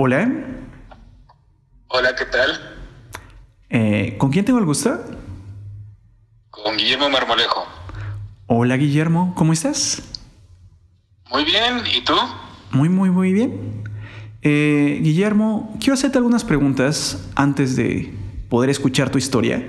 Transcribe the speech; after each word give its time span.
Hola. 0.00 0.30
Hola, 1.88 2.14
¿qué 2.14 2.24
tal? 2.26 2.78
Eh, 3.68 4.14
¿Con 4.16 4.30
quién 4.30 4.44
tengo 4.44 4.60
el 4.60 4.64
gusto? 4.64 4.96
Con 6.50 6.76
Guillermo 6.76 7.10
Marmolejo. 7.10 7.66
Hola 8.46 8.76
Guillermo, 8.76 9.34
¿cómo 9.34 9.52
estás? 9.52 10.00
Muy 11.32 11.42
bien, 11.42 11.82
¿y 11.92 12.02
tú? 12.02 12.14
Muy, 12.70 12.88
muy, 12.88 13.10
muy 13.10 13.32
bien. 13.32 13.82
Eh, 14.42 15.00
Guillermo, 15.02 15.76
quiero 15.80 15.94
hacerte 15.94 16.18
algunas 16.18 16.44
preguntas 16.44 17.28
antes 17.34 17.74
de 17.74 18.14
poder 18.48 18.70
escuchar 18.70 19.10
tu 19.10 19.18
historia. 19.18 19.66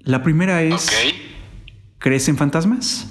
La 0.00 0.24
primera 0.24 0.62
es, 0.62 0.90
¿crees 2.00 2.28
en 2.28 2.36
fantasmas? 2.36 3.06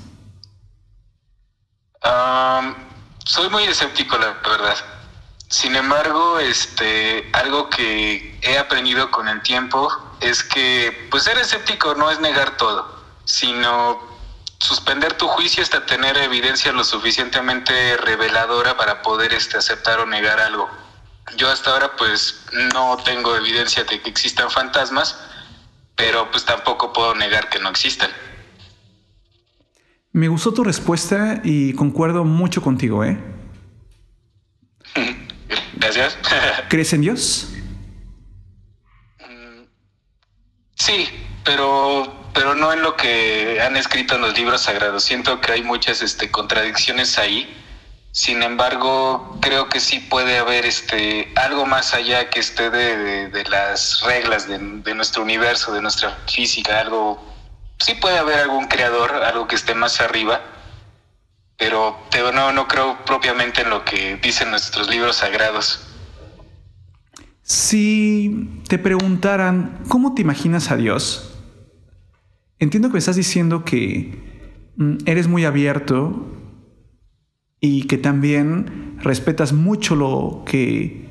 soy 3.24 3.50
muy 3.50 3.64
escéptico, 3.64 4.18
la 4.18 4.34
verdad. 4.44 4.97
Sin 5.50 5.76
embargo, 5.76 6.40
este, 6.40 7.30
algo 7.34 7.70
que 7.70 8.38
he 8.42 8.58
aprendido 8.58 9.10
con 9.12 9.28
el 9.30 9.42
tiempo 9.42 9.90
es 10.20 10.44
que, 10.44 11.08
pues, 11.10 11.24
ser 11.24 11.38
escéptico 11.38 11.96
no 11.96 12.12
es 12.12 12.20
negar 12.20 12.58
todo, 12.58 13.06
sino 13.24 14.00
suspender 14.60 15.14
tu 15.14 15.28
juicio 15.28 15.64
hasta 15.64 15.86
tener 15.86 16.18
evidencia 16.18 16.74
lo 16.74 16.84
suficientemente 16.84 17.96
reveladora 17.98 18.76
para 18.76 19.02
poder, 19.02 19.34
este, 19.34 19.58
aceptar 19.58 20.00
o 20.00 20.06
negar 20.06 20.40
algo. 20.40 20.70
Yo 21.38 21.50
hasta 21.50 21.72
ahora, 21.72 21.96
pues, 21.96 22.46
no 22.74 22.98
tengo 23.06 23.36
evidencia 23.36 23.86
de 23.86 24.02
que 24.02 24.10
existan 24.10 24.50
fantasmas, 24.52 25.18
pero 25.96 26.30
pues 26.32 26.46
tampoco 26.46 26.94
puedo 26.94 27.16
negar 27.16 27.50
que 27.50 27.60
no 27.60 27.70
existan. 27.70 28.10
Me 30.12 30.28
gustó 30.30 30.54
tu 30.54 30.64
respuesta 30.64 31.42
y 31.44 31.74
concuerdo 31.74 32.24
mucho 32.24 32.62
contigo, 32.62 33.04
¿eh? 33.04 33.18
Gracias. 35.80 36.18
¿Crees 36.70 36.94
en 36.94 37.02
Dios? 37.02 37.48
Mm, 39.20 39.64
sí, 40.76 41.08
pero, 41.44 42.30
pero 42.34 42.56
no 42.56 42.74
en 42.74 42.82
lo 42.82 42.96
que 42.96 43.62
han 43.62 43.78
escrito 43.78 44.16
en 44.16 44.22
los 44.22 44.38
libros 44.38 44.62
sagrados. 44.62 45.04
Siento 45.04 45.40
que 45.40 45.52
hay 45.52 45.64
muchas 45.64 46.02
este, 46.02 46.32
contradicciones 46.32 47.18
ahí. 47.18 47.54
Sin 48.12 48.42
embargo, 48.42 49.38
creo 49.42 49.70
que 49.70 49.80
sí 49.80 50.00
puede 50.00 50.40
haber 50.40 50.66
este, 50.66 51.32
algo 51.36 51.68
más 51.68 51.94
allá 51.94 52.32
que 52.32 52.40
esté 52.40 52.72
de, 52.72 53.44
las 53.48 54.02
reglas 54.02 54.48
de, 54.48 54.58
de, 54.58 54.96
nuestro 54.96 55.22
universo, 55.22 55.72
de 55.72 55.82
nuestra 55.82 56.18
física, 56.28 56.80
algo... 56.80 57.24
Sí 57.80 57.94
puede 57.94 58.18
haber 58.18 58.40
algún 58.40 58.66
creador, 58.66 59.12
algo 59.24 59.48
que 59.48 59.54
esté 59.54 59.76
más 59.76 60.02
arriba 60.02 60.42
pero 61.58 61.98
no, 62.34 62.52
no 62.52 62.68
creo 62.68 62.98
propiamente 63.06 63.62
en 63.62 63.70
lo 63.70 63.84
que 63.84 64.18
dicen 64.18 64.50
nuestros 64.52 64.90
libros 64.90 65.18
sagrados. 65.18 65.88
Si 67.42 68.62
te 68.68 68.78
preguntaran, 68.78 69.80
¿cómo 69.88 70.14
te 70.14 70.22
imaginas 70.22 70.70
a 70.70 70.78
Dios? 70.78 71.34
Entiendo 72.60 72.90
que 72.90 72.94
me 72.94 73.00
estás 73.00 73.16
diciendo 73.16 73.64
que 73.64 74.72
mm, 74.76 74.98
eres 75.06 75.28
muy 75.28 75.46
abierto 75.46 76.26
y 77.60 77.88
que 77.88 77.98
también 77.98 78.98
respetas 79.02 79.54
mucho 79.54 79.96
lo 79.96 80.44
que 80.46 81.08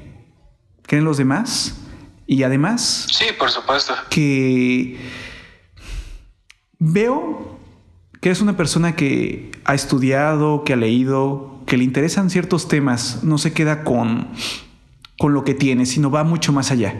creen 0.83 1.05
los 1.05 1.17
demás 1.17 1.81
y 2.27 2.43
además... 2.43 3.07
Sí, 3.11 3.27
por 3.39 3.51
supuesto. 3.51 3.95
Que 4.11 4.99
veo 6.79 7.59
que 8.21 8.31
es 8.31 8.41
una 8.41 8.57
persona 8.57 8.97
que 8.97 9.51
ha 9.65 9.75
estudiado, 9.75 10.65
que 10.65 10.73
ha 10.73 10.77
leído, 10.77 11.61
que 11.67 11.77
le 11.77 11.85
interesan 11.85 12.31
ciertos 12.31 12.69
temas, 12.69 13.23
no 13.25 13.39
se 13.39 13.53
queda 13.53 13.85
con, 13.85 14.29
con 15.19 15.35
lo 15.35 15.45
que 15.45 15.55
tiene, 15.55 15.87
sino 15.87 16.11
va 16.11 16.25
mucho 16.25 16.53
más 16.53 16.71
allá. 16.71 16.95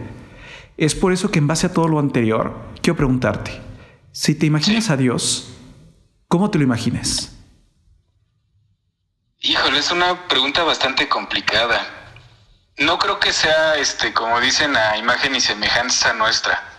Es 0.77 0.95
por 0.95 1.13
eso 1.13 1.31
que 1.31 1.39
en 1.39 1.47
base 1.47 1.67
a 1.67 1.73
todo 1.73 1.89
lo 1.89 1.99
anterior, 1.99 2.55
quiero 2.83 2.97
preguntarte, 2.97 3.61
si 4.13 4.35
te 4.35 4.47
imaginas 4.47 4.91
a 4.91 4.97
Dios, 4.97 5.55
¿cómo 6.29 6.51
te 6.51 6.59
lo 6.59 6.65
imaginas? 6.65 7.33
Híjole, 9.41 9.79
es 9.79 9.91
una 9.91 10.27
pregunta 10.29 10.65
bastante 10.65 11.09
complicada. 11.09 11.81
No 12.79 12.99
creo 12.99 13.19
que 13.19 13.33
sea, 13.33 13.77
este, 13.77 14.13
como 14.13 14.41
dicen, 14.41 14.77
a 14.77 14.99
imagen 14.99 15.35
y 15.35 15.41
semejanza 15.41 16.13
nuestra 16.15 16.76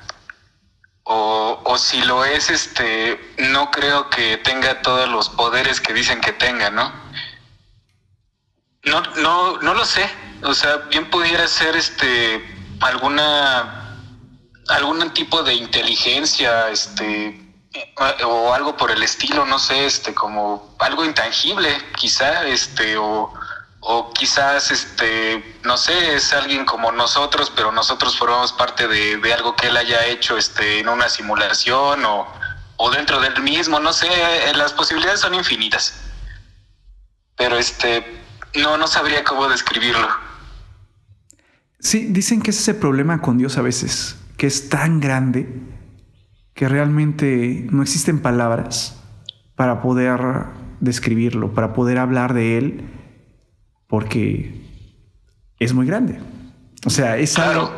o, 1.10 1.62
o, 1.64 1.78
si 1.78 2.02
lo 2.02 2.26
es, 2.26 2.50
este, 2.50 3.34
no 3.38 3.72
creo 3.72 4.10
que 4.10 4.38
tenga 4.38 4.82
todos 4.82 5.08
los 5.08 5.30
poderes 5.30 5.80
que 5.80 5.94
dicen 5.94 6.20
que 6.20 6.34
tenga, 6.34 6.70
¿no? 6.70 6.92
No, 8.84 9.02
no, 9.16 9.58
no 9.62 9.74
lo 9.74 9.86
sé. 9.86 10.10
O 10.44 10.54
sea, 10.54 10.78
bien 10.90 11.10
pudiera 11.10 11.48
ser 11.48 11.76
este 11.76 12.56
alguna 12.82 13.78
algún 14.68 15.10
tipo 15.12 15.44
de 15.44 15.54
inteligencia, 15.54 16.70
este, 16.70 17.42
o 18.26 18.54
algo 18.54 18.76
por 18.76 18.92
el 18.92 19.02
estilo, 19.02 19.46
no 19.46 19.60
sé, 19.60 19.86
este, 19.86 20.14
como 20.14 20.76
algo 20.80 21.06
intangible, 21.06 21.70
quizá, 21.96 22.46
este, 22.48 22.98
o 22.98 23.34
o 23.90 24.12
quizás 24.12 24.70
este 24.70 25.58
no 25.64 25.78
sé 25.78 26.16
es 26.16 26.34
alguien 26.34 26.66
como 26.66 26.92
nosotros 26.92 27.54
pero 27.56 27.72
nosotros 27.72 28.18
formamos 28.18 28.52
parte 28.52 28.86
de, 28.86 29.34
algo 29.34 29.56
que 29.56 29.68
él 29.68 29.78
haya 29.78 30.06
hecho 30.08 30.38
este 30.38 30.82
en 30.82 30.90
una 30.90 31.08
simulación 31.08 32.04
o, 32.04 32.28
o 32.76 32.92
dentro 32.92 33.22
del 33.22 33.42
mismo 33.42 33.80
no 33.80 33.94
sé 33.94 34.08
eh, 34.08 34.52
las 34.58 34.74
posibilidades 34.74 35.22
son 35.22 35.36
infinitas. 35.36 36.02
Pero 37.38 37.58
este 37.58 38.04
no 38.62 38.78
no 38.78 38.88
sabría 38.88 39.24
cómo 39.24 39.48
describirlo. 39.48 40.10
Sí 41.80 42.08
dicen 42.10 42.42
que 42.42 42.52
es 42.52 42.60
ese 42.60 42.74
problema 42.74 43.22
con 43.22 43.38
Dios 43.38 43.58
a 43.58 43.62
veces 43.62 44.18
que 44.36 44.48
es 44.48 44.68
tan 44.68 45.00
grande 45.00 45.48
que 46.54 46.68
realmente 46.68 47.68
no 47.72 47.84
existen 47.84 48.22
palabras 48.22 48.98
para 49.56 49.82
poder 49.82 50.20
describirlo 50.82 51.54
para 51.54 51.72
poder 51.72 52.00
hablar 52.00 52.34
de 52.34 52.58
él 52.58 52.97
porque 53.88 54.62
es 55.60 55.74
muy 55.74 55.86
grande. 55.86 56.20
O 56.86 56.90
sea, 56.90 57.18
es 57.18 57.38
algo 57.40 57.72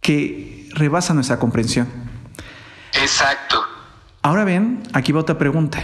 que 0.00 0.68
rebasa 0.74 1.14
nuestra 1.14 1.38
comprensión. 1.38 1.88
Exacto. 3.00 3.62
Ahora 4.22 4.44
ven, 4.44 4.82
aquí 4.92 5.12
va 5.12 5.20
otra 5.20 5.38
pregunta. 5.38 5.80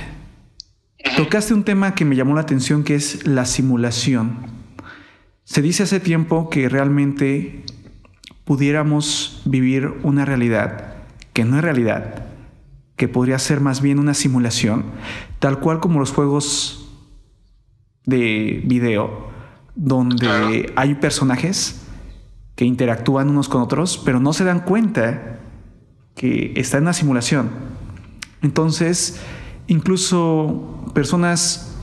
Tocaste 1.17 1.55
un 1.55 1.65
tema 1.65 1.95
que 1.95 2.05
me 2.05 2.17
llamó 2.17 2.35
la 2.35 2.41
atención 2.41 2.83
que 2.83 2.95
es 2.95 3.27
la 3.27 3.45
simulación. 3.45 4.39
Se 5.45 5.63
dice 5.63 5.85
hace 5.85 6.01
tiempo 6.01 6.51
que 6.51 6.69
realmente 6.69 7.65
pudiéramos 8.45 9.43
vivir 9.45 9.89
una 10.03 10.25
realidad 10.25 10.95
que 11.33 11.45
no 11.45 11.57
es 11.59 11.65
realidad, 11.65 12.27
que 12.97 13.09
podría 13.09 13.39
ser 13.39 13.61
más 13.61 13.83
bien 13.83 13.99
una 13.99 14.15
simulación, 14.15 14.85
tal 15.41 15.59
cual 15.59 15.81
como 15.81 15.99
los 15.99 16.13
juegos 16.13 16.84
de 18.07 18.63
video 18.65 19.29
donde 19.75 20.73
hay 20.77 20.95
personajes 20.97 21.83
que 22.55 22.65
interactúan 22.65 23.29
unos 23.29 23.49
con 23.49 23.63
otros, 23.63 24.01
pero 24.05 24.21
no 24.21 24.33
se 24.33 24.45
dan 24.45 24.61
cuenta 24.61 25.41
que 26.15 26.53
está 26.57 26.79
en 26.79 26.85
una 26.85 26.93
simulación. 26.93 27.51
Entonces, 28.43 29.21
incluso 29.67 30.85
personas 30.95 31.75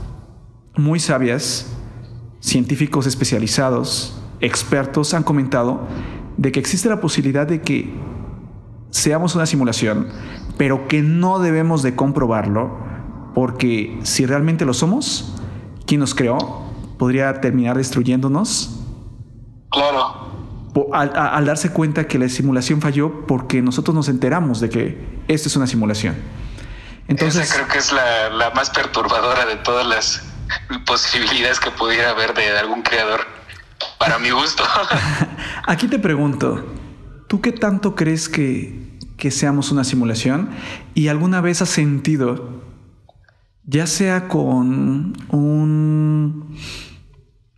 muy 0.76 1.00
sabias, 1.00 1.70
científicos 2.40 3.06
especializados, 3.06 4.18
expertos 4.40 5.14
han 5.14 5.22
comentado 5.22 5.86
de 6.36 6.50
que 6.50 6.60
existe 6.60 6.88
la 6.88 7.00
posibilidad 7.00 7.46
de 7.46 7.60
que 7.60 7.92
seamos 8.90 9.34
una 9.34 9.46
simulación, 9.46 10.08
pero 10.56 10.88
que 10.88 11.02
no 11.02 11.38
debemos 11.38 11.82
de 11.82 11.94
comprobarlo, 11.94 12.78
porque 13.34 13.98
si 14.02 14.24
realmente 14.26 14.64
lo 14.64 14.74
somos, 14.74 15.34
quien 15.92 16.00
nos 16.00 16.14
creó 16.14 16.38
podría 16.98 17.38
terminar 17.42 17.76
destruyéndonos. 17.76 18.80
Claro. 19.70 20.32
Al, 20.90 21.44
darse 21.44 21.70
cuenta 21.70 22.08
que 22.08 22.18
la 22.18 22.30
simulación 22.30 22.80
falló 22.80 23.26
porque 23.26 23.60
nosotros 23.60 23.94
nos 23.94 24.08
enteramos 24.08 24.58
de 24.60 24.70
que 24.70 25.22
esta 25.28 25.48
es 25.48 25.56
una 25.56 25.66
simulación. 25.66 26.16
Entonces, 27.08 27.42
Esa 27.42 27.56
creo 27.56 27.68
que 27.68 27.76
es 27.76 27.92
la, 27.92 28.30
la 28.30 28.52
más 28.52 28.70
perturbadora 28.70 29.44
de 29.44 29.56
todas 29.56 29.86
las 29.86 30.22
posibilidades 30.86 31.60
que 31.60 31.70
pudiera 31.72 32.08
haber 32.08 32.32
de 32.32 32.58
algún 32.58 32.80
creador, 32.80 33.26
para 33.98 34.18
mi 34.18 34.30
gusto. 34.30 34.64
Aquí 35.66 35.88
te 35.88 35.98
pregunto, 35.98 36.64
¿tú 37.28 37.42
qué 37.42 37.52
tanto 37.52 37.94
crees 37.94 38.30
que, 38.30 38.96
que 39.18 39.30
seamos 39.30 39.70
una 39.70 39.84
simulación? 39.84 40.48
¿Y 40.94 41.08
alguna 41.08 41.42
vez 41.42 41.60
has 41.60 41.68
sentido 41.68 42.62
ya 43.64 43.86
sea 43.86 44.28
con 44.28 45.12
un 45.28 46.56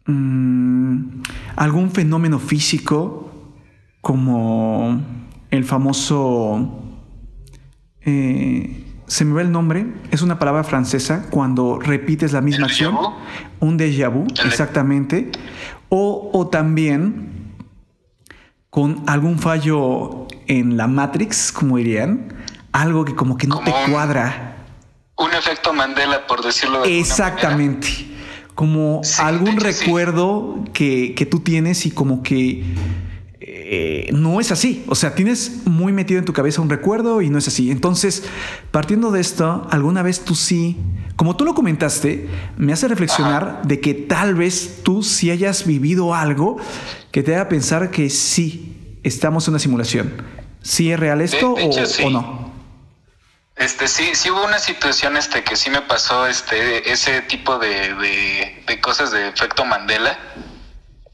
mm, 0.06 1.22
algún 1.56 1.90
fenómeno 1.90 2.38
físico 2.38 3.52
como 4.00 5.00
el 5.50 5.64
famoso 5.64 6.82
eh, 8.02 8.84
se 9.06 9.24
me 9.24 9.34
ve 9.34 9.42
el 9.42 9.52
nombre, 9.52 9.86
es 10.10 10.22
una 10.22 10.38
palabra 10.38 10.64
francesa 10.64 11.26
cuando 11.30 11.78
repites 11.78 12.32
la 12.32 12.40
misma 12.40 12.66
acción, 12.66 12.96
un 13.60 13.78
déjà 13.78 14.08
vu, 14.08 14.26
exactamente, 14.44 15.30
O, 15.88 16.30
o 16.32 16.48
también 16.48 17.54
con 18.70 19.04
algún 19.06 19.38
fallo 19.38 20.26
en 20.48 20.76
la 20.76 20.88
Matrix, 20.88 21.52
como 21.52 21.76
dirían, 21.76 22.34
algo 22.72 23.04
que 23.04 23.14
como 23.14 23.36
que 23.36 23.46
no 23.46 23.60
te 23.60 23.72
cuadra. 23.90 24.53
Un 25.16 25.32
efecto 25.32 25.72
Mandela, 25.72 26.26
por 26.26 26.42
decirlo 26.42 26.82
de 26.82 26.98
Exactamente. 26.98 27.88
Como 28.54 29.02
algún 29.18 29.58
recuerdo 29.58 30.64
que, 30.72 31.14
que 31.14 31.26
tú 31.26 31.40
tienes 31.40 31.86
y 31.86 31.90
como 31.90 32.22
que 32.22 32.62
eh, 33.66 34.10
no 34.12 34.40
es 34.40 34.52
así. 34.52 34.84
O 34.88 34.94
sea, 34.94 35.14
tienes 35.14 35.66
muy 35.66 35.92
metido 35.92 36.18
en 36.18 36.24
tu 36.24 36.32
cabeza 36.32 36.60
un 36.60 36.70
recuerdo 36.70 37.22
y 37.22 37.30
no 37.30 37.38
es 37.38 37.48
así. 37.48 37.70
Entonces, 37.70 38.24
partiendo 38.70 39.10
de 39.10 39.20
esto, 39.20 39.66
alguna 39.70 40.02
vez 40.02 40.20
tú 40.20 40.34
sí, 40.34 40.76
como 41.16 41.36
tú 41.36 41.44
lo 41.44 41.54
comentaste, 41.54 42.28
me 42.56 42.72
hace 42.72 42.88
reflexionar 42.88 43.62
de 43.64 43.80
que 43.80 43.94
tal 43.94 44.34
vez 44.34 44.80
tú 44.82 45.02
sí 45.02 45.30
hayas 45.30 45.66
vivido 45.66 46.14
algo 46.14 46.56
que 47.10 47.22
te 47.22 47.34
haga 47.34 47.48
pensar 47.48 47.90
que 47.90 48.10
sí, 48.10 48.98
estamos 49.02 49.46
en 49.46 49.52
una 49.52 49.58
simulación. 49.58 50.12
¿Sí 50.60 50.90
es 50.90 50.98
real 50.98 51.20
esto 51.20 51.54
o, 51.54 52.10
no? 52.10 52.43
Este 53.56 53.86
sí, 53.86 54.14
sí 54.14 54.30
hubo 54.30 54.44
una 54.44 54.58
situación 54.58 55.16
este 55.16 55.44
que 55.44 55.54
sí 55.54 55.70
me 55.70 55.80
pasó 55.82 56.26
este 56.26 56.90
ese 56.92 57.22
tipo 57.22 57.58
de, 57.58 57.94
de 58.66 58.80
cosas 58.80 59.12
de 59.12 59.28
efecto 59.28 59.64
Mandela 59.64 60.18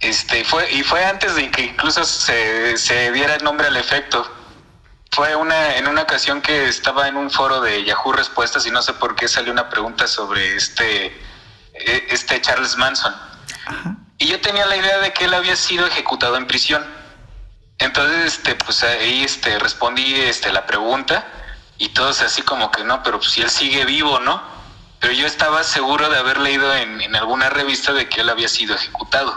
este, 0.01 0.45
fue, 0.45 0.71
y 0.73 0.83
fue 0.83 1.05
antes 1.05 1.35
de 1.35 1.51
que 1.51 1.63
incluso 1.63 2.05
se, 2.05 2.77
se 2.79 3.13
diera 3.13 3.35
el 3.35 3.45
nombre 3.45 3.67
al 3.67 3.77
efecto. 3.77 4.27
Fue 5.13 5.37
una, 5.37 5.77
en 5.77 5.87
una 5.89 6.03
ocasión 6.03 6.41
que 6.41 6.69
estaba 6.69 7.07
en 7.09 7.17
un 7.17 7.31
foro 7.31 7.61
de 7.61 7.85
Yahoo 7.85 8.13
Respuestas 8.13 8.65
y 8.67 8.71
no 8.71 8.81
sé 8.81 8.95
por 8.95 9.15
qué 9.15 9.29
salió 9.29 9.53
una 9.53 9.69
pregunta 9.69 10.07
sobre 10.07 10.57
este, 10.57 11.07
e, 11.75 12.07
este 12.09 12.41
Charles 12.41 12.77
Manson. 12.77 13.15
Y 14.17 14.29
yo 14.29 14.41
tenía 14.41 14.65
la 14.67 14.77
idea 14.77 14.99
de 14.99 15.13
que 15.13 15.25
él 15.25 15.35
había 15.35 15.57
sido 15.57 15.87
ejecutado 15.87 16.37
en 16.37 16.47
prisión. 16.47 16.87
Entonces, 17.79 18.35
este, 18.35 18.55
pues 18.55 18.83
ahí 18.83 19.25
este, 19.25 19.59
respondí 19.59 20.15
este, 20.15 20.51
la 20.51 20.65
pregunta 20.65 21.27
y 21.81 21.89
todos 21.89 22.21
así 22.21 22.43
como 22.43 22.71
que 22.71 22.85
no, 22.85 23.03
pero 23.03 23.19
pues 23.19 23.33
si 23.33 23.41
él 23.41 23.49
sigue 23.49 23.87
vivo, 23.87 24.21
¿no? 24.21 24.41
Pero 25.01 25.15
yo 25.15 25.27
estaba 25.27 25.65
seguro 25.65 26.11
de 26.11 26.19
haber 26.19 26.39
leído 26.39 26.73
en, 26.77 27.01
en 27.01 27.17
alguna 27.17 27.49
revista 27.49 27.95
de 27.95 28.07
que 28.07 28.21
él 28.21 28.29
había 28.29 28.49
sido 28.49 28.75
ejecutado. 28.75 29.35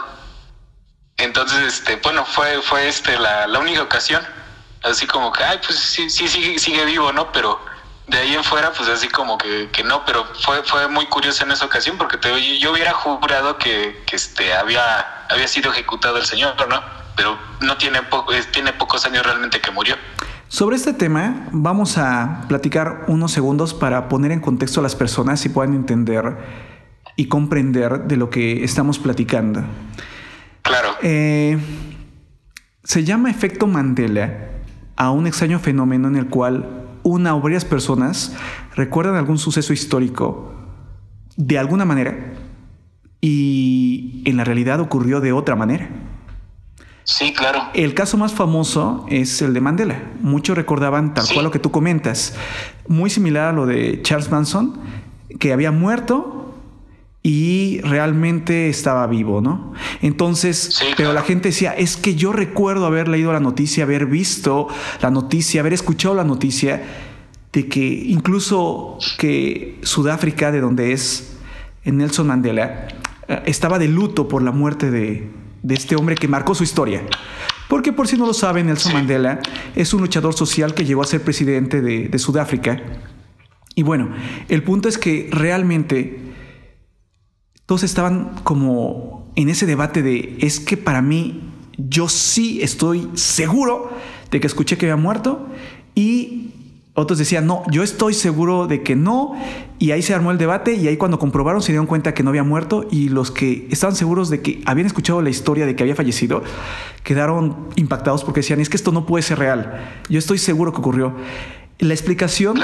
Entonces, 1.16 1.60
este, 1.62 1.96
bueno, 1.96 2.26
fue, 2.26 2.60
fue 2.60 2.86
este 2.86 3.18
la, 3.18 3.46
la 3.46 3.58
única 3.58 3.80
ocasión. 3.80 4.22
Así 4.82 5.06
como 5.06 5.32
que, 5.32 5.42
ay, 5.42 5.58
pues 5.64 5.78
sí, 5.78 6.10
sí, 6.10 6.28
sigue, 6.28 6.58
sigue 6.58 6.84
vivo, 6.84 7.10
¿no? 7.14 7.32
Pero 7.32 7.58
de 8.08 8.18
ahí 8.18 8.34
en 8.34 8.44
fuera, 8.44 8.70
pues 8.74 8.90
así 8.90 9.08
como 9.08 9.38
que, 9.38 9.70
que 9.70 9.82
no, 9.82 10.04
pero 10.04 10.26
fue, 10.42 10.62
fue 10.64 10.86
muy 10.88 11.06
curioso 11.06 11.44
en 11.44 11.52
esa 11.52 11.64
ocasión 11.64 11.96
porque 11.96 12.18
te, 12.18 12.58
yo 12.58 12.72
hubiera 12.72 12.92
jurado 12.92 13.56
que, 13.56 14.04
que 14.06 14.16
este, 14.16 14.52
había, 14.52 15.24
había 15.30 15.48
sido 15.48 15.72
ejecutado 15.72 16.18
el 16.18 16.26
señor, 16.26 16.54
¿no? 16.68 16.82
Pero 17.16 17.38
no 17.60 17.78
tiene, 17.78 18.02
poco, 18.02 18.34
tiene 18.52 18.74
pocos 18.74 19.06
años 19.06 19.24
realmente 19.24 19.62
que 19.62 19.70
murió. 19.70 19.96
Sobre 20.48 20.76
este 20.76 20.92
tema 20.92 21.48
vamos 21.52 21.98
a 21.98 22.44
platicar 22.48 23.04
unos 23.08 23.32
segundos 23.32 23.74
para 23.74 24.08
poner 24.08 24.30
en 24.30 24.40
contexto 24.40 24.80
a 24.80 24.82
las 24.82 24.94
personas 24.94 25.44
y 25.46 25.48
puedan 25.48 25.74
entender 25.74 26.36
y 27.16 27.26
comprender 27.26 28.04
de 28.04 28.16
lo 28.16 28.30
que 28.30 28.64
estamos 28.64 28.98
platicando. 28.98 29.62
Claro. 30.62 30.88
Eh, 31.02 31.58
se 32.82 33.04
llama 33.04 33.30
efecto 33.30 33.66
Mandela 33.66 34.50
a 34.96 35.10
un 35.10 35.26
extraño 35.26 35.58
fenómeno 35.58 36.08
en 36.08 36.16
el 36.16 36.26
cual 36.26 36.84
una 37.02 37.34
o 37.34 37.40
varias 37.40 37.64
personas 37.64 38.34
recuerdan 38.76 39.16
algún 39.16 39.38
suceso 39.38 39.72
histórico 39.72 40.52
de 41.36 41.58
alguna 41.58 41.84
manera 41.84 42.32
y 43.20 44.22
en 44.26 44.36
la 44.36 44.44
realidad 44.44 44.80
ocurrió 44.80 45.20
de 45.20 45.32
otra 45.32 45.56
manera. 45.56 45.88
Sí, 47.04 47.34
claro. 47.34 47.68
El 47.74 47.92
caso 47.94 48.16
más 48.16 48.32
famoso 48.32 49.06
es 49.10 49.42
el 49.42 49.52
de 49.52 49.60
Mandela. 49.60 50.02
Muchos 50.20 50.56
recordaban 50.56 51.12
tal 51.12 51.26
cual 51.32 51.44
lo 51.44 51.50
que 51.50 51.58
tú 51.58 51.70
comentas, 51.70 52.34
muy 52.88 53.10
similar 53.10 53.48
a 53.48 53.52
lo 53.52 53.66
de 53.66 54.00
Charles 54.02 54.30
Manson, 54.30 54.80
que 55.38 55.52
había 55.52 55.70
muerto 55.70 56.54
y 57.22 57.80
realmente 57.82 58.68
estaba 58.68 59.06
vivo, 59.06 59.40
¿no? 59.40 59.72
Entonces, 60.02 60.82
pero 60.96 61.12
la 61.12 61.22
gente 61.22 61.48
decía, 61.48 61.72
es 61.72 61.96
que 61.96 62.14
yo 62.14 62.32
recuerdo 62.32 62.86
haber 62.86 63.08
leído 63.08 63.32
la 63.32 63.40
noticia, 63.40 63.84
haber 63.84 64.06
visto 64.06 64.68
la 65.00 65.10
noticia, 65.10 65.60
haber 65.60 65.72
escuchado 65.72 66.14
la 66.14 66.24
noticia 66.24 66.82
de 67.52 67.68
que 67.68 67.84
incluso 67.84 68.98
que 69.18 69.78
Sudáfrica, 69.82 70.52
de 70.52 70.60
donde 70.60 70.92
es 70.92 71.38
Nelson 71.84 72.26
Mandela, 72.26 72.88
eh, 73.28 73.42
estaba 73.46 73.78
de 73.78 73.88
luto 73.88 74.28
por 74.28 74.42
la 74.42 74.52
muerte 74.52 74.90
de, 74.90 75.30
este 75.68 75.96
hombre 75.96 76.14
que 76.14 76.28
marcó 76.28 76.54
su 76.54 76.64
historia. 76.64 77.02
Porque 77.68 77.92
por 77.92 78.06
si 78.06 78.16
no 78.16 78.26
lo 78.26 78.34
saben, 78.34 78.66
Nelson 78.66 78.92
Mandela 78.92 79.40
es 79.74 79.94
un 79.94 80.02
luchador 80.02 80.34
social 80.34 80.74
que 80.74 80.84
llegó 80.84 81.02
a 81.02 81.06
ser 81.06 81.22
presidente 81.22 81.80
de, 81.80 82.08
de 82.08 82.18
Sudáfrica. 82.18 82.82
Y 83.74 83.82
bueno, 83.82 84.10
el 84.48 84.62
punto 84.62 84.88
es 84.88 84.98
que 84.98 85.28
realmente 85.32 86.20
todos 87.66 87.82
estaban 87.82 88.34
como 88.44 89.32
en 89.36 89.48
ese 89.48 89.66
debate 89.66 90.02
de, 90.02 90.36
es 90.40 90.60
que 90.60 90.76
para 90.76 91.02
mí 91.02 91.50
yo 91.76 92.08
sí 92.08 92.60
estoy 92.62 93.08
seguro 93.14 93.90
de 94.30 94.40
que 94.40 94.46
escuché 94.46 94.76
que 94.76 94.86
había 94.86 95.02
muerto 95.02 95.48
y 95.94 96.43
otros 96.96 97.18
decían, 97.18 97.46
no, 97.46 97.64
yo 97.70 97.82
estoy 97.82 98.14
seguro 98.14 98.68
de 98.68 98.82
que 98.84 98.94
no. 98.94 99.34
Y 99.80 99.90
ahí 99.90 100.00
se 100.00 100.14
armó 100.14 100.30
el 100.30 100.38
debate 100.38 100.74
y 100.74 100.86
ahí 100.86 100.96
cuando 100.96 101.18
comprobaron 101.18 101.60
se 101.60 101.72
dieron 101.72 101.86
cuenta 101.86 102.14
que 102.14 102.22
no 102.22 102.30
había 102.30 102.44
muerto 102.44 102.86
y 102.90 103.08
los 103.08 103.32
que 103.32 103.66
estaban 103.70 103.96
seguros 103.96 104.30
de 104.30 104.40
que 104.40 104.62
habían 104.64 104.86
escuchado 104.86 105.20
la 105.20 105.28
historia 105.28 105.66
de 105.66 105.74
que 105.74 105.82
había 105.82 105.96
fallecido 105.96 106.42
quedaron 107.02 107.68
impactados 107.74 108.22
porque 108.22 108.40
decían, 108.40 108.60
es 108.60 108.68
que 108.68 108.76
esto 108.76 108.92
no 108.92 109.06
puede 109.06 109.22
ser 109.22 109.40
real. 109.40 109.80
Yo 110.08 110.20
estoy 110.20 110.38
seguro 110.38 110.72
que 110.72 110.78
ocurrió. 110.78 111.14
La 111.80 111.92
explicación 111.92 112.56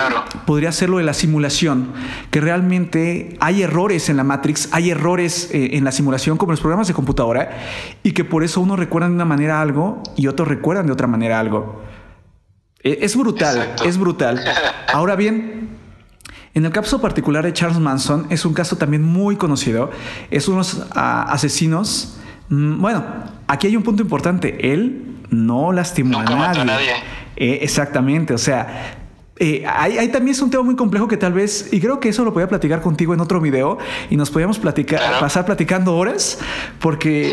podría 0.47 0.71
ser 0.71 0.89
lo 0.89 0.99
de 0.99 1.03
la 1.03 1.15
simulación, 1.15 1.93
que 2.31 2.41
realmente 2.41 3.37
hay 3.41 3.63
errores 3.63 4.09
en 4.09 4.17
la 4.17 4.23
Matrix, 4.23 4.69
hay 4.71 4.91
errores 4.91 5.51
eh, 5.53 5.71
en 5.73 5.83
la 5.83 5.91
simulación 5.91 6.39
como 6.39 6.53
en 6.53 6.55
los 6.55 6.61
programas 6.61 6.87
de 6.87 6.95
computadora 6.95 7.51
y 8.05 8.13
que 8.13 8.25
por 8.25 8.45
eso 8.45 8.61
uno 8.61 8.77
recuerda 8.77 9.09
de 9.09 9.15
una 9.15 9.25
manera 9.25 9.61
algo 9.61 10.01
y 10.17 10.29
otros 10.29 10.47
recuerdan 10.47 10.87
de 10.87 10.93
otra 10.93 11.09
manera 11.09 11.41
algo. 11.41 11.90
E, 12.83 12.99
es 13.03 13.17
brutal, 13.17 13.75
es 13.85 13.99
brutal. 13.99 14.43
Ahora 14.93 15.17
bien, 15.17 15.69
en 16.55 16.65
el 16.65 16.73
caso 16.73 17.01
particular 17.01 17.45
de 17.45 17.53
Charles 17.53 17.79
Manson 17.79 18.27
es 18.31 18.45
un 18.45 18.55
caso 18.55 18.77
también 18.77 19.03
muy 19.03 19.37
conocido. 19.37 19.91
Es 20.31 20.49
unos 20.49 20.83
ah, 20.93 21.27
asesinos. 21.31 22.17
Mm, 22.49 22.81
bueno, 22.81 23.05
aquí 23.47 23.67
hay 23.67 23.77
un 23.77 23.83
punto 23.83 24.03
importante. 24.03 24.73
Él 24.73 25.17
no 25.31 25.73
lastimó 25.73 26.19
a 26.19 26.25
nadie. 26.25 26.65
nadie. 26.65 26.93
Eh, 27.37 27.61
exactamente, 27.63 28.35
o 28.35 28.39
sea, 28.39 29.00
eh, 29.43 29.65
ahí, 29.67 30.09
también 30.09 30.35
es 30.35 30.43
un 30.43 30.51
tema 30.51 30.63
muy 30.63 30.77
complejo 30.77 31.09
que 31.09 31.17
tal 31.17 31.33
vez, 31.33 31.71
y 31.73 31.81
creo 31.81 31.99
que 31.99 32.11
eso 32.11 32.27
lo 32.27 32.35
podía 32.35 32.47
platicar 32.47 32.83
contigo 32.83 33.15
en 33.15 33.21
otro 33.21 33.41
video 33.41 33.79
y 34.11 34.17
nos 34.17 34.31
podíamos 34.31 34.59
platicar, 34.59 35.01
pasar 35.19 35.47
platicando 35.47 35.97
horas, 35.97 36.39
porque 36.79 37.33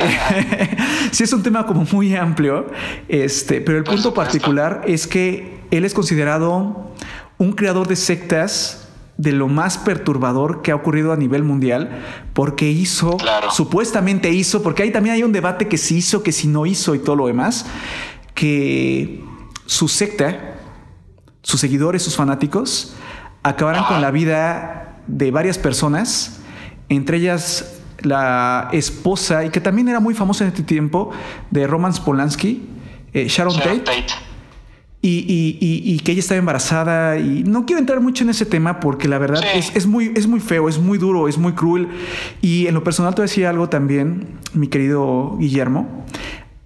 sí 1.11 1.25
es 1.25 1.33
un 1.33 1.43
tema 1.43 1.65
como 1.65 1.85
muy 1.91 2.15
amplio, 2.15 2.67
este, 3.09 3.59
pero 3.59 3.77
el 3.77 3.83
punto 3.83 4.13
particular 4.13 4.83
es 4.87 5.05
que 5.05 5.59
él 5.69 5.83
es 5.83 5.93
considerado 5.93 6.93
un 7.39 7.51
creador 7.51 7.89
de 7.89 7.97
sectas 7.97 8.87
de 9.17 9.33
lo 9.33 9.49
más 9.49 9.77
perturbador 9.77 10.61
que 10.61 10.71
ha 10.71 10.75
ocurrido 10.75 11.11
a 11.11 11.17
nivel 11.17 11.43
mundial, 11.43 12.05
porque 12.31 12.69
hizo, 12.69 13.17
supuestamente 13.51 14.31
hizo, 14.31 14.63
porque 14.63 14.83
ahí 14.83 14.91
también 14.91 15.15
hay 15.15 15.23
un 15.23 15.33
debate 15.33 15.67
que 15.67 15.77
si 15.77 15.97
hizo, 15.97 16.23
que 16.23 16.31
si 16.31 16.47
no 16.47 16.65
hizo 16.65 16.95
y 16.95 16.99
todo 16.99 17.17
lo 17.17 17.27
demás, 17.27 17.65
que 18.33 19.25
su 19.65 19.89
secta 19.89 20.53
sus 21.47 21.61
seguidores, 21.61 22.03
sus 22.03 22.17
fanáticos, 22.17 22.93
acabarán 23.41 23.85
con 23.85 24.01
la 24.01 24.11
vida 24.11 24.97
de 25.07 25.31
varias 25.31 25.57
personas, 25.57 26.41
entre 26.89 27.19
ellas 27.19 27.79
la 28.01 28.67
esposa, 28.73 29.45
y 29.45 29.49
que 29.49 29.61
también 29.61 29.87
era 29.87 30.01
muy 30.01 30.13
famosa 30.13 30.43
en 30.43 30.49
este 30.49 30.63
tiempo, 30.63 31.11
de 31.49 31.65
Roman 31.65 31.93
Polanski, 32.03 32.67
eh, 33.13 33.27
Sharon, 33.29 33.55
Tate. 33.55 33.83
Y, 35.01 36.01
que 36.03 36.11
ella 36.11 36.19
estaba 36.19 36.37
embarazada 36.37 37.17
y 37.17 37.43
no 37.43 37.65
quiero 37.65 37.79
entrar 37.79 38.01
mucho 38.01 38.25
en 38.25 38.29
ese 38.31 38.45
tema 38.45 38.81
porque 38.81 39.07
la 39.07 39.17
verdad 39.17 39.41
es, 39.55 39.87
muy, 39.87 40.11
es 40.15 40.27
muy 40.27 40.41
feo, 40.41 40.67
es 40.67 40.77
muy 40.77 40.97
duro, 40.97 41.29
es 41.29 41.37
muy 41.37 41.53
cruel. 41.53 41.87
Y 42.41 42.67
en 42.67 42.73
lo 42.73 42.83
personal 42.83 43.15
te 43.15 43.21
decía 43.21 43.49
algo 43.49 43.69
también, 43.69 44.37
mi 44.53 44.67
querido 44.67 45.37
Guillermo, 45.39 46.05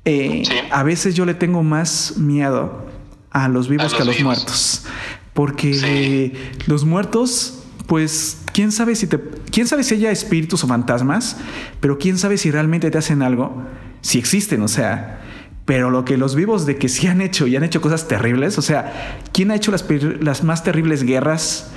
eh, 0.06 0.42
a 0.72 0.82
veces 0.82 1.14
yo 1.14 1.26
le 1.26 1.36
tengo 1.36 1.62
más 1.62 2.18
miedo 2.18 2.91
a 3.32 3.48
los 3.48 3.68
vivos 3.68 3.94
que 3.94 4.02
a 4.02 4.06
los 4.06 4.20
muertos. 4.22 4.86
Porque 5.34 6.34
los 6.68 6.84
muertos, 6.84 7.64
pues, 7.88 8.38
quién 8.54 8.72
sabe 8.72 8.96
si 8.96 9.08
te. 9.08 9.20
quién 9.52 9.68
sabe 9.68 9.84
si 9.84 9.96
haya 9.96 10.12
espíritus 10.12 10.64
o 10.64 10.68
fantasmas, 10.68 11.38
pero 11.80 11.98
quién 11.98 12.18
sabe 12.18 12.38
si 12.38 12.52
realmente 12.52 12.92
te 12.92 12.98
hacen 12.98 13.22
algo, 13.22 13.64
si 14.02 14.20
existen, 14.20 14.62
o 14.62 14.68
sea. 14.68 15.20
Pero 15.66 15.90
lo 15.90 16.04
que 16.04 16.18
los 16.18 16.36
vivos 16.36 16.66
de 16.66 16.76
que 16.76 16.90
sí 16.90 17.08
han 17.08 17.22
hecho 17.22 17.48
y 17.48 17.56
han 17.56 17.64
hecho 17.64 17.82
cosas 17.82 18.08
terribles, 18.08 18.58
o 18.58 18.62
sea, 18.62 19.22
¿quién 19.32 19.52
ha 19.52 19.56
hecho 19.56 19.72
las, 19.72 19.86
las 20.20 20.44
más 20.44 20.64
terribles 20.64 21.04
guerras? 21.04 21.72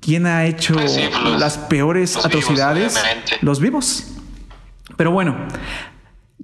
¿Quién 0.00 0.26
ha 0.26 0.46
hecho 0.46 0.74
pues 0.74 0.98
las 1.38 1.58
peores 1.58 2.16
atrocidades? 2.16 2.98
los 3.40 3.60
vivos. 3.60 4.06
Pero 4.96 5.10
bueno, 5.10 5.36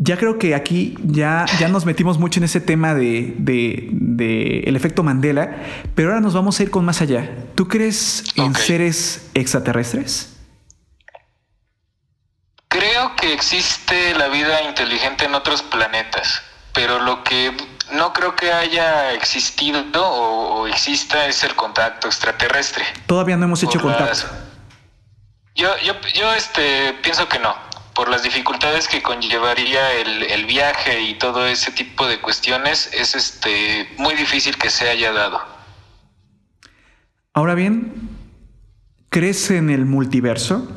Ya 0.01 0.17
creo 0.17 0.39
que 0.39 0.55
aquí 0.55 0.97
ya, 1.03 1.45
ya 1.59 1.69
nos 1.69 1.85
metimos 1.85 2.19
mucho 2.19 2.39
en 2.39 2.45
ese 2.45 2.61
tema 2.61 2.95
de, 2.95 3.35
de, 3.37 4.61
el 4.65 4.77
efecto 4.77 5.03
Mandela, 5.03 5.57
pero 5.97 6.11
ahora 6.11 6.21
nos 6.21 6.35
vamos 6.35 6.61
a 6.61 6.63
ir 6.63 6.71
con 6.71 6.85
más 6.85 7.03
allá. 7.03 7.29
¿Tú 7.57 7.67
crees 7.67 8.25
en 8.37 8.55
seres 8.55 9.29
extraterrestres? 9.35 10.37
Creo 12.69 13.17
que 13.17 13.33
existe 13.33 14.15
la 14.15 14.29
vida 14.29 14.63
inteligente 14.63 15.25
en 15.25 15.35
otros 15.35 15.63
planetas, 15.63 16.43
pero 16.73 17.01
lo 17.01 17.25
que 17.25 17.53
no 17.91 18.13
creo 18.13 18.37
que 18.37 18.53
haya 18.53 19.13
existido 19.15 19.83
o, 19.95 20.69
exista 20.69 21.27
es 21.27 21.43
el 21.43 21.57
contacto 21.57 22.07
extraterrestre. 22.07 22.85
Todavía 23.07 23.37
no 23.37 23.47
hemos 23.47 23.63
hecho 23.65 23.81
contacto. 23.81 24.27
Yo, 25.57 25.77
yo, 25.79 25.95
yo 26.15 26.33
este, 26.35 26.93
pienso 27.03 27.29
que 27.29 27.41
no, 27.41 27.53
por 27.99 28.09
las 28.09 28.23
dificultades 28.23 28.87
que 28.87 29.03
conllevaría 29.03 29.93
el, 29.95 30.23
el, 30.23 30.47
viaje 30.47 31.01
y 31.01 31.15
todo 31.19 31.49
ese 31.49 31.73
tipo 31.73 32.07
de 32.07 32.21
cuestiones, 32.21 32.89
es 32.93 33.17
este, 33.17 33.89
muy 33.99 34.15
difícil 34.15 34.57
que 34.57 34.71
se 34.71 34.89
haya 34.89 35.11
dado. 35.11 35.41
Ahora 37.35 37.57
bien, 37.57 38.09
¿crees 39.09 39.51
en 39.51 39.69
el 39.69 39.85
multiverso? 39.85 40.71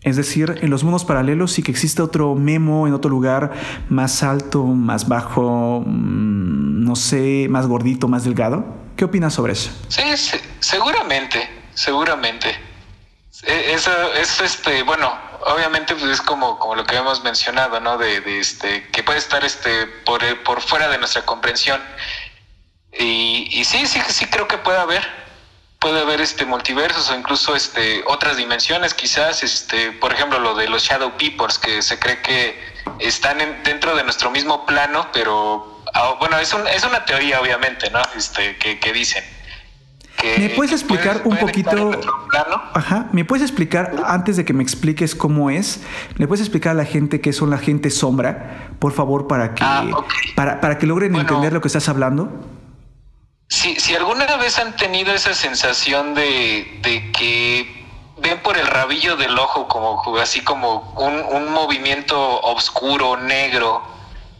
Es 0.00 0.16
decir, 0.16 0.60
en 0.62 0.70
los 0.70 0.82
mundos 0.82 1.04
paralelos 1.04 1.52
sí 1.52 1.62
que 1.62 1.70
existe 1.70 2.00
otro 2.00 2.34
memo 2.36 2.86
en 2.86 2.94
otro 2.94 3.10
lugar 3.10 3.52
más 3.90 4.22
alto, 4.22 4.64
más 4.64 5.06
bajo, 5.06 5.84
mm, 5.84 6.84
no 6.84 6.96
sé, 6.96 7.48
más 7.50 7.66
gordito, 7.66 8.08
más 8.08 8.24
delgado. 8.24 8.64
¿Qué 8.96 9.04
opinas 9.04 9.34
sobre 9.34 9.52
eso? 9.52 9.70
Sí, 9.88 10.02
seguramente, 10.58 11.50
seguramente. 11.74 12.48
E, 13.42 13.74
eso 13.74 13.90
es 14.14 14.40
este, 14.40 14.82
bueno, 14.84 15.12
obviamente 15.46 15.94
pues 15.94 16.10
es 16.10 16.20
como, 16.20 16.58
como 16.58 16.74
lo 16.74 16.84
que 16.84 16.96
hemos 16.96 17.22
mencionado, 17.22 17.80
¿no? 17.80 17.98
De, 17.98 18.38
este, 18.38 18.88
que 18.88 19.02
puede 19.02 19.18
estar 19.18 19.44
este 19.44 19.86
por, 19.86 20.20
por 20.42 20.60
fuera 20.60 20.88
de 20.88 20.98
nuestra 20.98 21.24
comprensión. 21.24 21.82
Y, 22.92 23.48
y 23.50 23.64
sí, 23.64 23.86
sí, 23.86 24.00
sí 24.08 24.26
creo 24.26 24.46
que 24.48 24.58
puede 24.58 24.78
haber 24.78 25.22
puede 25.82 26.00
haber 26.00 26.20
este 26.20 26.46
multiversos 26.46 27.10
o 27.10 27.16
incluso 27.16 27.56
este 27.56 28.04
otras 28.06 28.36
dimensiones 28.36 28.94
quizás 28.94 29.42
este 29.42 29.90
por 29.90 30.12
ejemplo 30.12 30.38
lo 30.38 30.54
de 30.54 30.68
los 30.68 30.84
shadow 30.84 31.16
peoples 31.16 31.58
que 31.58 31.82
se 31.82 31.98
cree 31.98 32.22
que 32.22 32.56
están 33.00 33.38
dentro 33.64 33.96
de 33.96 34.04
nuestro 34.04 34.30
mismo 34.30 34.64
plano 34.64 35.08
pero 35.12 35.82
ah, 35.92 36.14
bueno 36.20 36.38
es, 36.38 36.52
un, 36.52 36.68
es 36.68 36.84
una 36.84 37.04
teoría 37.04 37.40
obviamente 37.40 37.90
no 37.90 38.00
este 38.16 38.56
que, 38.58 38.78
que 38.78 38.92
dicen 38.92 39.24
¿Me 40.38 40.50
puedes 40.50 40.72
explicar 40.72 41.22
un 41.24 41.36
poquito? 41.36 41.90
Ajá. 42.74 43.08
¿Me 43.12 43.24
puedes 43.24 43.42
explicar, 43.42 43.94
antes 44.06 44.36
de 44.36 44.44
que 44.44 44.52
me 44.52 44.62
expliques 44.62 45.14
cómo 45.14 45.50
es, 45.50 45.80
¿me 46.16 46.26
puedes 46.26 46.40
explicar 46.40 46.72
a 46.72 46.74
la 46.74 46.84
gente 46.84 47.20
qué 47.20 47.32
son 47.32 47.50
la 47.50 47.58
gente 47.58 47.90
sombra, 47.90 48.70
por 48.78 48.92
favor, 48.92 49.26
para 49.26 49.54
que, 49.54 49.62
ah, 49.64 49.84
para, 50.34 50.60
para, 50.60 50.78
que 50.78 50.86
logren 50.86 51.14
entender 51.16 51.52
lo 51.52 51.60
que 51.60 51.68
estás 51.68 51.88
hablando? 51.88 52.30
Si, 53.48 53.78
si 53.78 53.94
alguna 53.94 54.36
vez 54.36 54.58
han 54.58 54.76
tenido 54.76 55.12
esa 55.12 55.34
sensación 55.34 56.14
de, 56.14 56.80
que 57.12 57.84
ven 58.22 58.38
por 58.42 58.56
el 58.56 58.66
rabillo 58.66 59.16
del 59.16 59.38
ojo 59.38 59.66
como 59.68 60.16
así 60.18 60.40
como 60.42 60.94
un, 60.96 61.36
un 61.36 61.52
movimiento 61.52 62.40
oscuro, 62.40 63.16
negro, 63.16 63.82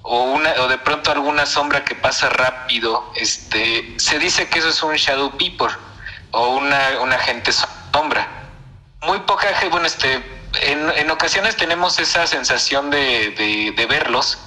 o 0.03 0.23
una 0.23 0.53
o 0.61 0.69
de 0.69 0.79
pronto 0.79 1.11
alguna 1.13 1.47
sombra 1.47 1.85
que 1.85 1.95
pasa 1.95 2.29
rápido, 2.29 3.13
este 3.15 3.95
se 3.99 4.19
dice 4.19 4.49
que 4.49 4.59
eso 4.59 4.69
es 4.69 4.83
un 4.83 4.95
shadow 4.97 5.37
people 5.37 5.69
o 6.33 6.57
una, 6.57 7.19
gente 7.19 7.53
sombra. 7.53 8.29
Muy 9.03 9.21
poca 9.21 9.49
gente, 9.49 9.69
bueno, 9.69 9.87
este 9.87 10.23
en, 10.63 10.91
en 10.91 11.11
ocasiones 11.11 11.57
tenemos 11.57 11.99
esa 11.99 12.27
sensación 12.27 12.91
de, 12.91 13.73
de 13.77 13.87
verlos, 13.87 14.39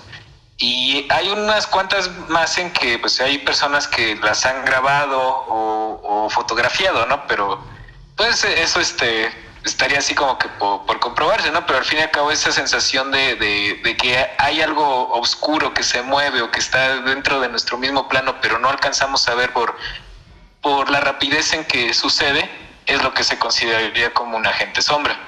y 0.58 1.06
hay 1.10 1.30
unas 1.30 1.68
cuantas 1.68 2.10
más 2.30 2.58
en 2.58 2.72
que 2.72 2.98
pues 2.98 3.20
hay 3.20 3.40
personas 3.40 3.88
que 3.88 4.16
las 4.16 4.46
han 4.46 4.64
grabado 4.64 5.20
o, 5.20 6.30
fotografiado, 6.30 7.06
¿no? 7.06 7.28
Pero 7.28 7.64
pues 8.16 8.44
eso 8.44 8.80
este 8.80 9.32
estaría 9.66 9.98
así 9.98 10.14
como 10.16 10.38
que 10.38 10.48
por, 10.48 11.00
comprobarse, 11.00 11.52
¿no? 11.52 11.66
Pero 11.66 11.80
al 11.80 11.86
fin 11.86 12.00
y 12.00 12.02
al 12.04 12.12
cabo 12.12 12.32
esa 12.32 12.52
sensación 12.52 13.12
de, 13.12 13.36
de, 13.36 13.98
que 13.98 14.28
hay 14.38 14.62
algo 14.62 15.10
oscuro 15.14 15.74
que 15.74 15.84
se 15.84 16.02
mueve 16.04 16.42
o 16.42 16.52
que 16.52 16.60
está 16.60 17.02
dentro 17.02 17.42
de 17.42 17.50
nuestro 17.50 17.78
mismo 17.78 18.08
plano, 18.08 18.36
pero 18.42 18.60
no 18.60 18.70
alcanzamos 18.70 19.28
a 19.28 19.36
ver 19.36 19.52
por, 19.52 19.76
por 20.62 20.90
la 20.90 21.00
rapidez 21.00 21.54
en 21.54 21.66
que 21.66 21.94
sucede, 21.94 22.50
es 22.86 23.04
lo 23.04 23.14
que 23.14 23.24
se 23.24 23.38
consideraría 23.40 24.14
como 24.14 24.38
un 24.38 24.46
agente 24.46 24.82
sombra. 24.82 25.20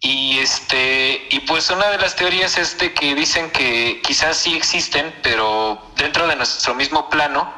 Y 0.00 0.38
este, 0.38 1.26
y 1.30 1.40
pues 1.40 1.70
una 1.70 1.88
de 1.88 1.98
las 1.98 2.16
teorías 2.16 2.56
es 2.58 2.78
de 2.78 2.92
que 2.92 3.14
dicen 3.14 3.50
que 3.50 4.00
quizás 4.02 4.36
sí 4.36 4.56
existen, 4.56 5.14
pero 5.22 5.82
dentro 5.96 6.26
de 6.26 6.36
nuestro 6.36 6.74
mismo 6.74 7.08
plano, 7.10 7.52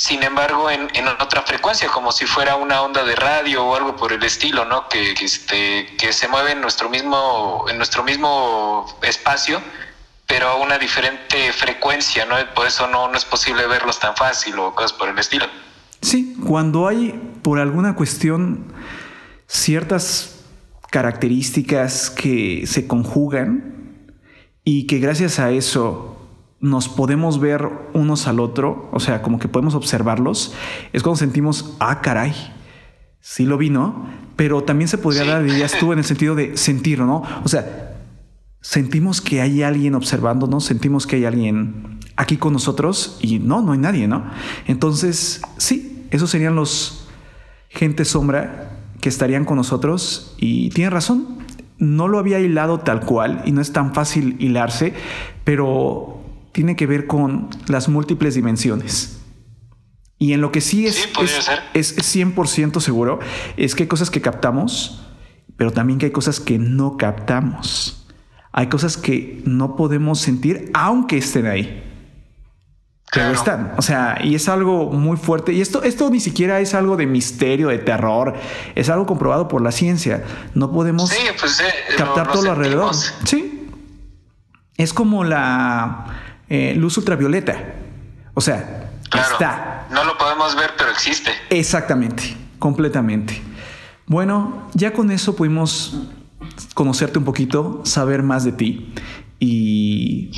sin 0.00 0.22
embargo 0.22 0.70
en, 0.70 0.88
en 0.94 1.08
otra 1.08 1.42
frecuencia, 1.42 1.88
como 1.88 2.10
si 2.10 2.24
fuera 2.24 2.56
una 2.56 2.80
onda 2.80 3.04
de 3.04 3.14
radio 3.14 3.66
o 3.66 3.76
algo 3.76 3.96
por 3.96 4.14
el 4.14 4.22
estilo, 4.22 4.64
¿no? 4.64 4.88
Que, 4.88 5.12
este, 5.12 5.94
que 5.98 6.14
se 6.14 6.26
mueve 6.26 6.52
en 6.52 6.62
nuestro 6.62 6.88
mismo, 6.88 7.66
en 7.68 7.76
nuestro 7.76 8.02
mismo 8.02 8.86
espacio, 9.02 9.60
pero 10.26 10.48
a 10.48 10.54
una 10.56 10.78
diferente 10.78 11.52
frecuencia, 11.52 12.24
¿no? 12.24 12.36
Por 12.54 12.66
eso 12.66 12.86
no, 12.86 13.08
no 13.08 13.18
es 13.18 13.26
posible 13.26 13.66
verlos 13.66 14.00
tan 14.00 14.16
fácil 14.16 14.58
o 14.58 14.74
cosas 14.74 14.94
por 14.94 15.10
el 15.10 15.18
estilo. 15.18 15.44
Sí, 16.00 16.34
cuando 16.46 16.88
hay 16.88 17.10
por 17.42 17.58
alguna 17.58 17.94
cuestión 17.94 18.72
ciertas 19.48 20.46
características 20.90 22.08
que 22.08 22.66
se 22.66 22.86
conjugan 22.86 24.08
y 24.64 24.86
que 24.86 24.98
gracias 24.98 25.38
a 25.38 25.50
eso 25.50 26.19
nos 26.60 26.88
podemos 26.88 27.40
ver 27.40 27.68
unos 27.94 28.26
al 28.26 28.38
otro, 28.38 28.88
o 28.92 29.00
sea, 29.00 29.22
como 29.22 29.38
que 29.38 29.48
podemos 29.48 29.74
observarlos, 29.74 30.54
es 30.92 31.02
cuando 31.02 31.18
sentimos, 31.18 31.76
ah, 31.80 32.00
caray, 32.02 32.34
sí 33.20 33.44
lo 33.44 33.56
vi, 33.58 33.70
¿no? 33.70 34.06
Pero 34.36 34.62
también 34.62 34.88
se 34.88 34.98
podría 34.98 35.24
dar, 35.24 35.42
dirías 35.42 35.72
tú, 35.78 35.92
en 35.92 35.98
el 35.98 36.04
sentido 36.04 36.34
de 36.34 36.56
sentir, 36.56 37.00
¿no? 37.00 37.22
O 37.44 37.48
sea, 37.48 37.96
sentimos 38.60 39.20
que 39.20 39.40
hay 39.40 39.62
alguien 39.62 39.94
observándonos, 39.94 40.64
sentimos 40.64 41.06
que 41.06 41.16
hay 41.16 41.24
alguien 41.24 41.98
aquí 42.16 42.36
con 42.36 42.52
nosotros 42.52 43.18
y 43.22 43.38
no, 43.38 43.62
no 43.62 43.72
hay 43.72 43.78
nadie, 43.78 44.06
¿no? 44.06 44.24
Entonces, 44.66 45.40
sí, 45.56 46.06
esos 46.10 46.30
serían 46.30 46.56
los 46.56 47.08
gente 47.70 48.04
sombra 48.04 48.78
que 49.00 49.08
estarían 49.08 49.44
con 49.44 49.56
nosotros 49.56 50.34
y 50.38 50.70
tiene 50.70 50.90
razón, 50.90 51.38
no 51.78 52.08
lo 52.08 52.18
había 52.18 52.40
hilado 52.40 52.80
tal 52.80 53.00
cual 53.00 53.42
y 53.46 53.52
no 53.52 53.62
es 53.62 53.72
tan 53.72 53.94
fácil 53.94 54.36
hilarse, 54.38 54.92
pero 55.44 56.19
tiene 56.52 56.76
que 56.76 56.86
ver 56.86 57.06
con 57.06 57.48
las 57.68 57.88
múltiples 57.88 58.34
dimensiones. 58.34 59.20
Y 60.18 60.34
en 60.34 60.42
lo 60.42 60.52
que 60.52 60.60
sí 60.60 60.86
es, 60.86 61.08
es, 61.22 61.96
es, 61.96 62.16
100% 62.16 62.80
seguro 62.80 63.20
es 63.56 63.74
que 63.74 63.84
hay 63.84 63.88
cosas 63.88 64.10
que 64.10 64.20
captamos, 64.20 65.02
pero 65.56 65.72
también 65.72 65.98
que 65.98 66.06
hay 66.06 66.12
cosas 66.12 66.40
que 66.40 66.58
no 66.58 66.98
captamos. 66.98 68.06
Hay 68.52 68.66
cosas 68.66 68.96
que 68.96 69.42
no 69.46 69.76
podemos 69.76 70.20
sentir 70.20 70.70
aunque 70.74 71.18
estén 71.18 71.46
ahí. 71.46 71.86
Pero 73.12 73.32
están, 73.32 73.74
o 73.76 73.82
sea, 73.82 74.18
y 74.22 74.36
es 74.36 74.48
algo 74.48 74.90
muy 74.90 75.16
fuerte. 75.16 75.52
Y 75.52 75.60
esto, 75.60 75.82
esto 75.82 76.10
ni 76.10 76.20
siquiera 76.20 76.60
es 76.60 76.74
algo 76.74 76.96
de 76.96 77.06
misterio, 77.06 77.68
de 77.68 77.78
terror, 77.78 78.34
es 78.76 78.88
algo 78.88 79.04
comprobado 79.04 79.48
por 79.48 79.62
la 79.62 79.72
ciencia. 79.72 80.22
No 80.54 80.70
podemos 80.70 81.12
pues, 81.40 81.60
eh, 81.60 81.64
captar 81.96 82.30
todo 82.30 82.42
lo 82.42 82.52
alrededor. 82.52 82.94
Sí. 83.24 83.68
Es 84.76 84.92
como 84.92 85.24
la 85.24 86.06
eh, 86.50 86.74
luz 86.74 86.98
ultravioleta. 86.98 87.56
O 88.34 88.40
sea, 88.42 88.90
está. 89.12 89.86
No 89.90 90.04
lo 90.04 90.18
podemos 90.18 90.54
ver, 90.54 90.72
pero 90.76 90.90
existe. 90.90 91.30
Exactamente, 91.48 92.36
completamente. 92.58 93.40
Bueno, 94.06 94.68
ya 94.74 94.92
con 94.92 95.10
eso 95.10 95.34
pudimos 95.34 95.94
conocerte 96.74 97.18
un 97.18 97.24
poquito, 97.24 97.82
saber 97.84 98.22
más 98.22 98.44
de 98.44 98.52
ti 98.52 98.94
y 99.38 100.30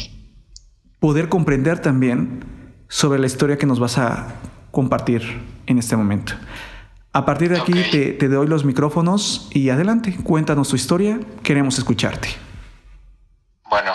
poder 1.01 1.29
comprender 1.29 1.81
también 1.81 2.45
sobre 2.89 3.19
la 3.19 3.27
historia 3.27 3.57
que 3.57 3.67
nos 3.67 3.81
vas 3.81 3.99
a 3.99 4.35
compartir 4.71 5.43
en 5.67 5.79
este 5.79 5.97
momento. 5.97 6.35
A 7.15 7.25
partir 7.25 7.51
de 7.51 7.61
aquí 7.61 7.73
te, 8.19 8.29
doy 8.29 8.47
los 8.47 8.65
micrófonos 8.65 9.49
y 9.51 9.69
adelante, 9.71 10.17
cuéntanos 10.23 10.69
tu 10.69 10.77
historia, 10.77 11.21
queremos 11.43 11.77
escucharte. 11.79 12.29
Bueno, 13.69 13.93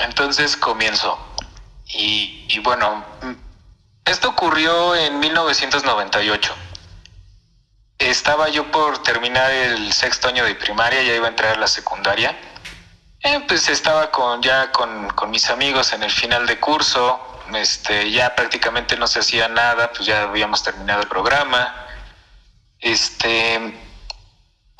entonces 0.00 0.56
comienzo. 0.56 1.27
Y, 1.88 2.58
bueno, 2.60 3.04
esto 4.04 4.28
ocurrió 4.28 4.94
en 4.94 5.18
1998. 5.20 6.54
Estaba 7.98 8.48
yo 8.48 8.70
por 8.70 9.02
terminar 9.02 9.50
el 9.50 9.92
sexto 9.92 10.28
año 10.28 10.44
de 10.44 10.54
primaria, 10.54 11.02
ya 11.02 11.14
iba 11.14 11.26
a 11.26 11.30
entrar 11.30 11.56
a 11.56 11.60
la 11.60 11.66
secundaria. 11.66 12.38
Eh, 13.20 13.44
pues 13.48 13.68
estaba 13.68 14.10
con, 14.10 14.42
ya 14.42 14.70
con, 14.70 15.08
con 15.10 15.30
mis 15.30 15.50
amigos 15.50 15.92
en 15.92 16.04
el 16.04 16.10
final 16.10 16.46
de 16.46 16.60
curso, 16.60 17.20
este, 17.54 18.10
ya 18.10 18.34
prácticamente 18.36 18.96
no 18.96 19.06
se 19.06 19.20
hacía 19.20 19.48
nada, 19.48 19.90
pues 19.90 20.06
ya 20.06 20.22
habíamos 20.22 20.62
terminado 20.62 21.02
el 21.02 21.08
programa. 21.08 21.86
Este, 22.80 23.74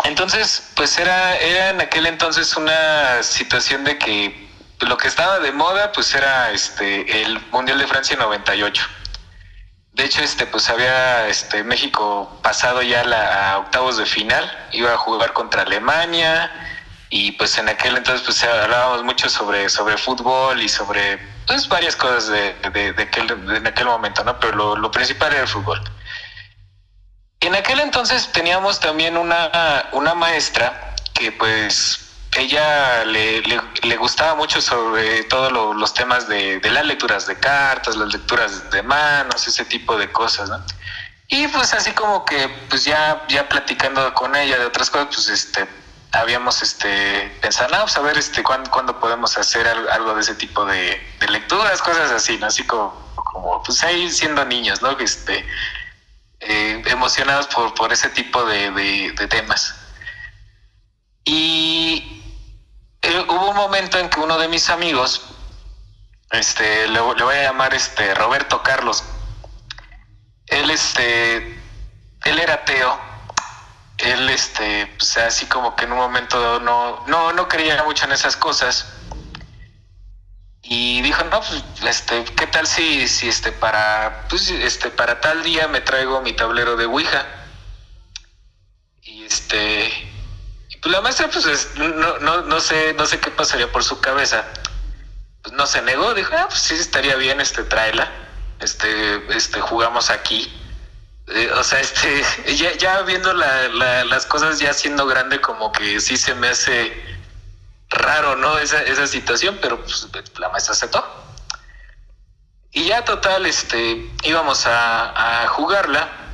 entonces, 0.05 0.71
pues 0.77 0.99
era, 0.99 1.37
era 1.39 1.71
en 1.71 1.81
aquel 1.81 2.07
entonces 2.07 2.57
una 2.57 3.23
situación 3.23 3.85
de 3.85 3.99
que 3.99 4.48
lo 4.81 4.97
que 4.97 5.09
estaba 5.09 5.39
de 5.41 5.53
moda 5.53 5.93
pues 5.93 6.15
era 6.15 6.51
este 6.53 7.23
el 7.23 7.41
Mundial 7.51 7.79
de 7.79 7.87
Francia 7.87 8.17
98. 8.17 8.87
De 9.99 10.05
hecho, 10.05 10.23
este, 10.23 10.47
pues 10.47 10.69
había 10.71 11.27
este, 11.27 11.65
México 11.65 12.39
pasado 12.41 12.83
ya 12.83 13.03
la, 13.03 13.55
a 13.55 13.59
octavos 13.59 13.97
de 13.97 14.07
final, 14.07 14.69
iba 14.71 14.93
a 14.93 14.97
jugar 14.97 15.33
contra 15.33 15.63
Alemania 15.63 16.53
y 17.11 17.33
pues 17.33 17.59
en 17.59 17.69
aquel 17.69 17.97
entonces 17.97 18.25
pues 18.25 18.45
hablábamos 18.45 19.03
mucho 19.03 19.29
sobre, 19.29 19.69
sobre 19.69 19.99
fútbol 19.99 20.63
y 20.63 20.69
sobre 20.69 21.19
pues 21.49 21.67
varias 21.69 21.97
cosas 21.97 22.29
de, 22.29 22.55
de, 22.71 23.03
aquel, 23.03 23.29
en 23.57 23.67
aquel 23.67 23.87
momento, 23.87 24.23
¿no? 24.23 24.39
Pero 24.39 24.55
lo, 24.55 24.77
lo, 24.77 24.91
principal 24.93 25.33
era 25.33 25.43
el 25.43 25.49
fútbol. 25.49 25.83
En 27.41 27.57
aquel 27.57 27.81
entonces 27.81 28.31
teníamos 28.31 28.79
también 28.79 29.17
una, 29.17 29.89
una 29.93 30.15
maestra 30.15 30.95
que 31.13 31.33
pues 31.33 32.08
ella 32.39 33.05
le, 33.05 33.43
le, 33.43 33.97
gustaba 33.97 34.35
mucho 34.35 34.61
sobre 34.61 35.25
todos 35.25 35.53
los 35.53 35.95
temas 35.95 36.29
de, 36.29 36.61
las 36.63 36.87
lecturas 36.87 37.27
de 37.27 37.39
cartas, 37.39 37.97
las 37.97 38.13
lecturas 38.13 38.71
de 38.71 38.83
manos, 38.83 39.47
ese 39.47 39.65
tipo 39.65 39.97
de 39.97 40.11
cosas, 40.11 40.49
¿no? 40.49 40.65
Y 41.29 41.47
pues 41.49 41.75
así 41.75 41.93
como 41.93 42.25
que 42.25 42.49
pues 42.71 42.85
ya, 42.85 43.25
ya 43.29 43.49
platicando 43.49 44.15
con 44.15 44.35
ella 44.35 44.59
de 44.59 44.67
otras 44.67 44.91
cosas, 44.91 45.09
pues 45.15 45.29
este 45.29 45.69
habíamos 46.13 46.63
este 46.63 47.37
pensado, 47.43 47.69
no, 47.71 47.83
pues 47.83 47.97
a 47.97 48.01
ver 48.01 48.17
este 48.17 48.43
cuándo, 48.43 48.99
podemos 48.99 49.37
hacer 49.37 49.69
algo 49.69 50.15
de 50.15 50.23
ese 50.23 50.35
tipo 50.35 50.65
de, 50.65 51.01
lecturas, 51.29 51.83
cosas 51.83 52.11
así, 52.11 52.39
¿no? 52.39 52.47
Así 52.47 52.65
como, 52.65 52.95
como 53.15 53.63
pues 53.63 53.83
ahí 53.85 54.11
siendo 54.11 54.45
niños, 54.45 54.81
¿no? 54.81 54.99
Este 54.99 55.45
eh, 56.41 56.83
emocionados 56.87 57.47
por, 57.49 57.75
por 57.75 57.93
ese 57.93 58.09
tipo 58.11 58.45
de, 58.45 58.71
de 58.71 59.27
temas. 59.29 59.75
Y 61.31 61.78
hubo 63.39 63.51
un 63.51 63.57
momento 63.57 63.99
en 63.99 64.11
que 64.11 64.21
uno 64.21 64.39
de 64.39 64.49
mis 64.49 64.69
amigos, 64.69 65.23
este, 66.31 66.89
le, 66.89 67.01
voy 67.01 67.37
a 67.37 67.43
llamar 67.43 67.75
este 67.75 68.15
Roberto 68.15 68.63
Carlos, 68.63 69.05
él 70.47 70.71
este, 70.71 71.37
él 72.25 72.39
era 72.39 72.55
ateo, 72.55 72.99
él 73.99 74.29
este, 74.31 74.87
pues 74.99 75.17
así 75.19 75.47
como 75.47 75.77
que 75.77 75.85
en 75.85 75.93
un 75.93 75.99
momento 75.99 76.61
no, 76.61 77.05
no, 77.07 77.33
no 77.33 77.49
creía 77.49 77.83
mucho 77.85 78.05
en 78.05 78.13
esas 78.13 78.37
cosas. 78.37 78.87
Y 80.63 81.01
dijo, 81.01 81.25
no, 81.25 81.41
pues, 81.41 81.65
este, 81.87 82.25
¿qué 82.25 82.47
tal 82.47 82.67
si, 82.67 83.09
si 83.09 83.29
este, 83.29 83.53
para, 83.53 84.27
pues, 84.29 84.51
este, 84.51 84.91
para 84.91 85.21
tal 85.21 85.43
día 85.43 85.67
me 85.67 85.81
traigo 85.81 86.21
mi 86.21 86.35
tablero 86.35 86.77
de 86.77 86.85
Ouija? 86.85 87.25
Y 89.03 89.25
este, 89.25 90.18
la 90.85 91.01
maestra, 91.01 91.29
pues 91.29 91.75
no, 91.77 92.19
no, 92.19 92.43
no 92.43 92.61
sé, 92.61 92.95
no 92.95 93.07
sé 93.07 93.19
qué 93.19 93.31
pasaría 93.31 93.71
por 93.71 93.83
su 93.83 94.01
cabeza. 94.01 94.45
Pues 95.43 95.55
no 95.55 95.67
se 95.67 95.83
negó, 95.83 96.15
dijo, 96.15 96.33
ah, 96.37 96.47
pues 96.49 96.61
sí 96.61 96.75
estaría 96.75 97.17
bien, 97.17 97.41
este, 97.41 97.65
tráela, 97.65 98.11
este, 98.61 99.37
este, 99.37 99.61
jugamos 99.61 100.11
aquí. 100.11 100.53
Eh, 101.29 101.51
o 101.53 101.65
sea, 101.65 101.81
este, 101.81 102.25
ya, 102.57 103.03
viendo 103.03 103.33
la, 103.35 104.05
las 104.05 104.27
cosas 104.27 104.59
ya 104.59 104.73
siendo 104.73 105.07
grande, 105.07 105.41
como 105.41 105.73
que 105.73 106.01
sí 106.01 106.17
se 106.17 106.35
me 106.35 106.49
hace 106.49 107.03
raro, 107.91 108.37
¿no? 108.37 108.59
Esa, 108.59 108.83
esa 108.83 109.07
situación, 109.07 109.59
pero 109.61 109.81
pues 109.83 110.07
la 110.39 110.49
maestra 110.51 110.75
aceptó. 110.75 111.05
Y 112.71 112.85
ya 112.85 113.05
total, 113.05 113.47
este, 113.47 114.11
íbamos 114.23 114.67
a 114.67 115.47
jugarla 115.49 116.28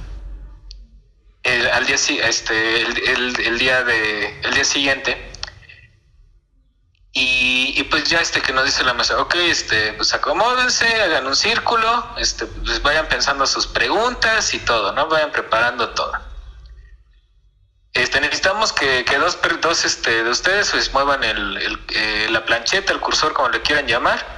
el, 1.45 1.69
al 1.69 1.87
día 1.87 1.97
este 1.97 2.81
el, 2.81 3.41
el, 3.41 3.59
día 3.59 3.85
de 3.85 4.41
el 4.41 4.55
día 4.55 4.65
siguiente 4.65 5.31
y, 7.17 7.81
pues 7.85 8.05
ya 8.05 8.21
este 8.21 8.43
que 8.43 8.53
nos 8.53 8.65
dice 8.65 8.83
la 8.83 8.93
mesa, 8.93 9.17
ok, 9.21 9.37
este, 9.37 9.93
pues 9.93 10.13
acomódense, 10.13 10.85
hagan 11.01 11.29
un 11.29 11.37
círculo, 11.37 12.09
este, 12.17 12.45
pues 12.47 12.83
vayan 12.83 13.07
pensando 13.07 13.47
sus 13.47 13.69
preguntas 13.69 14.53
y 14.53 14.59
todo, 14.59 14.91
¿no? 14.93 15.07
Vayan 15.07 15.31
preparando 15.31 15.91
todo. 15.91 16.13
Este, 17.93 18.21
necesitamos 18.21 18.73
que, 18.73 19.05
que 19.05 19.17
dos, 19.19 19.39
dos 19.61 19.85
este, 19.85 20.25
de 20.25 20.31
ustedes 20.31 20.73
pues 20.73 20.93
muevan 20.93 21.23
el, 21.23 21.57
el, 21.59 21.81
eh, 21.95 22.27
la 22.31 22.45
plancheta, 22.45 22.93
el 22.93 22.99
cursor, 22.99 23.33
como 23.33 23.49
le 23.51 23.63
quieran 23.63 23.87
llamar, 23.87 24.34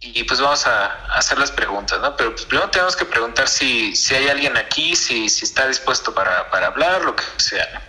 y 0.00 0.24
pues 0.24 0.40
vamos 0.40 0.66
a, 0.66 1.06
hacer 1.16 1.38
las 1.38 1.50
preguntas, 1.50 2.00
¿no? 2.00 2.16
Pero 2.16 2.32
pues 2.32 2.44
primero 2.44 2.70
tenemos 2.70 2.96
que 2.96 3.04
preguntar 3.04 3.48
si, 3.48 3.96
si 3.96 4.14
hay 4.14 4.28
alguien 4.28 4.56
aquí, 4.56 4.94
si, 4.94 5.28
si 5.28 5.44
está 5.44 5.66
dispuesto 5.66 6.14
para, 6.14 6.50
para 6.50 6.68
hablar, 6.68 7.02
lo 7.04 7.16
que 7.16 7.24
sea. 7.38 7.82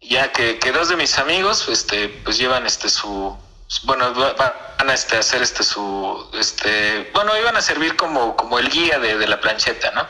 Ya 0.00 0.32
que, 0.32 0.58
dos 0.72 0.88
de 0.88 0.96
mis 0.96 1.16
amigos, 1.18 1.68
este, 1.68 2.08
pues 2.08 2.36
llevan 2.36 2.66
este 2.66 2.88
su, 2.88 3.38
bueno, 3.84 4.12
van 4.12 4.90
a 4.90 4.94
este, 4.94 5.16
hacer 5.16 5.42
este 5.42 5.62
su, 5.62 6.28
este, 6.34 7.10
bueno, 7.14 7.38
iban 7.38 7.56
a 7.56 7.62
servir 7.62 7.96
como, 7.96 8.36
como 8.36 8.58
el 8.58 8.68
guía 8.68 8.98
de, 8.98 9.16
de 9.16 9.26
la 9.28 9.40
plancheta, 9.40 9.92
¿no? 9.92 10.06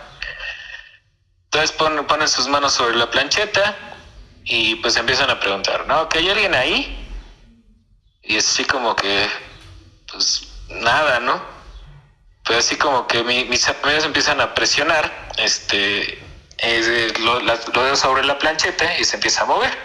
Entonces 1.44 1.72
ponen, 1.72 2.06
ponen 2.06 2.28
sus 2.28 2.48
manos 2.48 2.72
sobre 2.72 2.96
la 2.96 3.10
plancheta 3.10 3.76
y 4.44 4.76
pues 4.76 4.96
empiezan 4.96 5.28
a 5.28 5.38
preguntar, 5.38 5.86
¿no? 5.86 6.08
¿Que 6.08 6.18
hay 6.20 6.30
alguien 6.30 6.54
ahí? 6.54 6.98
Y 8.22 8.36
es 8.36 8.48
así 8.48 8.64
como 8.64 8.96
que, 8.96 9.28
pues 10.10 10.51
nada, 10.80 11.20
¿no? 11.20 11.40
Pues 12.44 12.58
así 12.58 12.76
como 12.76 13.06
que 13.06 13.22
mis 13.22 13.68
amigos 13.68 14.04
empiezan 14.04 14.40
a 14.40 14.54
presionar, 14.54 15.30
este, 15.38 16.22
lo, 17.20 17.40
lo 17.40 17.96
sobre 17.96 18.24
la 18.24 18.38
plancheta 18.38 18.98
y 18.98 19.04
se 19.04 19.16
empieza 19.16 19.42
a 19.42 19.46
mover. 19.46 19.76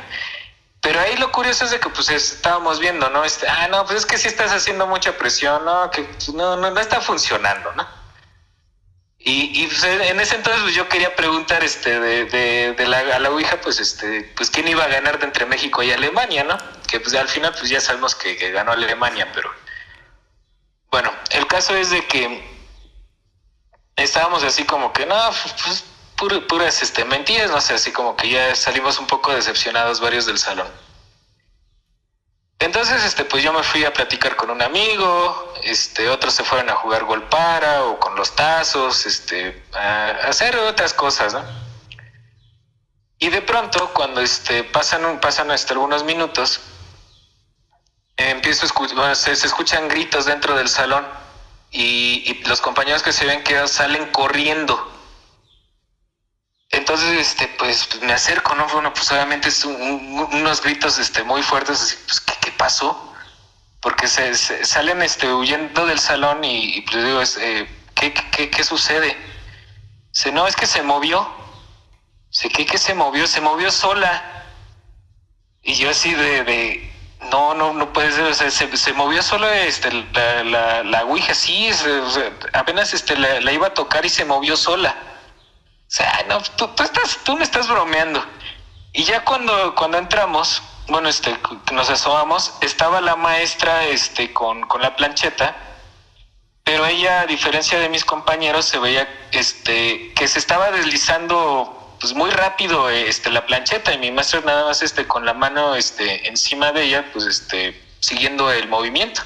Pero 0.82 1.00
ahí 1.00 1.18
lo 1.18 1.32
curioso 1.32 1.66
es 1.66 1.72
de 1.72 1.80
que 1.80 1.90
pues 1.90 2.10
estábamos 2.10 2.80
viendo, 2.80 3.10
¿no? 3.10 3.26
Este, 3.26 3.48
ah, 3.48 3.68
no, 3.68 3.86
pues 3.86 4.00
es 4.00 4.06
que 4.06 4.18
sí 4.18 4.28
estás 4.28 4.52
haciendo 4.52 4.88
mucha 4.88 5.18
presión, 5.18 5.66
¿no? 5.66 5.90
Que 5.92 6.04
pues, 6.04 6.30
no, 6.30 6.56
no, 6.56 6.72
no 6.72 6.80
está 6.80 7.02
funcionando, 7.02 7.74
¿no? 7.74 7.88
Y, 9.20 9.64
y 9.64 9.68
pues, 9.68 9.84
en 9.84 10.20
ese 10.20 10.36
entonces 10.36 10.62
pues, 10.64 10.76
yo 10.76 10.88
quería 10.88 11.16
preguntar 11.16 11.64
este 11.64 12.00
de, 12.00 12.26
de, 12.26 12.74
de 12.74 12.88
la, 12.88 13.00
a 13.00 13.20
la 13.20 13.30
Ouija, 13.30 13.60
pues 13.60 13.80
este, 13.80 14.32
pues 14.38 14.50
quién 14.50 14.68
iba 14.68 14.84
a 14.84 14.88
ganar 14.88 15.20
de 15.20 15.26
entre 15.26 15.46
México 15.46 15.84
y 15.84 15.92
Alemania, 15.92 16.44
¿no? 16.44 16.58
Que 16.88 17.00
pues 17.00 17.14
al 17.16 17.28
final 17.28 17.52
pues 17.52 17.70
ya 17.70 17.82
sabemos 17.82 18.16
que 18.16 18.36
ganó 18.52 18.72
Alemania, 18.72 19.30
pero 19.34 19.52
bueno, 20.92 21.12
el 21.32 21.48
caso 21.48 21.76
es 21.76 21.90
de 21.90 22.06
que 22.06 22.58
estábamos 23.96 24.44
así 24.44 24.64
como 24.64 24.94
que, 24.94 25.06
no, 25.06 25.16
pues 25.64 25.84
puras 26.48 26.82
este, 26.82 27.06
mentiras, 27.06 27.52
no 27.52 27.62
sé, 27.62 27.76
así 27.76 27.92
como 27.92 28.16
que 28.16 28.30
ya 28.30 28.56
salimos 28.56 29.00
un 29.00 29.08
poco 29.08 29.34
decepcionados 29.34 30.00
varios 30.00 30.26
del 30.26 30.38
salón. 30.38 30.68
Entonces, 32.60 33.04
este, 33.04 33.24
pues 33.24 33.44
yo 33.44 33.54
me 33.54 33.62
fui 33.62 33.86
a 33.86 33.94
platicar 33.94 34.36
con 34.36 34.50
un 34.50 34.62
amigo, 34.64 35.54
este, 35.64 36.10
otros 36.10 36.34
se 36.34 36.44
fueron 36.44 36.70
a 36.70 36.76
jugar 36.76 37.04
golpara 37.04 37.84
o 37.84 38.00
con 38.00 38.16
los 38.16 38.36
tazos, 38.36 39.06
este, 39.06 39.64
a 39.74 40.10
hacer 40.28 40.56
otras 40.58 40.94
cosas, 40.94 41.34
¿no? 41.34 41.44
Y 43.20 43.30
de 43.30 43.42
pronto, 43.42 43.92
cuando 43.94 44.22
este, 44.22 44.64
pasan, 44.64 45.20
pasan 45.20 45.52
este, 45.52 45.74
algunos 45.74 46.04
minutos, 46.04 46.62
empiezo 48.18 48.64
a 48.64 48.66
escuchar, 48.66 49.16
se, 49.16 49.32
escuchan 49.32 49.88
gritos 49.88 50.26
dentro 50.26 50.56
del 50.56 50.68
salón 50.68 51.08
y, 51.72 52.44
los 52.46 52.62
compañeros 52.62 53.04
que 53.04 53.14
se 53.14 53.26
ven 53.26 53.44
que 53.44 53.68
salen 53.68 54.08
corriendo. 54.12 54.94
Entonces, 56.70 57.20
este, 57.20 57.48
pues 57.60 58.02
me 58.02 58.14
acerco, 58.14 58.56
¿no? 58.56 58.68
Bueno, 58.68 58.94
pues 58.94 59.10
obviamente 59.12 59.50
es 59.50 59.64
unos 59.64 60.62
gritos 60.62 60.98
este, 61.00 61.24
muy 61.24 61.42
fuertes, 61.44 61.82
así, 61.82 61.96
pues, 62.06 62.20
¿qué, 62.20 62.52
pasó? 62.52 63.14
Porque 63.82 64.08
se, 64.08 64.66
salen 64.66 65.02
este, 65.02 65.32
huyendo 65.32 65.86
del 65.86 66.00
salón 66.00 66.44
y, 66.44 66.82
pues 66.82 67.04
digo, 67.06 67.22
eh, 67.40 67.70
¿qué, 67.94 68.14
qué, 68.14 68.50
qué, 68.50 68.64
sucede? 68.64 69.16
Se, 70.12 70.32
no, 70.32 70.48
es 70.48 70.56
que 70.56 70.66
se 70.66 70.82
movió. 70.82 71.30
Se, 72.30 72.50
¿qué, 72.50 72.66
que 72.66 72.78
se 72.78 72.96
movió? 72.96 73.28
Se 73.28 73.42
movió 73.42 73.72
sola. 73.72 74.44
Y 75.62 75.76
yo 75.76 75.90
así 75.90 76.14
de 76.14 76.92
no, 77.32 77.54
no, 77.54 77.74
no 77.74 77.94
puede 77.94 78.34
ser, 78.34 78.52
se, 78.52 78.94
movió 78.94 79.22
solo 79.22 79.50
este, 79.50 79.92
la, 80.14 80.44
la, 80.44 80.84
la 80.84 81.04
Ouija, 81.06 81.34
sí, 81.34 81.70
apenas 82.54 82.94
este, 82.94 83.18
la, 83.18 83.52
iba 83.52 83.68
a 83.68 83.74
tocar 83.74 84.06
y 84.06 84.10
se 84.10 84.26
movió 84.26 84.58
sola. 84.58 84.96
O 85.88 85.90
sea, 85.90 86.26
no, 86.28 86.42
tú, 86.42 86.70
estás, 86.84 87.20
tú 87.24 87.38
me 87.38 87.44
estás 87.44 87.68
bromeando. 87.68 88.24
Y 88.94 89.04
ya 89.04 89.24
cuando, 89.24 89.76
cuando 89.76 89.98
entramos, 89.98 90.62
bueno, 90.88 91.10
este, 91.10 91.38
nos 91.72 91.90
asomamos, 91.90 92.54
estaba 92.62 93.00
la 93.02 93.16
maestra 93.16 93.86
este, 93.86 94.34
con, 94.34 94.62
con 94.64 94.82
la 94.82 94.96
plancheta, 94.96 95.56
pero 96.64 96.86
ella, 96.86 97.22
a 97.22 97.26
diferencia 97.26 97.80
de 97.80 97.88
mis 97.90 98.04
compañeros, 98.04 98.66
se 98.66 98.80
veía 98.80 99.08
este, 99.32 100.14
que 100.14 100.28
se 100.28 100.40
estaba 100.40 100.72
deslizando 100.72 101.77
pues 102.00 102.14
muy 102.14 102.30
rápido 102.30 102.90
este 102.90 103.30
la 103.32 103.46
plancheta 103.46 103.94
y 103.94 103.98
mi 103.98 104.12
maestro 104.12 104.42
nada 104.42 104.66
más 104.66 104.82
este 104.82 105.08
con 105.08 105.26
la 105.26 105.34
mano 105.34 105.76
este 105.76 106.28
encima 106.28 106.72
de 106.72 106.84
ella 106.84 107.10
pues 107.14 107.26
este 107.26 107.82
siguiendo 108.00 108.52
el 108.52 108.68
movimiento. 108.68 109.22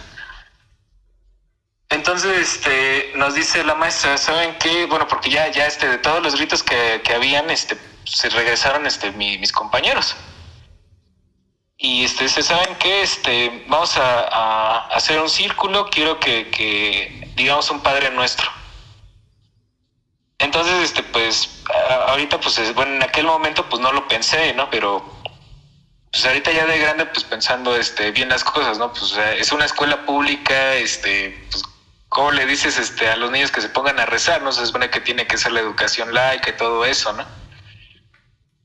Entonces 1.89 2.37
este 2.37 3.11
nos 3.15 3.35
dice 3.35 3.63
la 3.63 3.75
maestra 3.75 4.17
saben 4.17 4.57
qué 4.59 4.85
bueno 4.85 5.07
porque 5.07 5.29
ya 5.29 5.49
ya 5.49 5.65
este 5.65 5.87
de 5.87 5.97
todos 5.97 6.23
los 6.23 6.35
gritos 6.35 6.63
que, 6.63 7.01
que 7.03 7.13
habían 7.13 7.49
este 7.49 7.77
se 8.05 8.29
regresaron 8.29 8.85
este 8.85 9.11
mis 9.11 9.51
compañeros. 9.51 10.15
Y 11.83 12.05
este, 12.05 12.29
se 12.29 12.43
saben 12.43 12.75
que 12.75 13.01
este, 13.01 13.65
vamos 13.67 13.97
a, 13.97 14.87
hacer 14.95 15.19
un 15.19 15.29
círculo, 15.29 15.89
quiero 15.89 16.19
que, 16.19 17.31
digamos 17.35 17.71
un 17.71 17.81
Padre 17.81 18.11
Nuestro. 18.11 18.47
Entonces, 20.41 20.73
este, 20.81 21.03
pues, 21.03 21.63
ahorita, 22.07 22.39
pues, 22.39 22.73
bueno, 22.73 22.95
en 22.95 23.03
aquel 23.03 23.25
momento, 23.25 23.69
pues, 23.69 23.81
no 23.81 23.91
lo 23.91 24.07
pensé, 24.07 24.53
¿no? 24.53 24.69
Pero, 24.71 25.03
pues, 26.11 26.25
ahorita 26.25 26.51
ya 26.51 26.65
de 26.65 26.79
grande, 26.79 27.05
pues, 27.05 27.23
pensando, 27.23 27.75
este, 27.75 28.11
bien 28.11 28.29
las 28.29 28.43
cosas, 28.43 28.79
¿no? 28.79 28.91
Pues, 28.91 29.15
es 29.37 29.51
una 29.51 29.65
escuela 29.65 30.03
pública, 30.05 30.75
este, 30.75 31.47
pues, 31.51 31.63
¿cómo 32.09 32.31
le 32.31 32.45
dices, 32.47 32.79
este, 32.79 33.07
a 33.07 33.17
los 33.17 33.29
niños 33.31 33.51
que 33.51 33.61
se 33.61 33.69
pongan 33.69 33.99
a 33.99 34.05
rezar, 34.07 34.41
no? 34.41 34.51
Se 34.51 34.65
supone 34.65 34.89
que 34.89 34.99
tiene 34.99 35.27
que 35.27 35.37
ser 35.37 35.51
la 35.51 35.59
educación 35.59 36.13
laica 36.13 36.49
y 36.49 36.57
todo 36.57 36.85
eso, 36.85 37.13
¿no? 37.13 37.25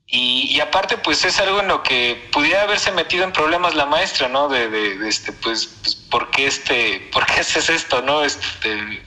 Y, 0.09 0.59
aparte, 0.61 0.97
pues 0.97 1.25
es 1.25 1.37
algo 1.39 1.59
en 1.59 1.67
lo 1.67 1.83
que 1.83 2.29
pudiera 2.31 2.61
haberse 2.61 2.93
metido 2.93 3.25
en 3.25 3.33
problemas 3.33 3.75
la 3.75 3.85
maestra, 3.85 4.29
¿no? 4.29 4.47
De, 4.47 4.69
de, 4.69 5.07
este, 5.07 5.33
pues, 5.33 5.65
pues, 5.81 5.95
¿por 5.95 6.31
qué 6.31 6.47
este, 6.47 7.09
por 7.11 7.25
qué 7.25 7.41
haces 7.41 7.69
esto, 7.69 8.01
no? 8.01 8.23
Este, 8.23 9.03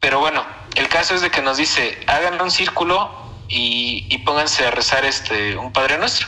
pero 0.00 0.20
bueno, 0.20 0.44
el 0.74 0.88
caso 0.88 1.14
es 1.14 1.20
de 1.20 1.30
que 1.30 1.42
nos 1.42 1.56
dice, 1.56 1.98
hagan 2.06 2.40
un 2.40 2.50
círculo 2.50 3.10
y, 3.48 4.06
y 4.10 4.18
pónganse 4.18 4.66
a 4.66 4.70
rezar 4.70 5.04
este, 5.04 5.56
un 5.56 5.72
Padre 5.72 5.98
Nuestro. 5.98 6.26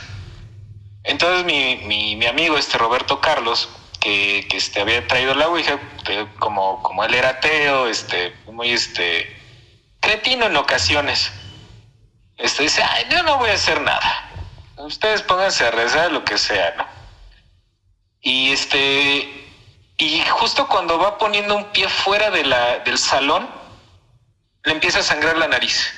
Entonces 1.03 1.45
mi, 1.45 1.81
mi, 1.85 2.15
mi 2.15 2.25
amigo, 2.25 2.57
este 2.57 2.77
Roberto 2.77 3.19
Carlos, 3.19 3.69
que, 3.99 4.47
que 4.49 4.57
este, 4.57 4.81
había 4.81 5.05
traído 5.07 5.33
la 5.35 5.49
Ouija, 5.49 5.79
como, 6.39 6.81
como 6.81 7.03
él 7.03 7.13
era 7.13 7.29
ateo, 7.29 7.87
este, 7.87 8.33
muy 8.51 8.71
este, 8.71 9.35
cretino 9.99 10.45
en 10.45 10.55
ocasiones 10.55 11.31
este 12.37 12.63
dice, 12.63 12.83
ay, 12.83 13.05
yo 13.09 13.23
no 13.23 13.37
voy 13.37 13.49
a 13.49 13.53
hacer 13.53 13.79
nada. 13.81 14.29
Ustedes 14.77 15.21
pónganse 15.21 15.65
a 15.65 15.71
rezar 15.71 16.11
lo 16.11 16.23
que 16.23 16.37
sea, 16.37 16.73
¿no? 16.77 16.85
Y 18.21 18.51
este, 18.51 19.47
y 19.97 20.21
justo 20.29 20.67
cuando 20.67 20.97
va 20.97 21.17
poniendo 21.17 21.55
un 21.55 21.65
pie 21.65 21.87
fuera 21.87 22.31
de 22.31 22.43
la, 22.43 22.79
del 22.79 22.97
salón, 22.97 23.49
le 24.63 24.71
empieza 24.71 24.99
a 24.99 25.03
sangrar 25.03 25.37
la 25.37 25.47
nariz. 25.47 25.93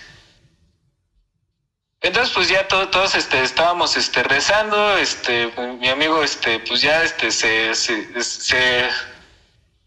Entonces, 2.01 2.33
pues 2.35 2.49
ya 2.49 2.67
todos 2.67 3.15
este, 3.15 3.41
estábamos 3.41 3.97
este, 3.97 4.21
rezando, 4.21 4.97
este, 4.97 5.51
mi 5.79 5.89
amigo, 5.89 6.23
este, 6.23 6.59
pues 6.59 6.81
ya 6.81 7.01
este, 7.03 7.31
se, 7.31 7.73
se, 7.73 8.23
se, 8.23 8.89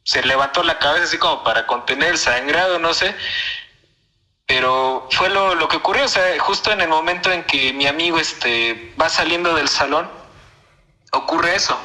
se 0.02 0.22
levantó 0.24 0.64
la 0.64 0.78
cabeza 0.78 1.04
así 1.04 1.18
como 1.18 1.44
para 1.44 1.66
contener 1.66 2.10
el 2.10 2.18
sangrado, 2.18 2.80
no 2.80 2.92
sé, 2.92 3.14
pero 4.46 5.06
fue 5.12 5.28
lo, 5.28 5.54
lo, 5.54 5.68
que 5.68 5.76
ocurrió, 5.76 6.06
o 6.06 6.08
sea, 6.08 6.38
justo 6.40 6.72
en 6.72 6.80
el 6.80 6.88
momento 6.88 7.30
en 7.30 7.44
que 7.44 7.72
mi 7.72 7.86
amigo 7.86 8.18
este, 8.18 8.92
va 9.00 9.08
saliendo 9.08 9.54
del 9.54 9.68
salón, 9.68 10.10
ocurre 11.12 11.54
eso. 11.54 11.78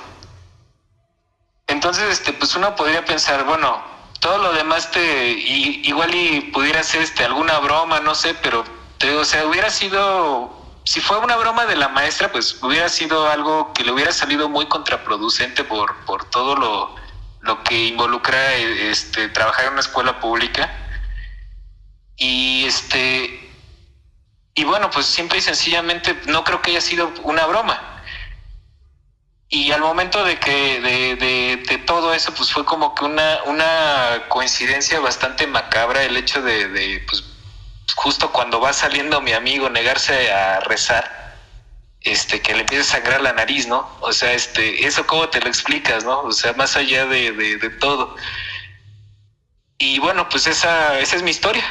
Entonces, 1.67 2.05
este, 2.05 2.33
pues 2.33 2.55
uno 2.55 2.75
podría 2.75 3.05
pensar, 3.05 3.43
bueno, 3.43 3.92
todo 4.23 4.37
lo 4.37 4.53
demás 4.53 4.89
te, 4.89 5.31
igual 5.31 6.15
y 6.15 6.39
pudiera 6.53 6.81
ser 6.81 7.01
este, 7.01 7.25
alguna 7.25 7.59
broma, 7.59 7.99
no 7.99 8.15
sé, 8.15 8.33
pero 8.35 8.63
te 8.97 9.13
o 9.17 9.25
sea, 9.25 9.45
hubiera 9.45 9.69
sido, 9.69 10.79
si 10.85 11.01
fue 11.01 11.19
una 11.19 11.35
broma 11.35 11.65
de 11.65 11.75
la 11.75 11.89
maestra, 11.89 12.31
pues 12.31 12.63
hubiera 12.63 12.87
sido 12.87 13.29
algo 13.29 13.73
que 13.73 13.83
le 13.83 13.91
hubiera 13.91 14.13
salido 14.13 14.47
muy 14.47 14.65
contraproducente 14.67 15.65
por, 15.65 15.93
por 16.05 16.23
todo 16.29 16.55
lo, 16.55 16.95
lo 17.41 17.63
que 17.65 17.87
involucra 17.87 18.53
este, 18.55 19.27
trabajar 19.27 19.65
en 19.65 19.73
una 19.73 19.81
escuela 19.81 20.17
pública 20.21 20.71
y 22.15 22.63
este, 22.65 23.51
y 24.55 24.63
bueno, 24.63 24.89
pues 24.89 25.05
simple 25.05 25.39
y 25.39 25.41
sencillamente 25.41 26.17
no 26.27 26.45
creo 26.45 26.61
que 26.61 26.71
haya 26.71 26.81
sido 26.81 27.11
una 27.23 27.45
broma. 27.45 27.92
Y 29.53 29.71
al 29.71 29.81
momento 29.81 30.25
de 30.25 30.39
que 30.39 30.81
de, 30.81 31.15
de, 31.67 31.77
todo 31.85 32.11
eso, 32.11 32.33
pues 32.33 32.51
fue 32.51 32.65
como 32.65 32.95
que 32.95 33.05
una, 33.05 33.43
una 33.45 34.23
coincidencia 34.27 34.99
bastante 34.99 35.45
macabra 35.45 36.03
el 36.03 36.17
hecho 36.17 36.41
de, 36.41 36.69
de, 36.69 37.03
pues 37.07 37.23
justo 37.95 38.31
cuando 38.31 38.59
va 38.59 38.73
saliendo 38.73 39.21
mi 39.21 39.31
amigo 39.31 39.69
negarse 39.69 40.31
a 40.31 40.59
rezar, 40.61 41.37
este, 42.01 42.41
que 42.41 42.55
le 42.55 42.61
empieza 42.61 42.81
a 42.81 42.97
sangrar 42.97 43.21
la 43.21 43.31
nariz, 43.31 43.67
¿no? 43.67 43.87
O 44.01 44.11
sea, 44.11 44.33
este, 44.33 44.87
eso 44.87 45.05
cómo 45.05 45.29
te 45.29 45.39
lo 45.39 45.49
explicas, 45.49 46.03
¿no? 46.03 46.21
O 46.21 46.31
sea, 46.31 46.53
más 46.53 46.75
allá 46.75 47.05
de, 47.05 47.69
todo. 47.79 48.15
Y 49.77 49.99
bueno, 49.99 50.29
pues 50.29 50.47
esa, 50.47 50.97
esa 50.97 51.15
es 51.15 51.21
mi 51.21 51.29
historia. 51.29 51.63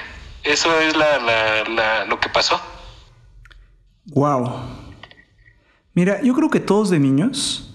Eso 0.44 0.78
es 0.78 0.96
la, 0.96 2.04
lo 2.04 2.20
que 2.20 2.28
pasó. 2.28 2.60
Wow. 4.04 4.60
Mira, 5.94 6.22
yo 6.22 6.32
creo 6.32 6.48
que 6.48 6.60
todos 6.60 6.88
de 6.88 7.00
niños 7.00 7.70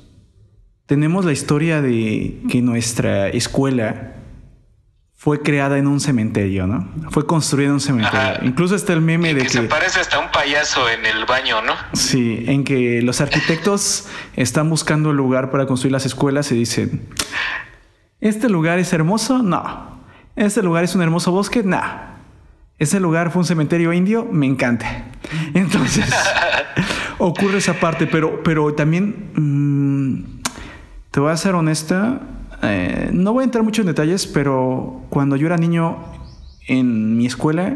tenemos 0.88 1.26
la 1.26 1.34
historia 1.34 1.82
de 1.82 2.39
que 2.50 2.62
nuestra 2.62 3.28
escuela 3.28 4.13
fue 5.15 5.41
creada 5.41 5.78
en 5.78 5.88
un 5.88 6.00
cementerio, 6.00 6.65
¿no? 6.65 6.89
Fue 7.12 7.28
construida 7.28 7.67
en 7.67 7.73
un 7.73 7.82
cementerio. 7.82 8.39
Incluso 8.43 8.76
está 8.76 8.93
el 8.93 9.02
meme 9.02 9.34
de 9.34 9.41
que, 9.41 9.47
que, 9.47 9.50
se 9.50 9.62
parece 9.63 10.00
hasta 10.00 10.19
un 10.19 10.32
payaso 10.32 10.89
en 10.89 11.06
el 11.06 11.26
baño, 11.26 11.62
¿no? 11.62 11.73
Sí, 11.93 12.45
en 12.47 12.63
que 12.63 13.02
los 13.02 13.19
arquitectos 13.19 14.08
están 14.36 14.69
buscando 14.69 15.12
el 15.12 15.17
lugar 15.17 15.52
para 15.52 15.65
construir 15.65 15.91
las 15.91 16.06
escuelas 16.06 16.52
y 16.52 16.56
dicen, 16.56 17.10
¿este 18.21 18.47
lugar 18.47 18.80
es 18.80 18.93
hermoso? 18.93 19.43
No. 19.43 20.00
¿Este 20.38 20.63
lugar 20.63 20.86
es 20.86 20.95
un 20.95 21.02
hermoso 21.02 21.32
bosque? 21.32 21.63
No. 21.63 21.82
Ese 22.80 23.00
lugar 23.00 23.32
fue 23.32 23.41
un 23.41 23.45
cementerio 23.45 23.91
indio, 23.91 24.26
me 24.32 24.45
encanta. 24.45 25.06
Entonces, 25.54 26.06
ocurre 27.17 27.58
esa 27.58 27.73
parte, 27.73 28.06
pero, 28.06 28.43
pero 28.43 28.73
también, 28.76 29.32
mm, 29.36 30.37
te 31.17 31.21
voy 31.21 31.32
a 31.32 31.38
ser 31.38 31.56
honesta, 31.56 32.21
eh, 32.62 33.10
no 33.12 33.34
voy 33.34 33.41
a 33.41 33.45
entrar 33.45 33.63
mucho 33.63 33.82
en 33.82 33.88
detalles, 33.88 34.27
pero 34.27 35.01
cuando 35.10 35.36
yo 35.36 35.47
era 35.47 35.58
niño 35.58 35.97
en 36.67 37.17
mi 37.17 37.25
escuela, 37.25 37.75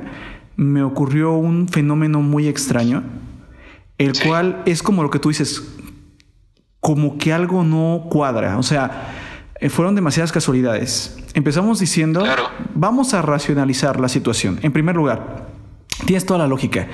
me 0.57 0.83
ocurrió 0.83 1.33
un 1.33 1.67
fenómeno 1.67 2.21
muy 2.21 2.47
extraño, 2.47 3.01
el 3.97 4.13
cual 4.21 4.61
es 4.67 4.83
como 4.83 5.01
lo 5.01 5.09
que 5.09 5.17
tú 5.17 5.29
dices, 5.29 5.63
como 6.81 7.17
que 7.17 7.33
algo 7.33 7.63
no 7.63 8.05
cuadra, 8.11 8.59
o 8.59 8.61
sea, 8.61 9.09
eh, 9.59 9.69
fueron 9.69 9.95
demasiadas 9.95 10.31
casualidades. 10.31 11.17
Empezamos 11.33 11.79
diciendo, 11.79 12.23
vamos 12.75 13.15
a 13.15 13.23
racionalizar 13.23 13.99
la 13.99 14.07
situación. 14.07 14.59
En 14.61 14.71
primer 14.71 14.95
lugar, 14.95 15.47
tienes 16.05 16.27
toda 16.27 16.37
la 16.37 16.47
lógica. 16.47 16.89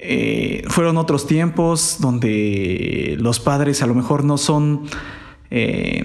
Eh, 0.00 0.64
fueron 0.66 0.96
otros 0.96 1.28
tiempos 1.28 1.98
donde 2.00 3.16
los 3.20 3.38
padres 3.38 3.84
a 3.84 3.86
lo 3.86 3.94
mejor 3.94 4.24
no 4.24 4.36
son, 4.36 4.88
eh, 5.50 6.04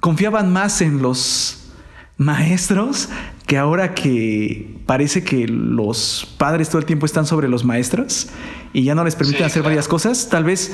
confiaban 0.00 0.52
más 0.52 0.80
en 0.80 1.02
los 1.02 1.72
maestros 2.18 3.08
que 3.46 3.58
ahora 3.58 3.94
que 3.94 4.76
parece 4.86 5.22
que 5.22 5.46
los 5.46 6.34
padres 6.38 6.68
todo 6.68 6.78
el 6.78 6.84
tiempo 6.84 7.06
están 7.06 7.26
sobre 7.26 7.48
los 7.48 7.64
maestros 7.64 8.28
y 8.72 8.84
ya 8.84 8.94
no 8.94 9.04
les 9.04 9.14
permiten 9.14 9.44
hacer 9.44 9.62
varias 9.62 9.88
cosas, 9.88 10.28
tal 10.28 10.44
vez 10.44 10.72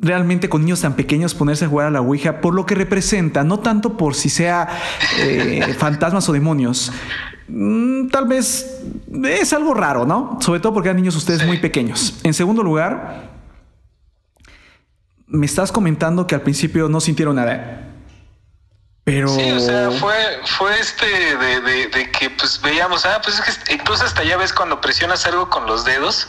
realmente 0.00 0.48
con 0.48 0.62
niños 0.62 0.80
tan 0.80 0.94
pequeños 0.94 1.34
ponerse 1.34 1.64
a 1.64 1.68
jugar 1.68 1.86
a 1.86 1.90
la 1.90 2.00
Ouija 2.00 2.40
por 2.40 2.54
lo 2.54 2.66
que 2.66 2.74
representa, 2.74 3.44
no 3.44 3.60
tanto 3.60 3.96
por 3.96 4.14
si 4.14 4.28
sea 4.28 4.68
eh, 5.20 5.74
fantasmas 5.78 6.28
o 6.28 6.32
demonios. 6.32 6.92
Mm, 7.48 8.08
tal 8.08 8.26
vez 8.26 8.80
es 9.24 9.52
algo 9.52 9.74
raro, 9.74 10.04
¿no? 10.04 10.38
Sobre 10.40 10.60
todo 10.60 10.74
porque 10.74 10.88
eran 10.88 10.96
niños 10.96 11.16
ustedes 11.16 11.46
muy 11.46 11.58
pequeños. 11.58 12.20
En 12.24 12.34
segundo 12.34 12.62
lugar, 12.62 13.31
me 15.32 15.46
estás 15.46 15.72
comentando 15.72 16.26
que 16.26 16.34
al 16.34 16.42
principio 16.42 16.88
no 16.88 17.00
sintieron 17.00 17.36
nada. 17.36 17.88
Pero... 19.04 19.28
Sí, 19.28 19.50
o 19.50 19.58
sea, 19.58 19.90
fue, 19.90 20.14
fue 20.44 20.78
este 20.78 21.06
de, 21.06 21.60
de 21.88 22.10
que 22.12 22.30
pues 22.30 22.60
veíamos, 22.62 23.04
ah, 23.04 23.20
pues 23.22 23.40
es 23.40 23.58
que 23.58 23.74
incluso 23.74 24.04
hasta 24.04 24.22
ya 24.22 24.36
ves 24.36 24.52
cuando 24.52 24.80
presionas 24.80 25.26
algo 25.26 25.50
con 25.50 25.66
los 25.66 25.84
dedos, 25.84 26.28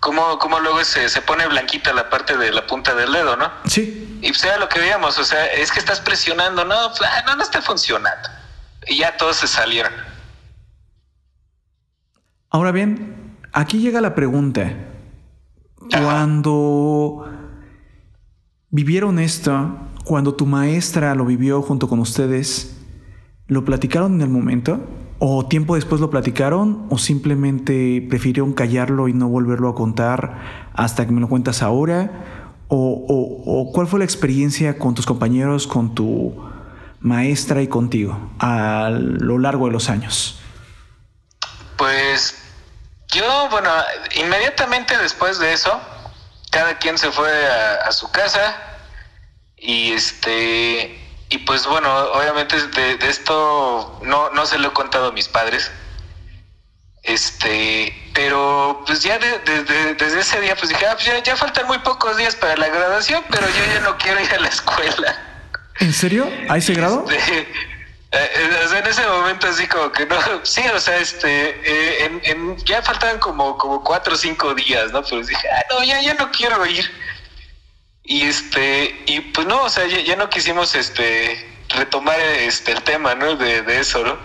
cómo, 0.00 0.38
cómo 0.38 0.58
luego 0.58 0.82
se, 0.82 1.08
se, 1.08 1.22
pone 1.22 1.46
blanquita 1.46 1.92
la 1.92 2.10
parte 2.10 2.36
de 2.36 2.50
la 2.50 2.66
punta 2.66 2.94
del 2.94 3.12
dedo, 3.12 3.36
¿no? 3.36 3.52
Sí. 3.66 4.18
Y 4.20 4.34
sea 4.34 4.58
lo 4.58 4.68
que 4.68 4.80
veíamos, 4.80 5.16
o 5.18 5.24
sea, 5.24 5.46
es 5.46 5.70
que 5.70 5.78
estás 5.78 6.00
presionando, 6.00 6.64
no, 6.64 6.88
pues, 6.96 7.08
ah, 7.08 7.22
no, 7.26 7.36
no 7.36 7.42
está 7.42 7.62
funcionando. 7.62 8.28
Y 8.86 8.98
ya 8.98 9.16
todos 9.16 9.36
se 9.36 9.46
salieron. 9.46 9.92
Ahora 12.50 12.72
bien, 12.72 13.38
aquí 13.52 13.78
llega 13.78 14.00
la 14.00 14.14
pregunta. 14.14 14.72
Cuando 15.90 17.37
vivieron 18.70 19.18
esto, 19.18 19.76
cuando 20.04 20.34
tu 20.34 20.46
maestra 20.46 21.14
lo 21.14 21.24
vivió 21.24 21.62
junto 21.62 21.88
con 21.88 21.98
ustedes, 22.00 22.76
¿lo 23.46 23.64
platicaron 23.64 24.14
en 24.14 24.20
el 24.22 24.28
momento? 24.28 24.80
¿O 25.18 25.46
tiempo 25.46 25.74
después 25.74 26.00
lo 26.00 26.10
platicaron? 26.10 26.86
¿O 26.90 26.98
simplemente 26.98 28.06
prefirieron 28.08 28.52
callarlo 28.52 29.08
y 29.08 29.12
no 29.12 29.28
volverlo 29.28 29.68
a 29.68 29.74
contar 29.74 30.70
hasta 30.74 31.06
que 31.06 31.12
me 31.12 31.20
lo 31.20 31.28
cuentas 31.28 31.62
ahora? 31.62 32.54
¿O, 32.68 33.70
cuál 33.72 33.86
fue 33.86 33.98
la 33.98 34.04
experiencia 34.04 34.78
con 34.78 34.94
tus 34.94 35.06
compañeros, 35.06 35.66
con 35.66 35.94
tu 35.94 36.36
maestra 37.00 37.62
y 37.62 37.68
contigo 37.68 38.30
a 38.38 38.90
lo 38.92 39.38
largo 39.38 39.66
de 39.66 39.72
los 39.72 39.88
años? 39.88 40.40
Pues 41.76 42.36
yo, 43.08 43.48
bueno, 43.50 43.70
inmediatamente 44.22 44.96
después 44.98 45.38
de 45.38 45.52
eso, 45.52 45.80
cada 46.58 46.76
quien 46.76 46.98
se 46.98 47.12
fue 47.12 47.30
a, 47.86 47.92
su 47.92 48.10
casa 48.10 48.56
y 49.56 49.92
este 49.92 50.98
y 51.30 51.38
pues 51.46 51.64
bueno, 51.66 51.88
obviamente 52.14 52.56
de, 52.66 52.98
esto 53.08 54.00
no, 54.02 54.30
no 54.30 54.44
se 54.44 54.58
lo 54.58 54.68
he 54.68 54.72
contado 54.72 55.08
a 55.08 55.12
mis 55.12 55.28
padres. 55.28 55.70
Este, 57.04 58.10
pero 58.12 58.82
pues 58.84 59.04
ya 59.04 59.20
desde 59.20 60.18
ese 60.18 60.40
día 60.40 60.56
pues 60.56 60.70
dije, 60.70 60.84
ah, 60.84 60.96
pues 60.96 61.22
ya, 61.22 61.36
faltan 61.36 61.68
muy 61.68 61.78
pocos 61.78 62.16
días 62.16 62.34
para 62.34 62.56
la 62.56 62.66
graduación, 62.66 63.22
pero 63.30 63.46
yo 63.46 63.74
ya 63.74 63.80
no 63.80 63.96
quiero 63.96 64.20
ir 64.20 64.34
a 64.34 64.40
la 64.40 64.48
escuela. 64.48 65.16
¿En 65.78 65.92
serio? 65.92 66.28
¿A 66.48 66.56
ese 66.56 66.74
grado? 66.74 67.04
Este, 67.08 67.46
eh, 68.10 68.68
en 68.74 68.86
ese 68.86 69.06
momento 69.06 69.48
así 69.48 69.66
como 69.66 69.92
que 69.92 70.06
no, 70.06 70.16
sí, 70.42 70.62
o 70.74 70.80
sea, 70.80 70.96
este, 70.98 71.50
eh, 71.62 72.20
en, 72.24 72.56
ya 72.64 72.82
faltaban 72.82 73.18
como, 73.18 73.58
como 73.58 73.84
cuatro 73.84 74.14
o 74.14 74.16
cinco 74.16 74.54
días, 74.54 74.92
¿no? 74.92 75.02
Pero 75.02 75.22
dije, 75.22 75.48
ah, 75.50 75.64
no, 75.70 75.84
ya, 75.84 76.00
ya 76.00 76.14
no 76.14 76.30
quiero 76.30 76.64
ir. 76.66 76.90
Y 78.04 78.22
este, 78.22 79.02
y 79.06 79.20
pues 79.20 79.46
no, 79.46 79.64
o 79.64 79.68
sea, 79.68 79.86
ya, 79.86 80.16
no 80.16 80.30
quisimos 80.30 80.74
este 80.74 81.46
retomar 81.68 82.18
este 82.18 82.72
el 82.72 82.82
tema, 82.82 83.14
¿no? 83.14 83.36
De, 83.36 83.60
de 83.60 83.80
eso, 83.80 84.02
¿no? 84.02 84.18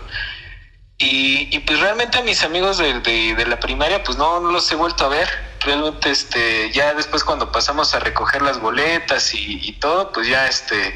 Y, 0.98 1.50
y, 1.52 1.60
pues 1.60 1.82
realmente 1.82 2.22
mis 2.24 2.44
amigos 2.44 2.78
de, 2.78 3.02
de, 3.02 3.46
la 3.46 3.60
primaria, 3.60 4.02
pues 4.04 4.18
no, 4.18 4.40
no, 4.40 4.52
los 4.52 4.72
he 4.72 4.76
vuelto 4.76 5.06
a 5.06 5.10
ver. 5.10 5.28
Realmente, 5.60 6.12
este, 6.12 6.72
ya 6.72 6.94
después 6.94 7.26
cuando 7.26 7.52
pasamos 7.52 7.94
a 7.94 8.00
recoger 8.00 8.42
las 8.42 8.60
boletas 8.62 9.34
y, 9.34 9.60
y 9.68 9.74
todo, 9.74 10.14
pues 10.14 10.28
ya 10.28 10.48
este 10.48 10.94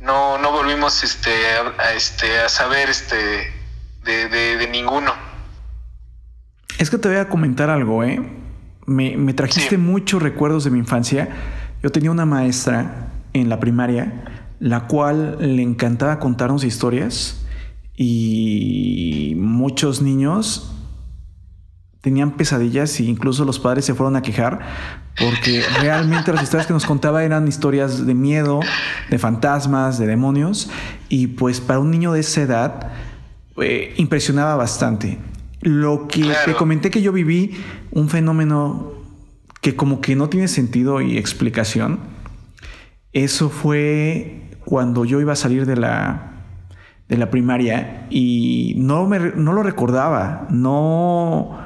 no, 0.00 0.38
no 0.38 0.52
volvimos 0.52 1.02
este, 1.02 1.30
a, 1.78 1.92
este, 1.94 2.38
a 2.40 2.48
saber 2.48 2.90
este, 2.90 3.16
de, 4.04 4.68
ninguno. 4.70 5.12
Es 6.78 6.90
que 6.90 6.98
te 6.98 7.08
voy 7.08 7.18
a 7.18 7.28
comentar 7.28 7.70
algo, 7.70 8.04
¿eh? 8.04 8.20
Me, 8.86 9.34
trajiste 9.34 9.78
muchos 9.78 10.22
recuerdos 10.22 10.64
de 10.64 10.70
mi 10.70 10.78
infancia. 10.78 11.28
Yo 11.82 11.90
tenía 11.90 12.10
una 12.10 12.26
maestra 12.26 13.08
en 13.32 13.48
la 13.48 13.58
primaria, 13.58 14.52
la 14.60 14.86
cual 14.86 15.38
le 15.40 15.62
encantaba 15.62 16.20
contarnos 16.20 16.64
historias 16.64 17.44
y 17.96 19.34
muchos 19.36 20.02
niños 20.02 20.72
tenían 22.02 22.36
pesadillas 22.36 23.00
e 23.00 23.04
incluso 23.04 23.44
los 23.44 23.58
padres 23.58 23.84
se 23.84 23.94
fueron 23.94 24.16
a 24.16 24.22
quejar 24.22 24.60
porque 25.18 25.62
realmente 25.80 26.32
las 26.32 26.42
historias 26.42 26.66
que 26.66 26.72
nos 26.72 26.84
contaba 26.84 27.24
eran 27.24 27.48
historias 27.48 28.06
de 28.06 28.14
miedo, 28.14 28.60
de 29.08 29.18
fantasmas, 29.18 29.98
de 29.98 30.06
demonios 30.06 30.70
y 31.08 31.28
pues 31.28 31.60
para 31.60 31.78
un 31.78 31.90
niño 31.90 32.12
de 32.12 32.20
esa 32.20 32.42
edad 32.42 32.92
eh, 33.56 33.94
impresionaba 33.96 34.56
bastante. 34.56 35.18
Lo 35.60 36.06
que 36.06 36.32
te 36.44 36.54
comenté 36.54 36.90
que 36.90 37.02
yo 37.02 37.12
viví 37.12 37.56
un 37.90 38.08
fenómeno 38.08 38.92
que 39.62 39.74
como 39.74 40.00
que 40.00 40.14
no 40.16 40.28
tiene 40.28 40.48
sentido 40.48 41.00
y 41.00 41.16
explicación, 41.16 41.98
eso 43.12 43.48
fue 43.48 44.50
cuando 44.64 45.04
yo 45.04 45.20
iba 45.20 45.32
a 45.32 45.36
salir 45.36 45.64
de 45.66 45.76
la 45.76 46.32
de 47.08 47.16
la 47.16 47.30
primaria 47.30 48.06
y 48.10 48.74
no 48.78 49.06
me 49.06 49.18
no 49.18 49.52
lo 49.52 49.62
recordaba, 49.62 50.46
no 50.50 51.65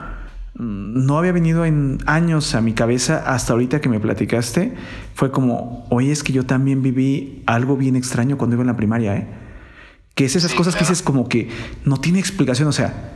no 0.55 1.19
había 1.19 1.33
venido 1.33 1.65
en 1.65 1.99
años 2.07 2.55
a 2.55 2.61
mi 2.61 2.73
cabeza 2.73 3.23
hasta 3.27 3.53
ahorita 3.53 3.81
que 3.81 3.89
me 3.89 4.01
platicaste. 4.01 4.75
Fue 5.15 5.31
como, 5.31 5.87
oye, 5.91 6.13
es 6.13 6.23
que 6.23 6.33
yo 6.33 6.45
también 6.45 6.83
viví 6.83 7.43
algo 7.47 7.77
bien 7.77 7.97
extraño 7.97 8.37
cuando 8.37 8.57
iba 8.57 8.63
en 8.63 8.69
la 8.69 8.77
primaria, 8.77 9.17
¿eh? 9.17 9.29
Que 10.15 10.25
es 10.25 10.37
esas 10.37 10.53
cosas 10.55 10.75
que 10.75 10.81
dices 10.81 11.03
como 11.03 11.29
que 11.29 11.49
no 11.85 11.97
tiene 11.97 12.19
explicación, 12.19 12.69
o 12.69 12.73
sea, 12.73 13.13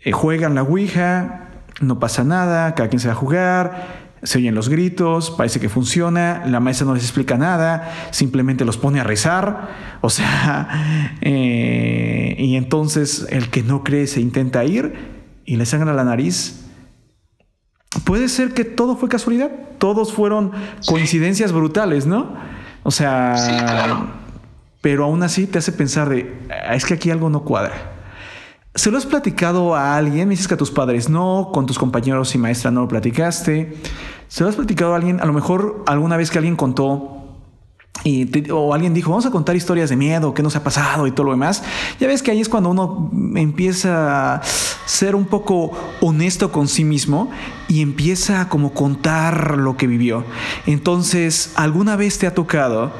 eh, 0.00 0.12
juegan 0.12 0.54
la 0.54 0.62
Ouija, 0.62 1.50
no 1.80 1.98
pasa 1.98 2.24
nada, 2.24 2.74
cada 2.74 2.88
quien 2.88 3.00
se 3.00 3.08
va 3.08 3.12
a 3.12 3.16
jugar, 3.16 4.02
se 4.22 4.38
oyen 4.38 4.54
los 4.54 4.68
gritos, 4.68 5.30
parece 5.32 5.58
que 5.58 5.68
funciona, 5.68 6.44
la 6.46 6.60
maestra 6.60 6.86
no 6.86 6.94
les 6.94 7.02
explica 7.02 7.36
nada, 7.36 7.92
simplemente 8.12 8.64
los 8.64 8.78
pone 8.78 9.00
a 9.00 9.04
rezar, 9.04 9.68
o 10.00 10.10
sea, 10.10 11.16
eh, 11.20 12.36
y 12.38 12.56
entonces 12.56 13.26
el 13.30 13.50
que 13.50 13.62
no 13.62 13.82
cree 13.82 14.06
se 14.06 14.20
intenta 14.20 14.64
ir 14.64 15.11
y 15.44 15.56
le 15.56 15.66
sangra 15.66 15.92
la 15.92 16.04
nariz 16.04 16.62
puede 18.04 18.28
ser 18.28 18.54
que 18.54 18.64
todo 18.64 18.96
fue 18.96 19.08
casualidad, 19.08 19.50
todos 19.78 20.12
fueron 20.12 20.52
coincidencias 20.86 21.52
brutales, 21.52 22.06
¿no? 22.06 22.34
O 22.82 22.90
sea, 22.90 23.34
pero 24.80 25.04
aún 25.04 25.22
así 25.22 25.46
te 25.46 25.58
hace 25.58 25.72
pensar 25.72 26.08
de, 26.08 26.34
es 26.70 26.84
que 26.84 26.94
aquí 26.94 27.10
algo 27.10 27.30
no 27.30 27.44
cuadra. 27.44 27.90
¿Se 28.74 28.90
lo 28.90 28.96
has 28.96 29.04
platicado 29.04 29.74
a 29.74 29.96
alguien? 29.96 30.28
Me 30.28 30.32
dices 30.32 30.48
que 30.48 30.54
a 30.54 30.56
tus 30.56 30.70
padres 30.70 31.10
no, 31.10 31.50
con 31.52 31.66
tus 31.66 31.78
compañeros 31.78 32.34
y 32.34 32.38
maestra 32.38 32.70
no 32.70 32.80
lo 32.82 32.88
platicaste. 32.88 33.76
¿Se 34.28 34.42
lo 34.42 34.48
has 34.48 34.56
platicado 34.56 34.94
a 34.94 34.96
alguien? 34.96 35.20
A 35.20 35.26
lo 35.26 35.34
mejor 35.34 35.84
alguna 35.86 36.16
vez 36.16 36.30
que 36.30 36.38
alguien 36.38 36.56
contó 36.56 37.21
y 38.04 38.50
o 38.50 38.74
alguien 38.74 38.94
dijo, 38.94 39.10
vamos 39.10 39.26
a 39.26 39.30
contar 39.30 39.54
historias 39.54 39.90
de 39.90 39.96
miedo, 39.96 40.34
qué 40.34 40.42
nos 40.42 40.56
ha 40.56 40.64
pasado 40.64 41.06
y 41.06 41.12
todo 41.12 41.26
lo 41.26 41.32
demás. 41.32 41.62
Ya 42.00 42.08
ves 42.08 42.22
que 42.22 42.30
ahí 42.30 42.40
es 42.40 42.48
cuando 42.48 42.70
uno 42.70 43.10
empieza 43.36 44.34
a 44.34 44.42
ser 44.86 45.14
un 45.14 45.24
poco 45.24 45.72
honesto 46.00 46.50
con 46.50 46.68
sí 46.68 46.84
mismo 46.84 47.30
y 47.68 47.80
empieza 47.80 48.40
a 48.40 48.48
como 48.48 48.72
contar 48.72 49.56
lo 49.56 49.76
que 49.76 49.86
vivió. 49.86 50.24
Entonces, 50.66 51.52
¿alguna 51.54 51.96
vez 51.96 52.18
te 52.18 52.26
ha 52.26 52.34
tocado 52.34 52.92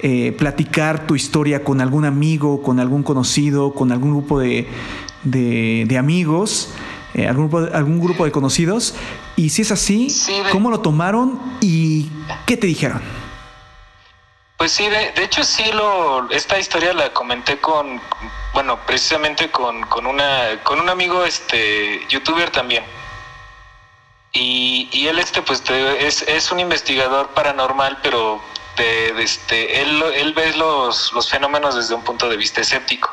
eh, 0.00 0.34
platicar 0.38 1.06
tu 1.06 1.14
historia 1.14 1.62
con 1.62 1.80
algún 1.80 2.04
amigo, 2.04 2.62
con 2.62 2.80
algún 2.80 3.02
conocido, 3.02 3.74
con 3.74 3.92
algún 3.92 4.12
grupo 4.12 4.40
de, 4.40 4.66
de, 5.24 5.98
amigos? 5.98 6.70
Eh, 7.14 7.26
algún, 7.26 7.48
grupo, 7.48 7.74
algún 7.74 8.00
grupo 8.00 8.24
de 8.24 8.30
conocidos. 8.30 8.94
Y 9.36 9.50
si 9.50 9.62
es 9.62 9.70
así, 9.70 10.08
¿cómo 10.50 10.70
lo 10.70 10.80
tomaron 10.80 11.38
y 11.60 12.08
qué 12.46 12.56
te 12.56 12.66
dijeron? 12.66 13.25
Pues 14.56 14.72
sí, 14.72 14.88
de, 14.88 15.12
hecho 15.22 15.44
sí 15.44 15.70
lo, 15.72 16.30
esta 16.30 16.58
historia 16.58 16.94
la 16.94 17.12
comenté 17.12 17.60
con, 17.60 18.00
bueno, 18.54 18.78
precisamente 18.86 19.50
con, 19.50 19.82
con 19.82 20.06
una, 20.06 20.62
con 20.62 20.80
un 20.80 20.88
amigo, 20.88 21.24
este, 21.24 22.06
youtuber 22.08 22.50
también. 22.50 22.82
Y, 24.32 24.88
y 24.92 25.08
él, 25.08 25.18
este, 25.18 25.42
pues 25.42 25.62
es, 25.68 26.22
es 26.22 26.50
un 26.52 26.60
investigador 26.60 27.28
paranormal, 27.28 27.98
pero 28.02 28.40
de, 28.76 29.22
este, 29.22 29.82
él, 29.82 30.02
él 30.14 30.32
ve 30.32 30.54
los, 30.56 31.12
los 31.12 31.28
fenómenos 31.28 31.74
desde 31.74 31.94
un 31.94 32.02
punto 32.02 32.28
de 32.28 32.36
vista 32.38 32.62
escéptico. 32.62 33.12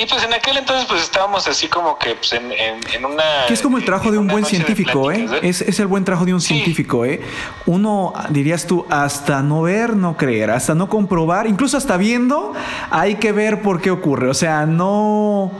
Y 0.00 0.06
pues 0.06 0.22
en 0.22 0.32
aquel 0.32 0.56
entonces 0.56 0.86
pues 0.88 1.02
estábamos 1.02 1.48
así 1.48 1.66
como 1.66 1.98
que 1.98 2.14
pues, 2.14 2.32
en, 2.32 2.52
en, 2.52 3.04
una... 3.04 3.46
Que 3.48 3.54
es 3.54 3.60
como 3.60 3.78
el 3.78 3.84
trabajo 3.84 4.12
de 4.12 4.18
un 4.18 4.28
buen 4.28 4.44
científico, 4.44 5.10
¿eh? 5.10 5.26
Es, 5.42 5.60
es, 5.60 5.80
el 5.80 5.88
buen 5.88 6.04
trabajo 6.04 6.24
de 6.24 6.34
un 6.34 6.40
científico, 6.40 7.04
¿eh? 7.04 7.20
Uno, 7.66 8.12
dirías 8.30 8.64
tú, 8.64 8.86
hasta 8.90 9.42
no 9.42 9.62
ver, 9.62 9.96
no 9.96 10.16
creer, 10.16 10.52
hasta 10.52 10.76
no 10.76 10.88
comprobar, 10.88 11.48
incluso 11.48 11.76
hasta 11.76 11.96
viendo, 11.96 12.52
hay 12.90 13.16
que 13.16 13.32
ver 13.32 13.60
por 13.60 13.80
qué 13.80 13.90
ocurre. 13.90 14.28
O 14.28 14.34
sea, 14.34 14.66
no, 14.66 15.50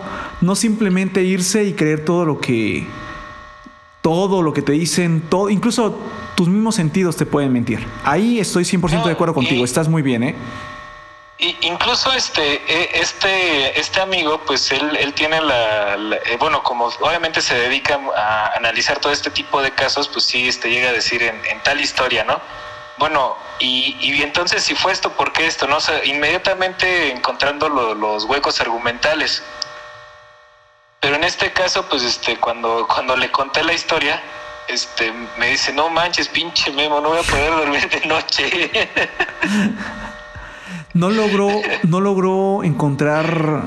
no 0.41 0.55
simplemente 0.55 1.25
irse 1.25 1.65
y 1.65 1.73
creer 1.73 2.05
todo 2.05 2.25
lo 2.25 2.41
que... 2.41 2.87
Todo 4.03 4.41
lo 4.41 4.53
que 4.53 4.63
te 4.63 4.71
dicen, 4.71 5.21
todo, 5.29 5.51
incluso 5.51 5.99
tus 6.37 6.49
mismos 6.49 6.77
sentidos 6.77 7.17
te 7.17 7.27
pueden 7.27 7.53
mentir. 7.53 7.85
Ahí 8.05 8.39
estoy 8.39 8.63
100% 8.63 9.05
de 9.05 9.11
acuerdo 9.11 9.35
contigo, 9.35 9.65
estás 9.65 9.89
muy 9.89 10.03
bien, 10.03 10.23
¿eh? 10.23 10.35
Incluso 11.41 12.13
este, 12.13 12.55
e, 12.67 13.01
este, 13.01 13.79
este 13.79 14.01
amigo, 14.01 14.41
pues 14.45 14.73
él, 14.73 14.97
él 14.97 15.15
tiene 15.15 15.41
la, 15.41 15.95
eh, 15.95 16.37
bueno, 16.37 16.65
como 16.65 16.87
obviamente 16.87 17.41
se 17.41 17.55
dedica 17.55 18.01
a 18.17 18.57
analizar 18.57 18.99
todo 18.99 19.13
este 19.13 19.31
tipo 19.31 19.63
de 19.63 19.71
casos, 19.71 20.09
pues 20.09 20.25
sí, 20.25 20.49
este 20.49 20.69
llega 20.69 20.89
a 20.89 20.93
decir 20.93 21.23
en, 21.23 21.63
tal 21.63 21.81
historia, 21.81 22.25
¿no? 22.25 22.41
Bueno, 22.97 23.37
y, 23.61 23.97
y, 24.01 24.21
entonces 24.23 24.65
si 24.65 24.75
fue 24.75 24.91
esto, 24.91 25.13
¿por 25.13 25.33
qué 25.33 25.47
esto? 25.47 25.69
No 25.69 25.81
sé, 25.81 26.01
inmediatamente 26.07 27.13
encontrando 27.13 27.69
los 27.69 28.25
huecos 28.25 28.61
argumentales. 28.61 29.45
Pero 30.99 31.15
en 31.15 31.23
este 31.23 31.53
caso, 31.53 31.89
pues 31.89 32.03
este, 32.03 32.37
cuando, 32.41 32.89
cuando 32.89 33.17
le 33.17 33.31
conté 33.31 33.63
la 33.63 33.75
historia, 33.75 34.21
este, 34.67 35.13
me 35.37 35.51
dice, 35.51 35.73
no 35.73 35.89
manches, 35.89 36.27
pinche 36.29 36.73
Memo, 36.73 37.01
no 37.01 37.11
voy 37.11 37.21
a 37.21 37.23
poder 37.23 37.51
dormir 37.53 37.89
de 37.89 38.07
noche. 38.07 38.91
no 40.99 41.11
logró, 41.11 41.49
no 41.85 42.01
logró 42.01 42.65
encontrar 42.65 43.63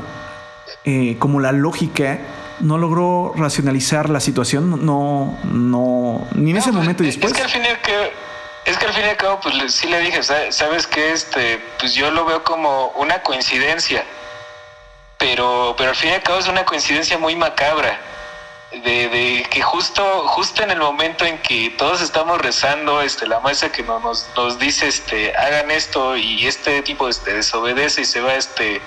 eh, 0.83 1.15
como 1.17 1.39
la 1.39 1.53
lógica, 1.53 2.19
no 2.59 2.77
logró 2.77 3.33
racionalizar 3.37 4.09
la 4.09 4.19
situación, 4.19 4.85
no, 4.85 5.39
no, 5.45 6.27
ni 6.35 6.51
en 6.51 6.57
ese 6.57 6.71
pues, 6.71 6.81
momento 6.81 7.03
y 7.03 7.07
después. 7.07 7.31
Es 7.31 7.37
que 7.37 7.43
al 7.43 7.49
fin 7.49 7.63
y 7.63 7.67
al 7.67 7.79
cabo, 7.79 8.03
es 8.65 8.77
que 8.77 8.85
al 8.85 8.93
fin 8.93 9.03
y 9.05 9.09
al 9.09 9.17
cabo, 9.17 9.39
pues 9.39 9.73
sí 9.73 9.87
le 9.87 10.01
dije, 10.01 10.21
sabes 10.23 10.85
que 10.87 11.13
este, 11.13 11.61
pues 11.79 11.93
yo 11.93 12.11
lo 12.11 12.25
veo 12.25 12.43
como 12.43 12.87
una 12.97 13.21
coincidencia, 13.23 14.03
pero, 15.17 15.73
pero 15.77 15.91
al 15.91 15.95
fin 15.95 16.09
y 16.09 16.13
al 16.13 16.23
cabo 16.23 16.39
es 16.39 16.49
una 16.49 16.65
coincidencia 16.65 17.17
muy 17.17 17.37
macabra 17.37 17.97
de, 18.71 19.09
de, 19.09 19.47
que 19.49 19.61
justo 19.61 20.03
justo 20.27 20.63
en 20.63 20.71
el 20.71 20.79
momento 20.79 21.25
en 21.25 21.37
que 21.39 21.69
todos 21.71 22.01
estamos 22.01 22.39
rezando 22.39 23.01
este 23.01 23.27
la 23.27 23.39
maestra 23.41 23.71
que 23.71 23.83
nos, 23.83 24.29
nos 24.35 24.59
dice 24.59 24.87
este 24.87 25.35
hagan 25.35 25.69
esto 25.71 26.15
y 26.15 26.47
este 26.47 26.81
tipo 26.81 27.09
este 27.09 27.33
desobedece 27.33 28.01
y 28.01 28.05
se 28.05 28.21
va 28.21 28.35
este 28.35 28.81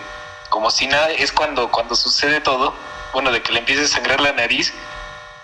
como 0.48 0.70
si 0.70 0.86
nada 0.86 1.10
es 1.10 1.32
cuando 1.32 1.70
cuando 1.70 1.94
sucede 1.94 2.40
todo 2.40 2.74
bueno 3.12 3.30
de 3.30 3.42
que 3.42 3.52
le 3.52 3.58
empiece 3.58 3.82
a 3.82 3.88
sangrar 3.88 4.20
la 4.20 4.32
nariz 4.32 4.72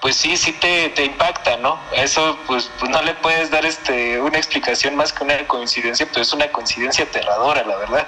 pues 0.00 0.16
sí, 0.16 0.37
sí 0.37 0.53
te, 0.53 0.88
te 0.90 1.05
impacta, 1.05 1.59
¿no? 1.59 1.79
Eso, 1.92 2.38
pues, 2.46 2.70
pues, 2.79 2.90
no 2.90 3.03
le 3.03 3.14
puedes 3.14 3.50
dar 3.50 3.66
este 3.66 4.20
una 4.20 4.38
explicación 4.38 4.96
más 4.96 5.12
que 5.12 5.24
una 5.24 5.46
coincidencia, 5.46 6.07
pero 6.11 6.22
es 6.22 6.33
una 6.33 6.50
coincidencia 6.50 7.05
aterradora, 7.05 7.62
la 7.64 7.76
verdad. 7.76 8.07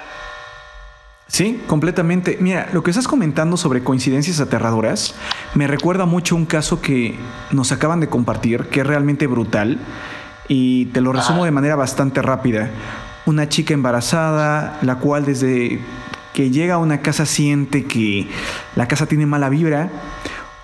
Sí, 1.33 1.59
completamente. 1.65 2.37
Mira, 2.39 2.69
lo 2.73 2.83
que 2.83 2.91
estás 2.91 3.07
comentando 3.07 3.57
sobre 3.57 3.83
coincidencias 3.83 4.39
aterradoras 4.39 5.15
me 5.55 5.65
recuerda 5.65 6.05
mucho 6.05 6.35
un 6.35 6.45
caso 6.45 6.79
que 6.79 7.15
nos 7.49 7.71
acaban 7.71 7.99
de 7.99 8.07
compartir, 8.07 8.65
que 8.65 8.81
es 8.81 8.85
realmente 8.85 9.25
brutal, 9.25 9.79
y 10.47 10.85
te 10.93 11.01
lo 11.01 11.11
resumo 11.11 11.43
de 11.43 11.49
manera 11.49 11.75
bastante 11.75 12.21
rápida. 12.21 12.69
Una 13.25 13.49
chica 13.49 13.73
embarazada, 13.73 14.77
la 14.83 14.97
cual 14.97 15.25
desde 15.25 15.79
que 16.35 16.51
llega 16.51 16.75
a 16.75 16.77
una 16.77 17.01
casa 17.01 17.25
siente 17.25 17.85
que 17.85 18.27
la 18.75 18.87
casa 18.87 19.07
tiene 19.07 19.25
mala 19.25 19.49
vibra, 19.49 19.89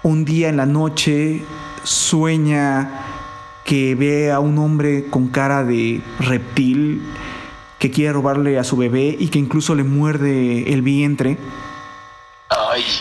un 0.04 0.24
día 0.24 0.50
en 0.50 0.58
la 0.58 0.68
noche 0.68 1.42
sueña 1.84 2.92
que 3.66 3.96
ve 3.96 4.32
a 4.32 4.40
un 4.40 4.60
hombre 4.60 5.08
con 5.10 5.30
cara 5.30 5.64
de 5.64 6.04
reptil 6.20 7.02
que 7.80 7.90
quiere 7.90 8.14
robarle 8.14 8.60
a 8.60 8.64
su 8.64 8.78
bebé 8.78 9.16
y 9.18 9.30
que 9.30 9.40
incluso 9.40 9.74
le 9.74 9.84
muerde 9.84 10.72
el 10.74 10.82
vientre. 10.82 11.38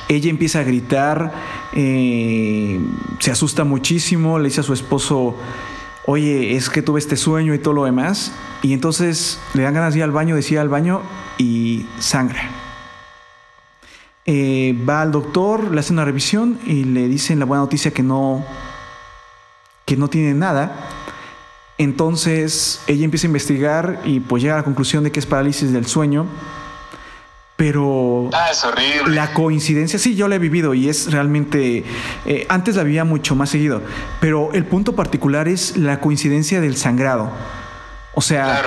Ella 0.08 0.30
empieza 0.30 0.60
a 0.60 0.62
gritar, 0.62 1.32
eh, 1.74 2.80
se 3.18 3.30
asusta 3.30 3.64
muchísimo, 3.64 4.38
le 4.38 4.48
dice 4.48 4.60
a 4.60 4.64
su 4.64 4.72
esposo, 4.72 5.36
oye, 6.06 6.56
es 6.56 6.70
que 6.70 6.80
tuve 6.80 7.00
este 7.00 7.16
sueño 7.16 7.54
y 7.54 7.58
todo 7.58 7.74
lo 7.74 7.84
demás. 7.84 8.32
Y 8.62 8.72
entonces 8.72 9.40
le 9.54 9.62
dan 9.62 9.74
ganas 9.74 9.94
de 9.94 10.00
ir 10.00 10.04
al 10.04 10.12
baño, 10.12 10.36
decía 10.36 10.60
al 10.60 10.68
baño 10.68 11.02
y 11.38 11.86
sangra. 11.98 12.50
Eh, 14.26 14.76
va 14.88 15.02
al 15.02 15.10
doctor, 15.10 15.70
le 15.70 15.80
hace 15.80 15.92
una 15.92 16.04
revisión 16.04 16.58
y 16.66 16.84
le 16.84 17.08
dicen 17.08 17.38
la 17.38 17.46
buena 17.46 17.62
noticia 17.62 17.90
que 17.92 18.02
no, 18.02 18.44
que 19.86 19.96
no 19.96 20.08
tiene 20.08 20.34
nada. 20.34 20.97
Entonces 21.78 22.80
ella 22.88 23.04
empieza 23.04 23.26
a 23.26 23.28
investigar 23.28 24.00
y 24.04 24.20
pues 24.20 24.42
llega 24.42 24.54
a 24.54 24.58
la 24.58 24.64
conclusión 24.64 25.04
de 25.04 25.12
que 25.12 25.20
es 25.20 25.26
parálisis 25.26 25.72
del 25.72 25.86
sueño. 25.86 26.26
Pero 27.56 28.30
ah, 28.32 28.50
es 28.52 28.64
horrible. 28.64 29.16
la 29.16 29.32
coincidencia, 29.32 29.98
sí, 29.98 30.14
yo 30.14 30.28
la 30.28 30.36
he 30.36 30.38
vivido 30.38 30.74
y 30.74 30.88
es 30.88 31.10
realmente, 31.10 31.84
eh, 32.24 32.46
antes 32.48 32.76
la 32.76 32.84
vivía 32.84 33.02
mucho 33.02 33.34
más 33.34 33.50
seguido, 33.50 33.82
pero 34.20 34.52
el 34.52 34.64
punto 34.64 34.94
particular 34.94 35.48
es 35.48 35.76
la 35.76 35.98
coincidencia 35.98 36.60
del 36.60 36.76
sangrado. 36.76 37.32
O 38.14 38.20
sea, 38.20 38.62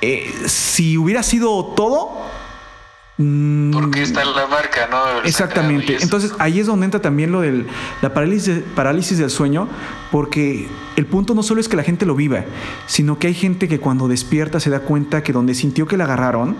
eh, 0.00 0.30
si 0.46 0.98
hubiera 0.98 1.22
sido 1.22 1.72
todo. 1.74 2.37
Porque 3.18 4.02
está 4.02 4.24
la 4.24 4.46
marca, 4.46 4.86
¿no? 4.88 5.22
Exactamente. 5.24 5.96
Entonces 6.00 6.32
ahí 6.38 6.60
es 6.60 6.68
donde 6.68 6.84
entra 6.84 7.02
también 7.02 7.32
lo 7.32 7.40
de 7.40 7.66
la 8.00 8.14
parálisis, 8.14 8.60
parálisis 8.76 9.18
del 9.18 9.28
sueño, 9.28 9.66
porque 10.12 10.68
el 10.94 11.04
punto 11.06 11.34
no 11.34 11.42
solo 11.42 11.60
es 11.60 11.68
que 11.68 11.76
la 11.76 11.82
gente 11.82 12.06
lo 12.06 12.14
viva, 12.14 12.44
sino 12.86 13.18
que 13.18 13.26
hay 13.26 13.34
gente 13.34 13.66
que 13.66 13.80
cuando 13.80 14.06
despierta 14.06 14.60
se 14.60 14.70
da 14.70 14.80
cuenta 14.80 15.24
que 15.24 15.32
donde 15.32 15.54
sintió 15.54 15.88
que 15.88 15.96
la 15.96 16.04
agarraron, 16.04 16.56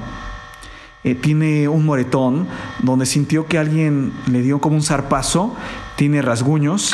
eh, 1.05 1.15
tiene 1.15 1.69
un 1.69 1.87
moretón, 1.87 2.49
donde 2.81 3.07
sintió 3.07 3.47
que 3.47 3.57
alguien 3.57 4.13
le 4.27 4.43
dio 4.43 4.61
como 4.61 4.75
un 4.75 4.83
zarpazo, 4.83 5.55
tiene 5.95 6.23
rasguños. 6.23 6.93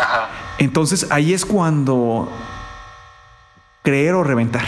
Entonces 0.59 1.07
ahí 1.11 1.33
es 1.33 1.47
cuando 1.47 2.31
creer 3.83 4.13
o 4.13 4.25
reventar. 4.25 4.67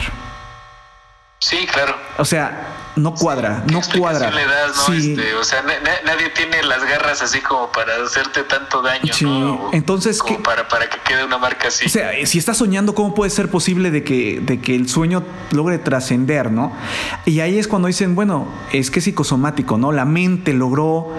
Sí, 1.46 1.64
claro. 1.72 1.94
O 2.18 2.24
sea, 2.24 2.90
no 2.96 3.14
cuadra, 3.14 3.62
no 3.70 3.80
cuadra. 3.96 4.32
Le 4.32 4.44
das, 4.46 4.88
¿no? 4.88 4.94
Este, 4.94 5.34
o 5.34 5.44
sea, 5.44 5.62
nadie 6.04 6.30
tiene 6.30 6.60
las 6.64 6.82
garras 6.82 7.22
así 7.22 7.40
como 7.40 7.70
para 7.70 8.02
hacerte 8.04 8.42
tanto 8.42 8.82
daño, 8.82 9.12
sí. 9.12 9.28
Entonces, 9.70 10.18
como 10.18 10.42
para, 10.42 10.66
para 10.66 10.90
que 10.90 10.98
quede 11.06 11.24
una 11.24 11.38
marca 11.38 11.68
así. 11.68 11.86
O 11.86 11.88
sea, 11.88 12.10
si 12.26 12.38
estás 12.38 12.56
soñando, 12.56 12.96
¿cómo 12.96 13.14
puede 13.14 13.30
ser 13.30 13.48
posible 13.48 13.92
de 13.92 14.02
que, 14.02 14.40
de 14.42 14.60
que 14.60 14.74
el 14.74 14.88
sueño 14.88 15.22
logre 15.52 15.78
trascender, 15.78 16.50
no? 16.50 16.72
Y 17.26 17.38
ahí 17.38 17.60
es 17.60 17.68
cuando 17.68 17.86
dicen, 17.86 18.16
bueno, 18.16 18.48
es 18.72 18.90
que 18.90 18.98
es 18.98 19.04
psicosomático, 19.04 19.78
¿no? 19.78 19.92
La 19.92 20.04
mente 20.04 20.52
logró 20.52 21.12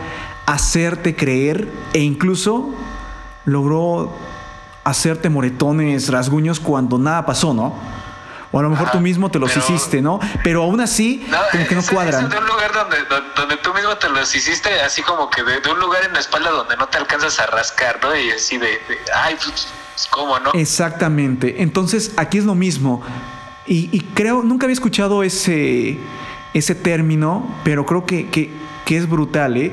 hacerte 0.45 1.15
creer 1.15 1.69
e 1.93 1.99
incluso 1.99 2.75
logró 3.45 4.13
hacerte 4.83 5.29
moretones, 5.29 6.09
rasguños 6.09 6.59
cuando 6.59 6.97
nada 6.97 7.25
pasó, 7.25 7.53
¿no? 7.53 7.75
O 8.57 8.59
a 8.59 8.63
lo 8.63 8.71
mejor 8.71 8.89
tú 8.89 8.99
mismo 8.99 9.29
te 9.29 9.37
los 9.37 9.55
hiciste, 9.55 10.01
¿no? 10.01 10.19
Pero 10.43 10.63
aún 10.63 10.81
así, 10.81 11.23
como 11.51 11.67
que 11.67 11.75
no 11.75 11.83
cuadran. 11.83 12.27
de 12.27 12.37
un 12.39 12.47
lugar 12.47 12.73
donde, 12.73 12.97
donde 13.35 13.57
tú 13.57 13.71
mismo 13.71 13.95
te 13.97 14.09
los 14.09 14.33
hiciste, 14.33 14.81
así 14.81 15.03
como 15.03 15.29
que 15.29 15.43
de, 15.43 15.69
un 15.69 15.79
lugar 15.79 16.03
en 16.03 16.13
la 16.13 16.19
espalda 16.19 16.49
donde 16.49 16.75
no 16.75 16.87
te 16.87 16.97
alcanzas 16.97 17.39
a 17.39 17.45
rascar, 17.45 17.99
¿no? 18.01 18.15
Y 18.15 18.31
así 18.31 18.57
de, 18.57 18.79
ay, 19.13 19.35
pues, 19.35 19.67
pues, 19.93 20.07
¿cómo 20.09 20.39
no? 20.39 20.53
Exactamente. 20.53 21.61
Entonces, 21.61 22.13
aquí 22.17 22.39
es 22.39 22.45
lo 22.45 22.55
mismo. 22.55 23.03
Y, 23.67 23.99
creo, 24.15 24.41
nunca 24.41 24.65
había 24.65 24.73
escuchado 24.73 25.21
ese, 25.21 25.99
ese 26.55 26.73
término, 26.73 27.47
pero 27.63 27.85
creo 27.85 28.07
que, 28.07 28.27
que, 28.31 28.51
que 28.85 28.97
es 28.97 29.07
brutal, 29.07 29.55
¿eh? 29.57 29.71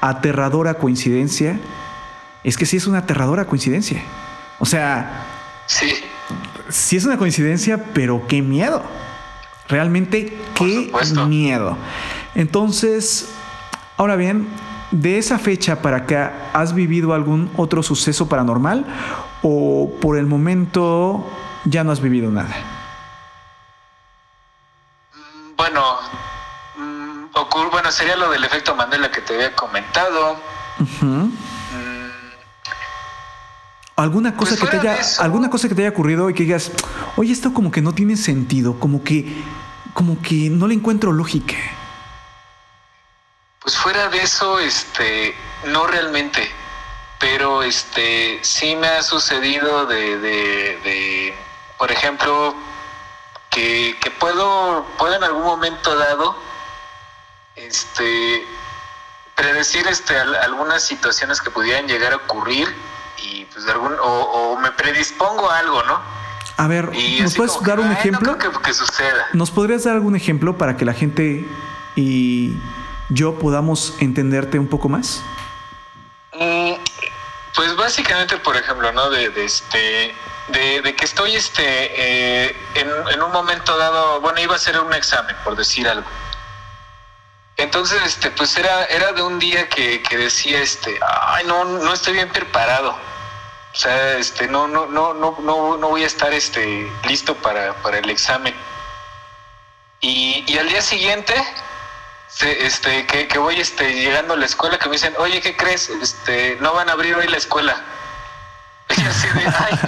Aterradora 0.00 0.72
coincidencia. 0.74 1.60
Es 2.44 2.56
que 2.56 2.64
sí 2.64 2.78
es 2.78 2.86
una 2.86 3.00
aterradora 3.00 3.44
coincidencia. 3.44 4.02
O 4.58 4.64
sea. 4.64 5.26
Sí 5.66 6.02
sí 6.72 6.96
es 6.96 7.04
una 7.04 7.18
coincidencia, 7.18 7.84
pero 7.94 8.26
qué 8.26 8.42
miedo. 8.42 8.82
Realmente 9.68 10.36
qué 10.54 10.90
miedo. 11.26 11.76
Entonces, 12.34 13.28
ahora 13.96 14.16
bien, 14.16 14.48
de 14.90 15.18
esa 15.18 15.38
fecha 15.38 15.80
para 15.80 15.98
acá, 15.98 16.50
¿has 16.52 16.74
vivido 16.74 17.14
algún 17.14 17.50
otro 17.56 17.82
suceso 17.82 18.28
paranormal 18.28 18.84
o 19.42 19.92
por 20.00 20.18
el 20.18 20.26
momento 20.26 21.30
ya 21.64 21.84
no 21.84 21.92
has 21.92 22.00
vivido 22.00 22.30
nada? 22.30 22.54
Mm, 25.14 25.56
bueno, 25.56 25.98
mm, 26.76 27.70
bueno, 27.70 27.90
sería 27.90 28.16
lo 28.16 28.30
del 28.30 28.44
efecto 28.44 28.74
Mandela 28.74 29.10
que 29.10 29.20
te 29.20 29.34
había 29.34 29.54
comentado 29.54 30.36
alguna 33.96 34.36
cosa 34.36 34.56
pues 34.56 34.70
que 34.70 34.78
te 34.78 34.88
haya, 34.88 35.02
alguna 35.18 35.50
cosa 35.50 35.68
que 35.68 35.74
te 35.74 35.82
haya 35.82 35.90
ocurrido 35.90 36.30
y 36.30 36.34
que 36.34 36.44
digas, 36.44 36.70
oye, 37.16 37.32
esto 37.32 37.52
como 37.52 37.70
que 37.70 37.82
no 37.82 37.94
tiene 37.94 38.16
sentido, 38.16 38.78
como 38.78 39.04
que, 39.04 39.42
como 39.94 40.20
que 40.22 40.50
no 40.50 40.66
le 40.66 40.74
encuentro 40.74 41.12
lógica. 41.12 41.56
Pues 43.60 43.76
fuera 43.76 44.08
de 44.08 44.22
eso, 44.22 44.58
este, 44.58 45.34
no 45.66 45.86
realmente, 45.86 46.50
pero 47.20 47.62
este, 47.62 48.40
sí 48.42 48.74
me 48.74 48.88
ha 48.88 49.02
sucedido 49.02 49.86
de, 49.86 50.18
de, 50.18 51.34
por 51.78 51.92
ejemplo, 51.92 52.56
que, 53.50 53.96
que 54.00 54.10
puedo, 54.10 54.84
puedo 54.98 55.14
en 55.14 55.22
algún 55.22 55.44
momento 55.44 55.94
dado, 55.94 56.36
este, 57.54 58.44
predecir 59.36 59.86
este, 59.86 60.18
algunas 60.18 60.82
situaciones 60.82 61.40
que 61.40 61.50
pudieran 61.50 61.86
llegar 61.86 62.12
a 62.12 62.16
ocurrir 62.16 62.74
y 63.22 63.44
pues 63.46 63.64
de 63.64 63.72
algún, 63.72 63.94
o, 64.00 64.58
me 64.60 64.70
predispongo 64.72 65.48
a 65.50 65.58
algo, 65.58 65.82
¿no? 65.84 66.00
A 66.56 66.66
ver, 66.66 66.90
¿nos 67.20 67.34
puedes 67.34 67.60
dar 67.62 67.80
un 67.80 67.90
ejemplo? 67.90 68.36
que, 68.38 68.74
suceda. 68.74 69.28
¿Nos 69.32 69.50
podrías 69.50 69.84
dar 69.84 69.94
algún 69.94 70.16
ejemplo 70.16 70.58
para 70.58 70.76
que 70.76 70.84
la 70.84 70.92
gente 70.92 71.48
y 71.96 72.54
yo 73.08 73.38
podamos 73.38 73.94
entenderte 74.00 74.58
un 74.58 74.68
poco 74.68 74.88
más? 74.88 75.22
Mm, 76.34 76.74
pues 77.54 77.74
básicamente, 77.76 78.36
por 78.38 78.56
ejemplo, 78.56 78.92
¿no? 78.92 79.10
De, 79.10 79.32
este, 79.44 80.14
de, 80.48 80.94
que 80.94 81.04
estoy 81.04 81.34
este, 81.34 81.62
eh, 81.64 82.56
en, 82.74 83.22
un 83.22 83.32
momento 83.32 83.76
dado, 83.76 84.20
bueno, 84.20 84.40
iba 84.40 84.52
a 84.52 84.56
hacer 84.56 84.78
un 84.78 84.92
examen, 84.92 85.34
por 85.44 85.56
decir 85.56 85.88
algo. 85.88 86.06
Entonces, 87.56 88.00
este, 88.04 88.30
pues 88.30 88.56
era, 88.56 88.84
era 88.86 89.12
de 89.12 89.22
un 89.22 89.38
día 89.38 89.68
que, 89.68 90.02
que 90.02 90.16
decía, 90.16 90.60
este, 90.60 90.98
ay, 91.26 91.44
no, 91.46 91.64
no 91.64 91.92
estoy 91.92 92.14
bien 92.14 92.28
preparado 92.28 93.11
o 93.72 93.74
sea, 93.74 94.18
este, 94.18 94.48
no, 94.48 94.68
no, 94.68 94.86
no, 94.86 95.14
no, 95.14 95.36
no, 95.40 95.76
no 95.78 95.88
voy 95.88 96.04
a 96.04 96.06
estar 96.06 96.32
este, 96.34 96.90
listo 97.08 97.34
para, 97.36 97.72
para 97.76 97.98
el 97.98 98.10
examen. 98.10 98.54
Y, 100.00 100.44
y 100.46 100.58
al 100.58 100.68
día 100.68 100.82
siguiente, 100.82 101.34
este, 102.40 103.06
que, 103.06 103.28
que, 103.28 103.38
voy 103.38 103.60
este, 103.60 103.94
llegando 103.94 104.34
a 104.34 104.36
la 104.36 104.44
escuela, 104.44 104.78
que 104.78 104.88
me 104.88 104.96
dicen, 104.96 105.14
oye, 105.16 105.40
¿qué 105.40 105.56
crees? 105.56 105.88
Este, 105.88 106.58
no 106.60 106.74
van 106.74 106.90
a 106.90 106.92
abrir 106.92 107.14
hoy 107.14 107.28
la 107.28 107.38
escuela. 107.38 107.82
Y 108.96 109.00
así 109.06 109.26
de, 109.28 109.46
ay. 109.46 109.78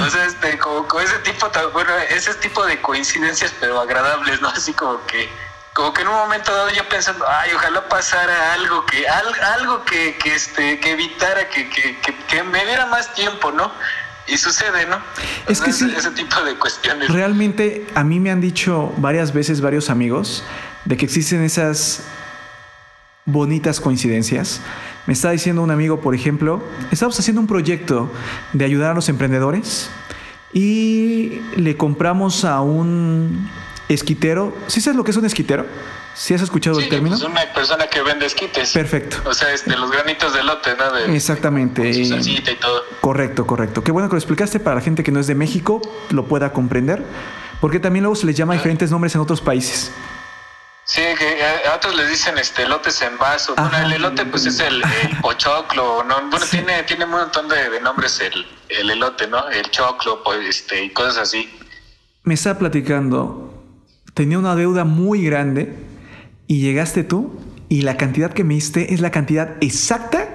o 0.00 0.10
sea, 0.10 0.24
este, 0.24 0.58
como, 0.58 0.88
como 0.88 1.02
ese 1.02 1.18
tipo, 1.20 1.48
bueno, 1.72 1.94
ese 2.10 2.34
tipo 2.34 2.66
de 2.66 2.80
coincidencias, 2.80 3.54
pero 3.60 3.80
agradables, 3.80 4.40
¿no? 4.40 4.48
Así 4.48 4.72
como 4.72 5.04
que 5.06 5.28
como 5.76 5.92
que 5.92 6.00
en 6.00 6.08
un 6.08 6.14
momento 6.14 6.54
dado 6.54 6.70
yo 6.70 6.88
pensando, 6.88 7.26
ay, 7.28 7.50
ojalá 7.54 7.86
pasara 7.86 8.54
algo 8.54 8.86
que, 8.86 9.06
algo 9.06 9.84
que, 9.84 10.16
que, 10.16 10.34
este, 10.34 10.80
que 10.80 10.92
evitara 10.92 11.50
que, 11.50 11.68
que, 11.68 11.98
que, 12.26 12.42
me 12.44 12.64
diera 12.64 12.86
más 12.86 13.12
tiempo, 13.12 13.52
¿no? 13.52 13.70
Y 14.26 14.38
sucede, 14.38 14.86
¿no? 14.86 14.98
Es 15.46 15.60
que 15.60 15.74
sí. 15.74 15.92
Ese 15.94 16.12
tipo 16.12 16.40
de 16.40 16.54
cuestiones. 16.54 17.10
Realmente 17.10 17.86
a 17.94 18.04
mí 18.04 18.20
me 18.20 18.30
han 18.30 18.40
dicho 18.40 18.90
varias 18.96 19.34
veces 19.34 19.60
varios 19.60 19.90
amigos 19.90 20.42
de 20.86 20.96
que 20.96 21.04
existen 21.04 21.44
esas 21.44 22.04
bonitas 23.26 23.80
coincidencias 23.80 24.60
Me 25.06 25.12
está 25.12 25.30
diciendo 25.30 25.60
un 25.60 25.70
amigo, 25.70 26.00
por 26.00 26.14
ejemplo, 26.14 26.62
estamos 26.90 27.18
haciendo 27.20 27.42
un 27.42 27.48
proyecto 27.48 28.10
de 28.54 28.64
ayudar 28.64 28.92
a 28.92 28.94
los 28.94 29.10
emprendedores 29.10 29.90
y 30.54 31.42
le 31.56 31.76
compramos 31.76 32.46
a 32.46 32.62
un 32.62 33.50
esquitero. 33.88 34.54
¿Sí 34.66 34.80
sabes 34.80 34.96
lo 34.96 35.04
que 35.04 35.10
es 35.10 35.16
un 35.16 35.26
esquitero? 35.26 35.66
¿Sí 36.14 36.32
has 36.32 36.40
escuchado 36.40 36.80
el 36.80 36.88
término? 36.88 37.16
Es 37.16 37.22
pues, 37.22 37.32
una 37.32 37.52
persona 37.52 37.86
que 37.88 38.00
vende 38.02 38.24
esquites. 38.24 38.72
Perfecto. 38.72 39.18
O 39.26 39.34
sea, 39.34 39.52
este, 39.52 39.76
los 39.76 39.90
granitos 39.90 40.32
de 40.32 40.42
lote, 40.42 40.74
¿no? 40.76 40.96
Exactamente. 41.12 41.92
Su 41.92 42.30
y 42.30 42.42
todo. 42.58 42.84
Correcto, 43.02 43.46
correcto. 43.46 43.84
Qué 43.84 43.92
bueno 43.92 44.08
que 44.08 44.14
lo 44.14 44.18
explicaste 44.18 44.58
para 44.58 44.76
la 44.76 44.82
gente 44.82 45.04
que 45.04 45.12
no 45.12 45.20
es 45.20 45.26
de 45.26 45.34
México, 45.34 45.82
lo 46.10 46.24
pueda 46.24 46.52
comprender. 46.52 47.04
Porque 47.60 47.80
también 47.80 48.02
luego 48.04 48.16
se 48.16 48.26
les 48.26 48.36
llama 48.36 48.54
diferentes 48.54 48.90
nombres 48.90 49.14
en 49.14 49.20
otros 49.20 49.40
países. 49.40 49.92
Sí, 50.84 51.02
que 51.18 51.44
a 51.68 51.74
otros 51.74 51.96
les 51.96 52.08
dicen 52.08 52.38
este 52.38 52.62
elotes 52.62 53.02
en 53.02 53.18
vaso. 53.18 53.56
Bueno, 53.56 53.76
el 53.76 53.92
elote 53.92 54.24
pues 54.24 54.46
es 54.46 54.60
el, 54.60 54.82
pochoclo, 55.20 56.04
¿no? 56.04 56.30
Bueno, 56.30 56.46
tiene, 56.48 56.84
tiene 56.84 57.04
un 57.04 57.10
montón 57.10 57.48
de, 57.48 57.80
nombres 57.80 58.20
el, 58.20 58.46
el, 58.68 58.90
elote, 58.90 59.26
¿no? 59.26 59.48
El 59.48 59.68
choclo, 59.70 60.22
pues, 60.22 60.46
este, 60.46 60.84
y 60.84 60.90
cosas 60.90 61.18
así. 61.18 61.52
Me 62.22 62.34
está 62.34 62.56
platicando, 62.56 63.45
tenía 64.16 64.38
una 64.38 64.56
deuda 64.56 64.84
muy 64.86 65.22
grande 65.22 65.74
y 66.46 66.60
llegaste 66.60 67.04
tú 67.04 67.32
y 67.68 67.82
la 67.82 67.98
cantidad 67.98 68.32
que 68.32 68.44
me 68.44 68.54
diste 68.54 68.94
es 68.94 69.02
la 69.02 69.10
cantidad 69.10 69.56
exacta 69.60 70.26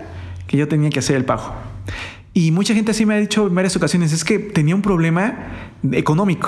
que 0.46 0.56
yo 0.56 0.68
tenía 0.68 0.92
que 0.92 1.00
hacer 1.00 1.16
el 1.16 1.26
pago. 1.26 1.52
Y 2.32 2.52
mucha 2.52 2.76
gente 2.76 2.92
así 2.92 3.08
me 3.08 3.16
ha 3.16 3.18
dicho 3.18 3.48
en 3.48 3.56
varias 3.56 3.76
ocasiones, 3.76 4.14
es 4.14 4.24
que 4.24 4.38
tenía 4.38 4.76
un 4.76 4.84
problema 4.84 5.34
económico 5.94 6.48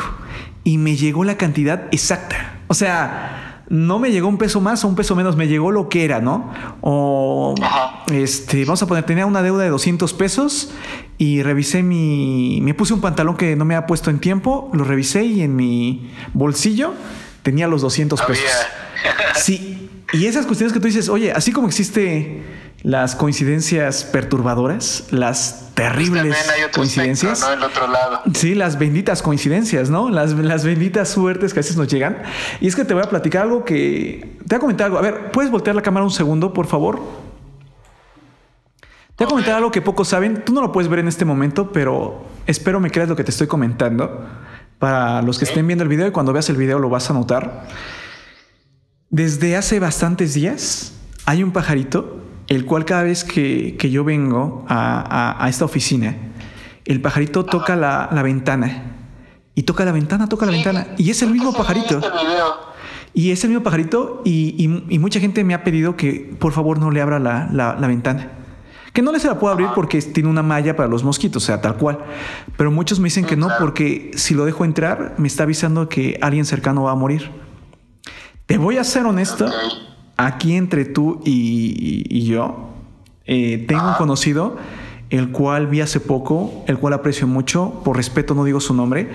y 0.64 0.78
me 0.78 0.96
llegó 0.96 1.24
la 1.24 1.36
cantidad 1.36 1.88
exacta. 1.92 2.60
O 2.68 2.76
sea, 2.76 3.64
no 3.68 3.98
me 3.98 4.12
llegó 4.12 4.28
un 4.28 4.38
peso 4.38 4.62
más 4.62 4.86
o 4.86 4.88
un 4.88 4.96
peso 4.96 5.16
menos, 5.16 5.36
me 5.36 5.48
llegó 5.48 5.72
lo 5.72 5.90
que 5.90 6.06
era, 6.06 6.22
¿no? 6.22 6.52
O, 6.82 7.56
este, 8.12 8.64
vamos 8.64 8.84
a 8.84 8.88
poner, 8.88 9.06
tenía 9.06 9.26
una 9.26 9.42
deuda 9.42 9.64
de 9.64 9.70
200 9.70 10.14
pesos 10.14 10.72
y 11.18 11.42
revisé 11.42 11.82
mi, 11.82 12.60
me 12.62 12.76
puse 12.76 12.94
un 12.94 13.02
pantalón 13.02 13.38
que 13.38 13.56
no 13.56 13.66
me 13.66 13.76
ha 13.76 13.88
puesto 13.88 14.12
en 14.12 14.20
tiempo, 14.20 14.70
lo 14.72 14.84
revisé 14.84 15.24
y 15.26 15.42
en 15.42 15.56
mi 15.56 16.12
bolsillo 16.36 16.94
tenía 17.44 17.68
los 17.68 17.82
200 17.82 18.22
pesos. 18.22 18.46
Sí, 19.36 19.90
y 20.14 20.28
esas 20.28 20.46
cuestiones 20.46 20.72
que 20.72 20.80
tú 20.80 20.86
dices, 20.86 21.10
oye, 21.10 21.34
así 21.34 21.52
como 21.52 21.68
existe 21.68 22.42
las 22.84 23.16
coincidencias 23.16 24.04
perturbadoras, 24.04 25.06
las 25.10 25.72
terribles 25.74 26.38
coincidencias. 26.74 27.42
¿no? 27.42 27.54
El 27.54 27.64
otro 27.64 27.88
lado. 27.88 28.22
Sí, 28.34 28.56
las 28.56 28.78
benditas 28.78 29.22
coincidencias, 29.22 29.90
¿no? 29.90 30.10
Las, 30.10 30.34
las 30.34 30.66
benditas 30.66 31.10
suertes 31.10 31.54
que 31.54 31.60
a 31.60 31.62
veces 31.62 31.78
nos 31.78 31.88
llegan. 31.88 32.22
Y 32.62 32.68
es 32.68 32.76
que 32.76 32.86
te 32.86 32.94
voy 32.94 33.04
a 33.04 33.10
platicar 33.10 33.44
algo 33.44 33.66
que. 33.66 34.38
Te 34.48 34.56
voy 34.56 34.58
a 34.58 34.60
comentar 34.60 34.86
algo. 34.86 34.98
A 35.00 35.02
ver, 35.02 35.32
¿puedes 35.32 35.50
voltear 35.50 35.76
la 35.76 35.82
cámara 35.82 36.04
un 36.04 36.12
segundo, 36.12 36.54
por 36.54 36.68
favor? 36.68 37.02
Te 39.16 39.24
voy 39.24 39.26
a 39.26 39.30
comentar 39.30 39.56
algo 39.56 39.72
que 39.72 39.82
pocos 39.82 40.10
saben. 40.10 40.44
Tú 40.44 40.54
no 40.54 40.62
lo 40.62 40.72
puedes 40.72 40.90
ver 40.90 41.00
en 41.00 41.08
este 41.08 41.24
momento, 41.24 41.72
pero 41.72 42.26
espero 42.46 42.80
me 42.80 42.92
creas 42.92 43.10
lo 43.10 43.16
que 43.16 43.24
te 43.24 43.32
estoy 43.32 43.48
comentando. 43.48 44.28
Para 44.84 45.22
los 45.22 45.40
que 45.40 45.46
estén 45.46 45.66
viendo 45.66 45.84
el 45.84 45.90
video 45.90 46.06
y 46.10 46.12
cuando 46.12 46.34
veas 46.34 46.50
el 46.50 46.58
video 46.58 46.78
lo 46.78 46.90
vas 46.90 47.10
a 47.10 47.14
notar. 47.14 47.70
Desde 49.10 49.56
hace 49.56 49.80
bastantes 49.80 50.34
días 50.34 50.92
hay 51.24 51.42
un 51.42 51.54
pajarito, 51.54 52.20
el 52.50 52.66
cual 52.66 52.84
cada 52.84 53.04
vez 53.04 53.24
que, 53.24 53.78
yo 53.90 54.04
vengo 54.04 54.66
a, 54.68 55.48
esta 55.48 55.64
oficina, 55.64 56.18
el 56.84 57.00
pajarito 57.00 57.46
toca 57.46 57.78
la, 57.78 58.10
ventana. 58.24 58.98
Y 59.56 59.64
toca 59.64 59.86
la 59.86 59.94
ventana, 59.94 60.28
toca 60.28 60.46
la 60.46 60.52
ventana. 60.52 60.88
Y 60.98 61.12
es 61.12 61.22
el 61.22 61.30
mismo 61.30 61.54
pajarito. 61.54 62.02
Y 63.14 63.32
es 63.32 63.42
el 63.46 63.52
mismo 63.52 63.64
pajarito 63.64 64.22
y, 64.26 64.68
mucha 65.00 65.22
gente 65.22 65.46
me 65.46 65.54
ha 65.54 65.64
pedido 65.64 65.96
que 65.96 66.36
por 66.40 66.52
favor 66.52 66.78
no 66.80 66.92
le 66.92 67.00
abra 67.00 67.20
la, 67.20 67.88
ventana. 67.88 68.32
Que 68.94 69.02
no 69.02 69.12
le 69.12 69.20
se 69.20 69.28
la 69.28 69.40
puedo 69.40 69.52
abrir 69.52 69.70
porque 69.74 70.00
tiene 70.02 70.30
una 70.30 70.44
malla 70.44 70.76
para 70.76 70.88
los 70.88 71.04
mosquitos, 71.04 71.44
o 71.44 71.46
sea, 71.46 71.62
tal 71.62 71.78
cual. 71.78 72.00
Pero 72.56 72.70
muchos 72.70 73.00
me 73.00 73.06
dicen 73.06 73.26
que 73.26 73.36
no 73.36 73.50
porque 73.60 74.12
si 74.16 74.36
lo 74.36 74.46
dejo 74.46 74.66
entrar 74.66 75.16
me 75.18 75.28
está 75.28 75.44
avisando 75.44 75.90
que 75.90 76.20
alguien 76.22 76.46
cercano 76.46 76.84
va 76.84 76.92
a 76.92 76.96
morir. 76.96 77.32
Te 78.46 78.58
voy 78.58 78.78
a 78.78 78.84
ser 78.84 79.06
honesto, 79.06 79.50
aquí 80.16 80.56
entre 80.56 80.86
tú 80.86 81.22
y, 81.26 82.26
yo, 82.26 82.70
eh, 83.26 83.66
tengo 83.68 83.88
un 83.88 83.94
conocido, 83.96 84.58
el 85.10 85.32
cual 85.32 85.68
vi 85.68 85.82
hace 85.82 86.00
poco, 86.00 86.64
el 86.68 86.78
cual 86.78 86.94
aprecio 86.94 87.26
mucho, 87.26 87.82
por 87.84 87.98
respeto 87.98 88.36
no 88.36 88.44
digo 88.44 88.60
su 88.60 88.74
nombre, 88.74 89.10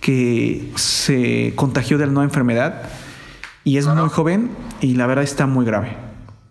que 0.00 0.70
se 0.76 1.52
contagió 1.56 1.98
de 1.98 2.06
la 2.06 2.12
nueva 2.12 2.24
enfermedad 2.24 2.82
y 3.64 3.78
es 3.78 3.86
muy 3.86 4.08
joven 4.08 4.50
y 4.80 4.94
la 4.94 5.06
verdad 5.06 5.24
está 5.24 5.46
muy 5.46 5.64
grave. 5.64 6.05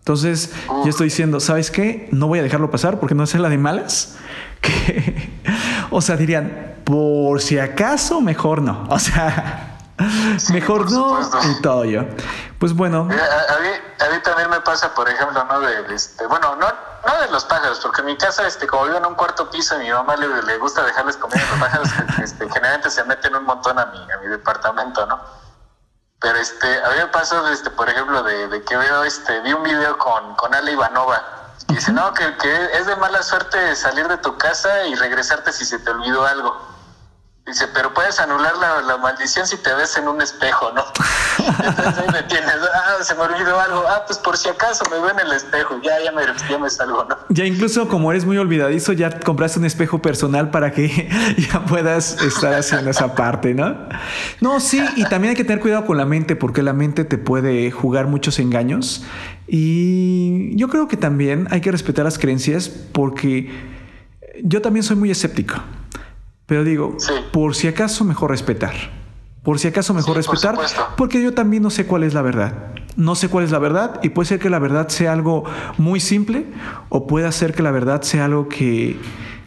Entonces, 0.05 0.53
yo 0.67 0.85
estoy 0.87 1.05
diciendo, 1.05 1.39
¿sabes 1.39 1.71
qué? 1.71 2.07
No 2.11 2.27
voy 2.27 2.37
a 2.37 2.43
dejarlo 2.43 2.69
pasar 2.69 2.99
porque 2.99 3.15
no 3.15 3.23
es 3.23 3.33
la 3.33 3.49
de 3.49 3.57
malas. 3.57 4.17
o 5.89 5.99
sea, 5.99 6.15
dirían, 6.15 6.75
por 6.83 7.41
si 7.41 7.57
acaso, 7.57 8.21
mejor 8.21 8.61
no. 8.61 8.85
O 8.89 8.99
sea, 8.99 9.75
Mejor 10.51 10.91
no 10.91 11.19
y 11.21 11.61
todo 11.61 11.85
yo. 11.85 12.03
Pues 12.59 12.75
bueno. 12.75 13.07
Eh, 13.11 13.15
a, 13.17 14.09
mí, 14.11 14.19
también 14.23 14.49
me 14.49 14.59
pasa, 14.61 14.93
por 14.93 15.09
ejemplo, 15.09 15.43
¿no? 15.45 15.59
De, 15.61 15.95
este, 15.95 16.27
bueno, 16.27 16.55
no, 16.57 16.67
no 16.67 17.21
de 17.21 17.31
los 17.31 17.45
pájaros, 17.45 17.79
porque 17.81 18.01
en 18.01 18.07
mi 18.07 18.17
casa, 18.17 18.45
este, 18.45 18.67
como 18.67 18.83
vivo 18.83 18.97
en 18.97 19.05
un 19.05 19.15
cuarto 19.15 19.49
piso, 19.49 19.73
a 19.75 19.79
mi 19.79 19.89
mamá 19.89 20.17
le, 20.17 20.27
le 20.43 20.57
gusta 20.57 20.83
dejarles 20.83 21.17
comida 21.17 21.41
a 21.41 21.51
los 21.51 21.59
pájaros, 21.59 21.89
este, 22.23 22.47
generalmente 22.47 22.91
se 22.91 23.03
meten 23.05 23.35
un 23.35 23.45
montón 23.45 23.79
a 23.79 23.87
mi, 23.87 23.97
a 24.11 24.17
mi 24.21 24.27
departamento, 24.27 25.05
¿no? 25.07 25.19
Pero 26.25 26.39
este, 26.39 26.83
a 26.83 26.89
mí 26.89 26.95
me 26.97 27.51
este, 27.51 27.69
por 27.69 27.87
ejemplo, 27.87 28.23
de, 28.23 28.63
que 28.63 28.75
veo, 28.75 29.03
este, 29.03 29.41
vi 29.41 29.53
un 29.53 29.61
video 29.61 29.95
con, 29.99 30.33
con 30.37 30.55
Ale 30.55 30.71
Ivanova. 30.71 31.21
Y 31.69 31.75
dice, 31.75 31.91
no, 31.91 32.11
que, 32.15 32.35
que 32.37 32.65
es 32.73 32.87
de 32.87 32.95
mala 32.95 33.21
suerte 33.21 33.75
salir 33.75 34.07
de 34.07 34.17
tu 34.17 34.35
casa 34.35 34.87
y 34.87 34.95
regresarte 34.95 35.53
si 35.53 35.65
se 35.65 35.77
te 35.77 35.91
olvidó 35.91 36.25
algo. 36.25 36.59
Dice, 37.47 37.65
pero 37.75 37.93
puedes 37.93 38.19
anular 38.19 38.53
la, 38.57 38.97
maldición 38.97 39.45
si 39.45 39.57
te 39.57 39.71
ves 39.75 39.95
en 39.97 40.07
un 40.07 40.19
espejo, 40.19 40.71
¿no? 40.71 40.81
Entonces 41.63 41.97
ahí 41.99 42.07
me 42.11 42.23
tienes, 42.23 42.55
ah, 42.73 43.03
se 43.03 43.13
me 43.13 43.21
olvidó 43.21 43.59
algo, 43.59 43.83
ah, 43.87 44.03
pues 44.07 44.17
por 44.17 44.35
si 44.35 44.49
acaso 44.49 44.83
me 44.89 44.97
veo 44.97 45.11
en 45.11 45.19
el 45.19 45.31
espejo, 45.31 45.79
ya, 45.83 45.91
ya 46.03 46.11
me, 46.11 46.23
ya 46.49 46.57
me 46.57 46.67
salgo, 46.71 47.05
¿no? 47.07 47.15
Ya 47.29 47.45
incluso 47.45 47.87
como 47.87 48.09
eres 48.11 48.25
muy 48.25 48.39
olvidadizo, 48.39 48.93
ya 48.93 49.19
compraste 49.19 49.59
un 49.59 49.65
espejo 49.65 50.01
personal 50.01 50.49
para 50.49 50.71
que 50.71 51.07
ya 51.37 51.63
puedas 51.65 52.19
estar 52.19 52.55
haciendo 52.55 52.89
esa 52.89 53.13
parte, 53.13 53.53
¿no? 53.53 53.77
No, 54.41 54.59
sí, 54.59 54.83
y 54.95 55.03
también 55.05 55.29
hay 55.29 55.35
que 55.35 55.43
tener 55.43 55.59
cuidado 55.59 55.85
con 55.85 55.97
la 55.97 56.05
mente, 56.05 56.35
porque 56.35 56.63
la 56.63 56.73
mente 56.73 57.05
te 57.05 57.19
puede 57.19 57.69
jugar 57.69 58.07
muchos 58.07 58.39
engaños. 58.39 59.03
Y 59.47 60.55
yo 60.55 60.67
creo 60.67 60.87
que 60.87 60.97
también 60.97 61.47
hay 61.51 61.61
que 61.61 61.71
respetar 61.71 62.05
las 62.05 62.17
creencias, 62.17 62.69
porque 62.69 63.51
yo 64.41 64.63
también 64.63 64.81
soy 64.81 64.95
muy 64.95 65.11
escéptico. 65.11 65.61
Pero 66.45 66.63
digo, 66.63 66.95
por 67.31 67.55
si 67.55 67.67
acaso 67.67 68.03
mejor 68.03 68.31
respetar. 68.31 68.73
Por 69.43 69.59
si 69.59 69.67
acaso 69.67 69.93
mejor 69.93 70.17
respetar, 70.17 70.55
porque 70.97 71.21
yo 71.21 71.33
también 71.33 71.61
no 71.61 71.69
sé 71.69 71.85
cuál 71.85 72.03
es 72.03 72.13
la 72.13 72.21
verdad. 72.21 72.71
No 72.97 73.15
sé 73.15 73.29
cuál 73.29 73.45
es 73.45 73.51
la 73.51 73.59
verdad 73.59 73.99
y 74.03 74.09
puede 74.09 74.27
ser 74.27 74.39
que 74.39 74.49
la 74.49 74.57
verdad 74.57 74.87
sea 74.87 75.13
algo 75.13 75.43
muy 75.77 75.99
simple 75.99 76.45
o 76.89 77.07
puede 77.07 77.29
ser 77.31 77.53
que 77.53 77.61
la 77.61 77.71
verdad 77.71 78.01
sea 78.01 78.25
algo 78.25 78.47
que 78.47 78.97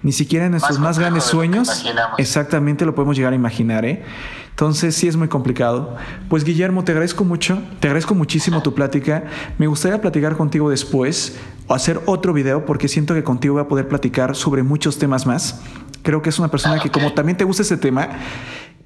ni 0.02 0.12
siquiera 0.12 0.44
en 0.44 0.52
nuestros 0.52 0.78
más, 0.78 0.98
grandes 0.98 1.24
sueños 1.24 1.84
exactamente 2.18 2.84
lo 2.84 2.94
podemos 2.94 3.16
llegar 3.16 3.32
a 3.32 3.36
imaginar. 3.36 3.84
¿eh? 3.84 4.04
Entonces 4.50 4.94
sí 4.94 5.08
es 5.08 5.16
muy 5.16 5.28
complicado. 5.28 5.96
Pues 6.28 6.44
Guillermo, 6.44 6.84
te 6.84 6.92
agradezco 6.92 7.24
mucho, 7.24 7.62
te 7.80 7.88
agradezco 7.88 8.14
muchísimo 8.14 8.62
tu 8.62 8.74
plática. 8.74 9.24
Me 9.56 9.66
gustaría 9.66 10.00
platicar 10.00 10.36
contigo 10.36 10.70
después 10.70 11.38
o 11.68 11.74
hacer 11.74 12.00
otro 12.06 12.32
video 12.32 12.64
porque 12.64 12.88
siento 12.88 13.14
que 13.14 13.22
contigo 13.22 13.54
voy 13.54 13.62
a 13.62 13.68
poder 13.68 13.86
platicar 13.88 14.34
sobre 14.34 14.62
muchos 14.62 14.98
temas 14.98 15.26
más. 15.26 15.60
Creo 16.02 16.22
que 16.22 16.30
es 16.30 16.38
una 16.38 16.48
persona 16.48 16.80
que 16.80 16.90
como 16.90 17.12
también 17.12 17.36
te 17.36 17.44
gusta 17.44 17.62
ese 17.62 17.76
tema 17.76 18.08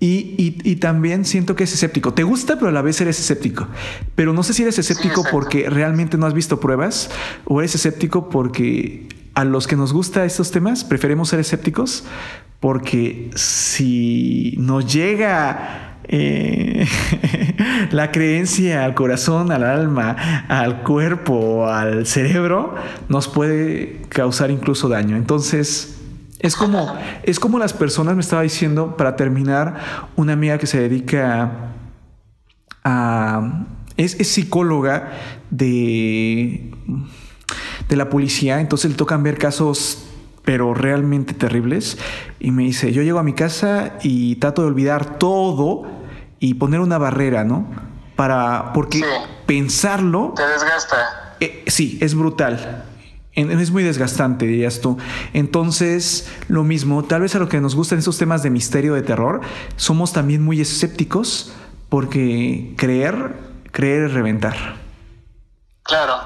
y, 0.05 0.77
también 0.77 1.25
siento 1.25 1.55
que 1.55 1.63
es 1.63 1.73
escéptico. 1.73 2.13
Te 2.13 2.25
gusta, 2.25 2.57
pero 2.57 2.69
a 2.69 2.73
la 2.73 2.83
vez 2.83 3.01
eres 3.01 3.21
escéptico. 3.21 3.69
Pero 4.17 4.33
no 4.33 4.43
sé 4.43 4.53
si 4.53 4.63
eres 4.63 4.77
escéptico 4.79 5.25
porque 5.31 5.71
realmente 5.71 6.19
no 6.19 6.27
has 6.27 6.35
visto 6.35 6.59
pruebas 6.59 7.09
o 7.45 7.61
eres 7.61 7.77
escéptico 7.77 8.29
porque 8.29 9.09
a 9.35 9.45
los 9.45 9.69
que 9.69 9.77
nos 9.77 9.93
gusta 9.93 10.25
estos 10.25 10.51
temas 10.51 10.83
preferimos 10.83 11.29
ser 11.29 11.39
escépticos 11.39 12.05
porque 12.59 13.31
si 13.35 14.55
nos 14.59 14.93
llega 14.93 15.92
eh, 16.15 16.87
la 17.91 18.13
creencia 18.13 18.85
al 18.85 18.95
corazón, 18.95 19.51
al 19.51 19.65
alma, 19.65 20.45
al 20.47 20.83
cuerpo, 20.83 21.67
al 21.67 22.07
cerebro, 22.07 22.75
nos 23.09 23.29
puede 23.29 24.03
causar 24.11 24.51
incluso 24.51 24.91
daño. 24.91 25.17
Entonces, 25.17 26.03
es 26.39 26.55
como, 26.55 26.95
es 27.23 27.41
como 27.41 27.59
las 27.59 27.73
personas, 27.73 28.15
me 28.15 28.21
estaba 28.21 28.43
diciendo, 28.43 28.95
para 28.99 29.17
terminar, 29.17 30.11
una 30.15 30.35
amiga 30.35 30.59
que 30.59 30.67
se 30.67 30.81
dedica 30.81 31.73
a... 32.85 33.65
es, 33.97 34.13
psicóloga 34.29 35.13
de, 35.49 36.75
de 37.89 37.97
la 37.97 38.11
policía, 38.11 38.61
entonces 38.61 38.91
le 38.91 38.99
tocan 38.99 39.23
ver 39.23 39.39
casos 39.39 40.09
pero 40.45 40.75
realmente 40.75 41.33
terribles. 41.33 41.97
Y 42.39 42.51
me 42.51 42.65
dice, 42.65 42.93
yo 42.93 43.01
llego 43.01 43.19
a 43.19 43.23
mi 43.23 43.33
casa 43.33 43.97
y 44.03 44.37
trato 44.37 44.61
de 44.61 44.69
olvidar 44.69 45.19
todo 45.19 46.02
y 46.43 46.55
poner 46.55 46.81
una 46.81 46.99
barrera, 46.99 47.45
¿no? 47.45 47.65
Para, 48.17 48.73
porque 48.73 49.01
pensarlo... 49.47 50.35
Te 50.35 50.45
desgasta. 50.45 51.37
Eh, 51.39 51.63
sí, 51.69 51.99
es 52.03 52.17
brutal. 52.17 52.85
es 53.33 53.71
muy 53.71 53.85
desgastante, 53.85 54.45
dirías 54.45 54.81
tú. 54.81 54.99
Entonces, 55.35 56.29
lo 56.49 56.65
mismo, 56.65 57.05
tal 57.05 57.21
vez 57.21 57.37
a 57.37 57.39
lo 57.39 57.49
que 57.49 57.61
nos 57.61 57.77
gustan 57.77 58.01
esos 58.01 58.19
temas 58.19 58.43
de 58.43 58.51
misterio, 58.51 58.95
de 58.95 59.03
terror, 59.03 59.41
somos 59.77 60.13
también 60.13 60.45
muy 60.45 60.61
escépticos 60.61 61.53
porque 61.89 62.75
creer, 62.77 63.37
creer 63.71 64.07
es 64.07 64.13
reventar. 64.13 64.57
Claro. 65.85 66.17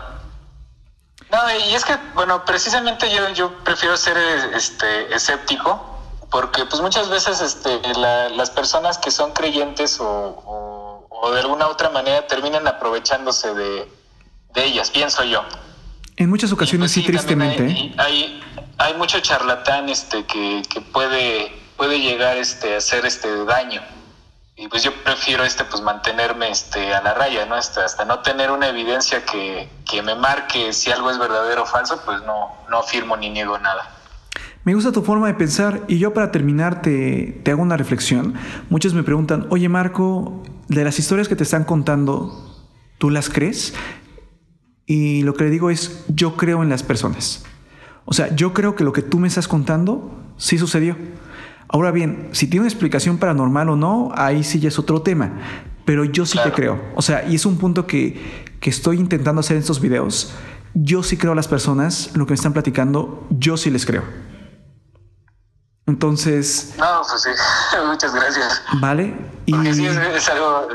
No, 1.31 1.39
y 1.69 1.75
es 1.75 1.85
que, 1.85 1.93
bueno, 2.14 2.43
precisamente 2.47 3.14
yo, 3.14 3.29
yo 3.35 3.53
prefiero 3.64 3.99
ser 3.99 4.17
este, 4.55 5.14
escéptico 5.14 5.95
porque 6.31 6.64
pues 6.64 6.81
muchas 6.83 7.09
veces 7.09 7.41
este, 7.41 7.81
las 7.95 8.51
personas 8.51 8.99
que 8.99 9.11
son 9.11 9.33
creyentes 9.33 10.01
o, 10.01 11.05
o, 11.09 11.31
de 11.33 11.41
alguna 11.41 11.68
otra 11.68 11.91
manera 11.91 12.27
terminan 12.27 12.66
aprovechándose 12.68 13.55
de, 13.55 13.89
de 14.55 14.64
ellas, 14.64 14.91
pienso 14.91 15.24
yo. 15.24 15.43
En 16.16 16.31
muchas 16.31 16.53
ocasiones 16.53 16.93
pues, 16.93 17.05
sí, 17.05 17.11
tristemente. 17.11 17.66
¿eh? 17.66 17.95
Hay, 17.99 18.41
hay, 18.79 18.95
mucho 18.95 19.20
charlatán 19.20 19.89
este, 19.89 20.24
que, 20.24 20.62
que, 20.68 20.81
puede, 20.81 21.53
puede 21.77 22.01
llegar 22.01 22.37
este, 22.37 22.74
a 22.74 22.79
hacer 22.79 23.05
este 23.07 23.45
daño. 23.45 23.83
Y 24.59 24.68
pues 24.68 24.83
yo 24.83 24.95
prefiero 25.05 25.45
este, 25.45 25.64
pues 25.64 25.83
mantenerme 25.83 26.51
este, 26.51 26.95
a 26.95 27.03
la 27.03 27.12
raya, 27.12 27.45
¿no? 27.45 27.59
Este, 27.59 27.81
hasta 27.81 28.07
no 28.07 28.20
tener 28.20 28.51
una 28.51 28.68
evidencia 28.68 29.24
que, 29.27 29.68
que 29.85 30.01
me 30.01 30.14
marque 30.14 30.72
si 30.72 30.91
algo 30.91 31.11
es 31.11 31.18
verdadero 31.18 31.64
o 31.64 31.66
falso, 31.66 32.01
pues 32.07 32.22
no, 32.22 32.57
no 32.70 32.79
afirmo 32.79 33.16
ni 33.18 33.29
niego 33.29 33.59
nada. 33.59 33.95
Me 34.67 34.75
gusta 34.75 34.91
tu 34.91 35.03
forma 35.03 35.29
de 35.29 35.35
pensar 35.35 35.85
y 35.87 35.99
yo 35.99 36.12
para 36.12 36.33
terminar 36.33 36.83
te, 36.83 37.41
te, 37.45 37.53
hago 37.53 37.62
una 37.62 37.77
reflexión. 37.77 38.35
Muchos 38.69 38.95
me 38.95 39.05
preguntan, 39.05 39.47
oye 39.51 39.69
Marco, 39.69 40.43
de 40.67 40.83
las 40.83 40.99
historias 40.99 41.29
que 41.29 41.37
te 41.37 41.45
están 41.45 41.62
contando, 41.62 42.67
¿tú 42.99 43.11
las 43.11 43.31
crees? 43.31 43.75
Y 44.85 45.23
lo 45.23 45.35
que 45.35 45.45
le 45.45 45.51
digo 45.51 45.71
es, 45.71 46.05
yo 46.09 46.37
creo 46.37 46.64
en 46.64 46.69
las 46.69 46.83
personas. 46.83 47.45
O 48.07 48.12
sea, 48.12 48.35
yo 48.35 48.55
creo 48.55 48.75
que 48.75 48.83
lo 48.83 48.93
que 48.93 49.03
tú 49.03 49.21
me 49.21 49.29
estás 49.29 49.47
contando 49.47 50.21
sí 50.37 50.59
sucedió. 50.59 50.97
Ahora 51.69 51.93
bien, 51.93 52.29
si 52.33 52.49
tiene 52.49 52.62
una 52.62 52.69
explicación 52.69 53.19
paranormal 53.19 53.69
o 53.69 53.77
no, 53.77 54.11
ahí 54.17 54.43
sí 54.43 54.59
ya 54.59 54.67
es 54.67 54.81
otro 54.81 55.01
tema. 55.01 55.31
Pero 55.85 56.05
yo 56.05 56.27
sí 56.27 56.41
te 56.43 56.51
creo. 56.51 56.83
O 56.97 57.03
sea, 57.03 57.25
y 57.29 57.37
es 57.37 57.47
un 57.47 57.57
punto 57.59 57.87
que, 57.87 58.21
que 58.59 58.71
estoy 58.71 58.99
intentando 58.99 59.39
hacer 59.39 59.59
en 59.59 59.61
estos 59.61 59.81
videos. 59.81 60.35
Yo 60.75 61.05
sí 61.05 61.17
creo 61.17 61.31
a 61.31 61.37
las 61.37 61.47
personas, 61.47 62.11
lo 62.17 62.27
que 62.27 62.33
me 62.33 62.35
están 62.35 62.53
platicando, 62.53 63.29
yo 63.31 63.57
sí 63.57 63.71
les 63.71 63.87
creo. 63.87 64.26
Entonces... 65.87 66.74
No, 66.78 67.03
pues 67.09 67.22
sí, 67.22 67.30
muchas 67.87 68.14
gracias. 68.14 68.62
Vale. 68.80 69.14
Y... 69.47 69.53
sí, 69.72 69.87
es 69.87 70.28
algo 70.28 70.68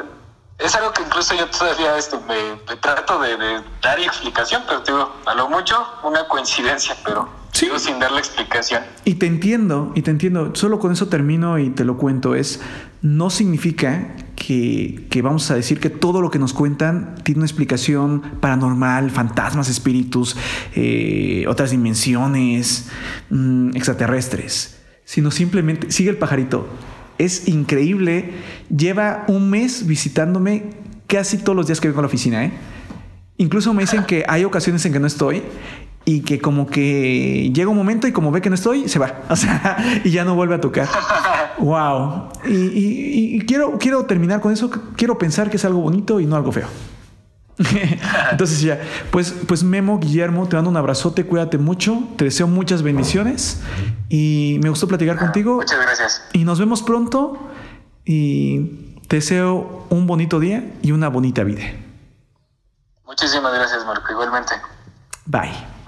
es 0.63 0.75
algo 0.75 0.93
que 0.93 1.01
incluso 1.01 1.33
yo 1.35 1.47
todavía 1.47 1.97
esto, 1.97 2.21
me, 2.27 2.75
trato 2.77 3.19
de, 3.19 3.35
dar 3.81 3.99
explicación, 3.99 4.61
pero 4.67 4.81
digo, 4.81 5.11
a 5.25 5.33
lo 5.33 5.49
mucho 5.49 5.75
una 6.03 6.27
coincidencia, 6.27 6.95
pero 7.03 7.27
sin 7.51 7.99
dar 7.99 8.11
la 8.11 8.19
explicación. 8.19 8.83
Y 9.05 9.15
te 9.15 9.25
entiendo, 9.25 9.91
y 9.95 10.01
te 10.01 10.11
entiendo. 10.11 10.55
Solo 10.55 10.79
con 10.79 10.91
eso 10.91 11.07
termino 11.07 11.59
y 11.59 11.69
te 11.69 11.83
lo 11.83 11.97
cuento. 11.97 12.35
Es, 12.35 12.59
no 13.01 13.29
significa 13.29 14.15
que, 14.35 15.21
vamos 15.23 15.49
a 15.51 15.55
decir 15.55 15.79
que 15.79 15.89
todo 15.89 16.21
lo 16.21 16.31
que 16.31 16.39
nos 16.39 16.53
cuentan 16.53 17.15
tiene 17.23 17.39
una 17.39 17.45
explicación 17.45 18.21
paranormal, 18.39 19.11
fantasmas, 19.11 19.69
espíritus, 19.69 20.35
eh, 20.75 21.45
otras 21.47 21.71
dimensiones, 21.71 22.89
mm, 23.29 23.75
extraterrestres, 23.75 24.80
sino 25.11 25.29
simplemente 25.29 25.91
sigue 25.91 26.09
el 26.09 26.17
pajarito 26.17 26.67
es 27.17 27.47
increíble. 27.47 28.31
Lleva 28.75 29.25
un 29.27 29.49
mes 29.49 29.85
visitándome 29.85 30.71
casi 31.07 31.37
todos 31.37 31.55
los 31.55 31.67
días 31.67 31.79
que 31.79 31.87
vengo 31.87 31.99
a 31.99 32.03
la 32.03 32.07
oficina. 32.07 32.45
¿eh? 32.45 32.51
Incluso 33.37 33.73
me 33.73 33.83
dicen 33.83 34.05
que 34.05 34.23
hay 34.27 34.43
ocasiones 34.43 34.85
en 34.85 34.93
que 34.93 34.99
no 34.99 35.07
estoy 35.07 35.43
y 36.03 36.21
que 36.21 36.39
como 36.39 36.65
que 36.65 37.51
llega 37.53 37.69
un 37.69 37.77
momento 37.77 38.07
y 38.07 38.11
como 38.11 38.31
ve 38.31 38.41
que 38.41 38.49
no 38.49 38.55
estoy, 38.55 38.89
se 38.89 38.99
va. 38.99 39.21
O 39.29 39.35
sea, 39.35 40.01
y 40.03 40.09
ya 40.09 40.23
no 40.23 40.33
vuelve 40.33 40.55
a 40.55 40.61
tocar. 40.61 40.87
wow. 41.59 42.29
Y, 42.47 43.39
quiero, 43.41 43.77
quiero 43.77 44.05
terminar 44.05 44.39
con 44.39 44.51
eso. 44.51 44.71
Quiero 44.95 45.17
pensar 45.17 45.49
que 45.49 45.57
es 45.57 45.65
algo 45.65 45.81
bonito 45.81 46.19
y 46.19 46.25
no 46.25 46.35
algo 46.35 46.51
feo. 46.51 46.67
Entonces 48.31 48.61
ya, 48.61 48.79
pues, 49.11 49.33
pues 49.47 49.63
Memo, 49.63 49.99
Guillermo, 49.99 50.47
te 50.47 50.55
mando 50.55 50.69
un 50.69 50.77
abrazote, 50.77 51.25
cuídate 51.25 51.57
mucho, 51.57 52.03
te 52.17 52.25
deseo 52.25 52.47
muchas 52.47 52.81
bendiciones 52.81 53.61
y 54.09 54.59
me 54.63 54.69
gustó 54.69 54.87
platicar 54.87 55.17
contigo. 55.17 55.55
Muchas 55.55 55.81
gracias. 55.81 56.23
Y 56.33 56.43
nos 56.43 56.59
vemos 56.59 56.81
pronto 56.81 57.37
y 58.05 58.97
te 59.07 59.17
deseo 59.17 59.85
un 59.89 60.07
bonito 60.07 60.39
día 60.39 60.71
y 60.81 60.91
una 60.91 61.09
bonita 61.09 61.43
vida. 61.43 61.63
Muchísimas 63.05 63.53
gracias, 63.53 63.85
Marco, 63.85 64.11
igualmente. 64.11 64.53
Bye. 65.25 65.80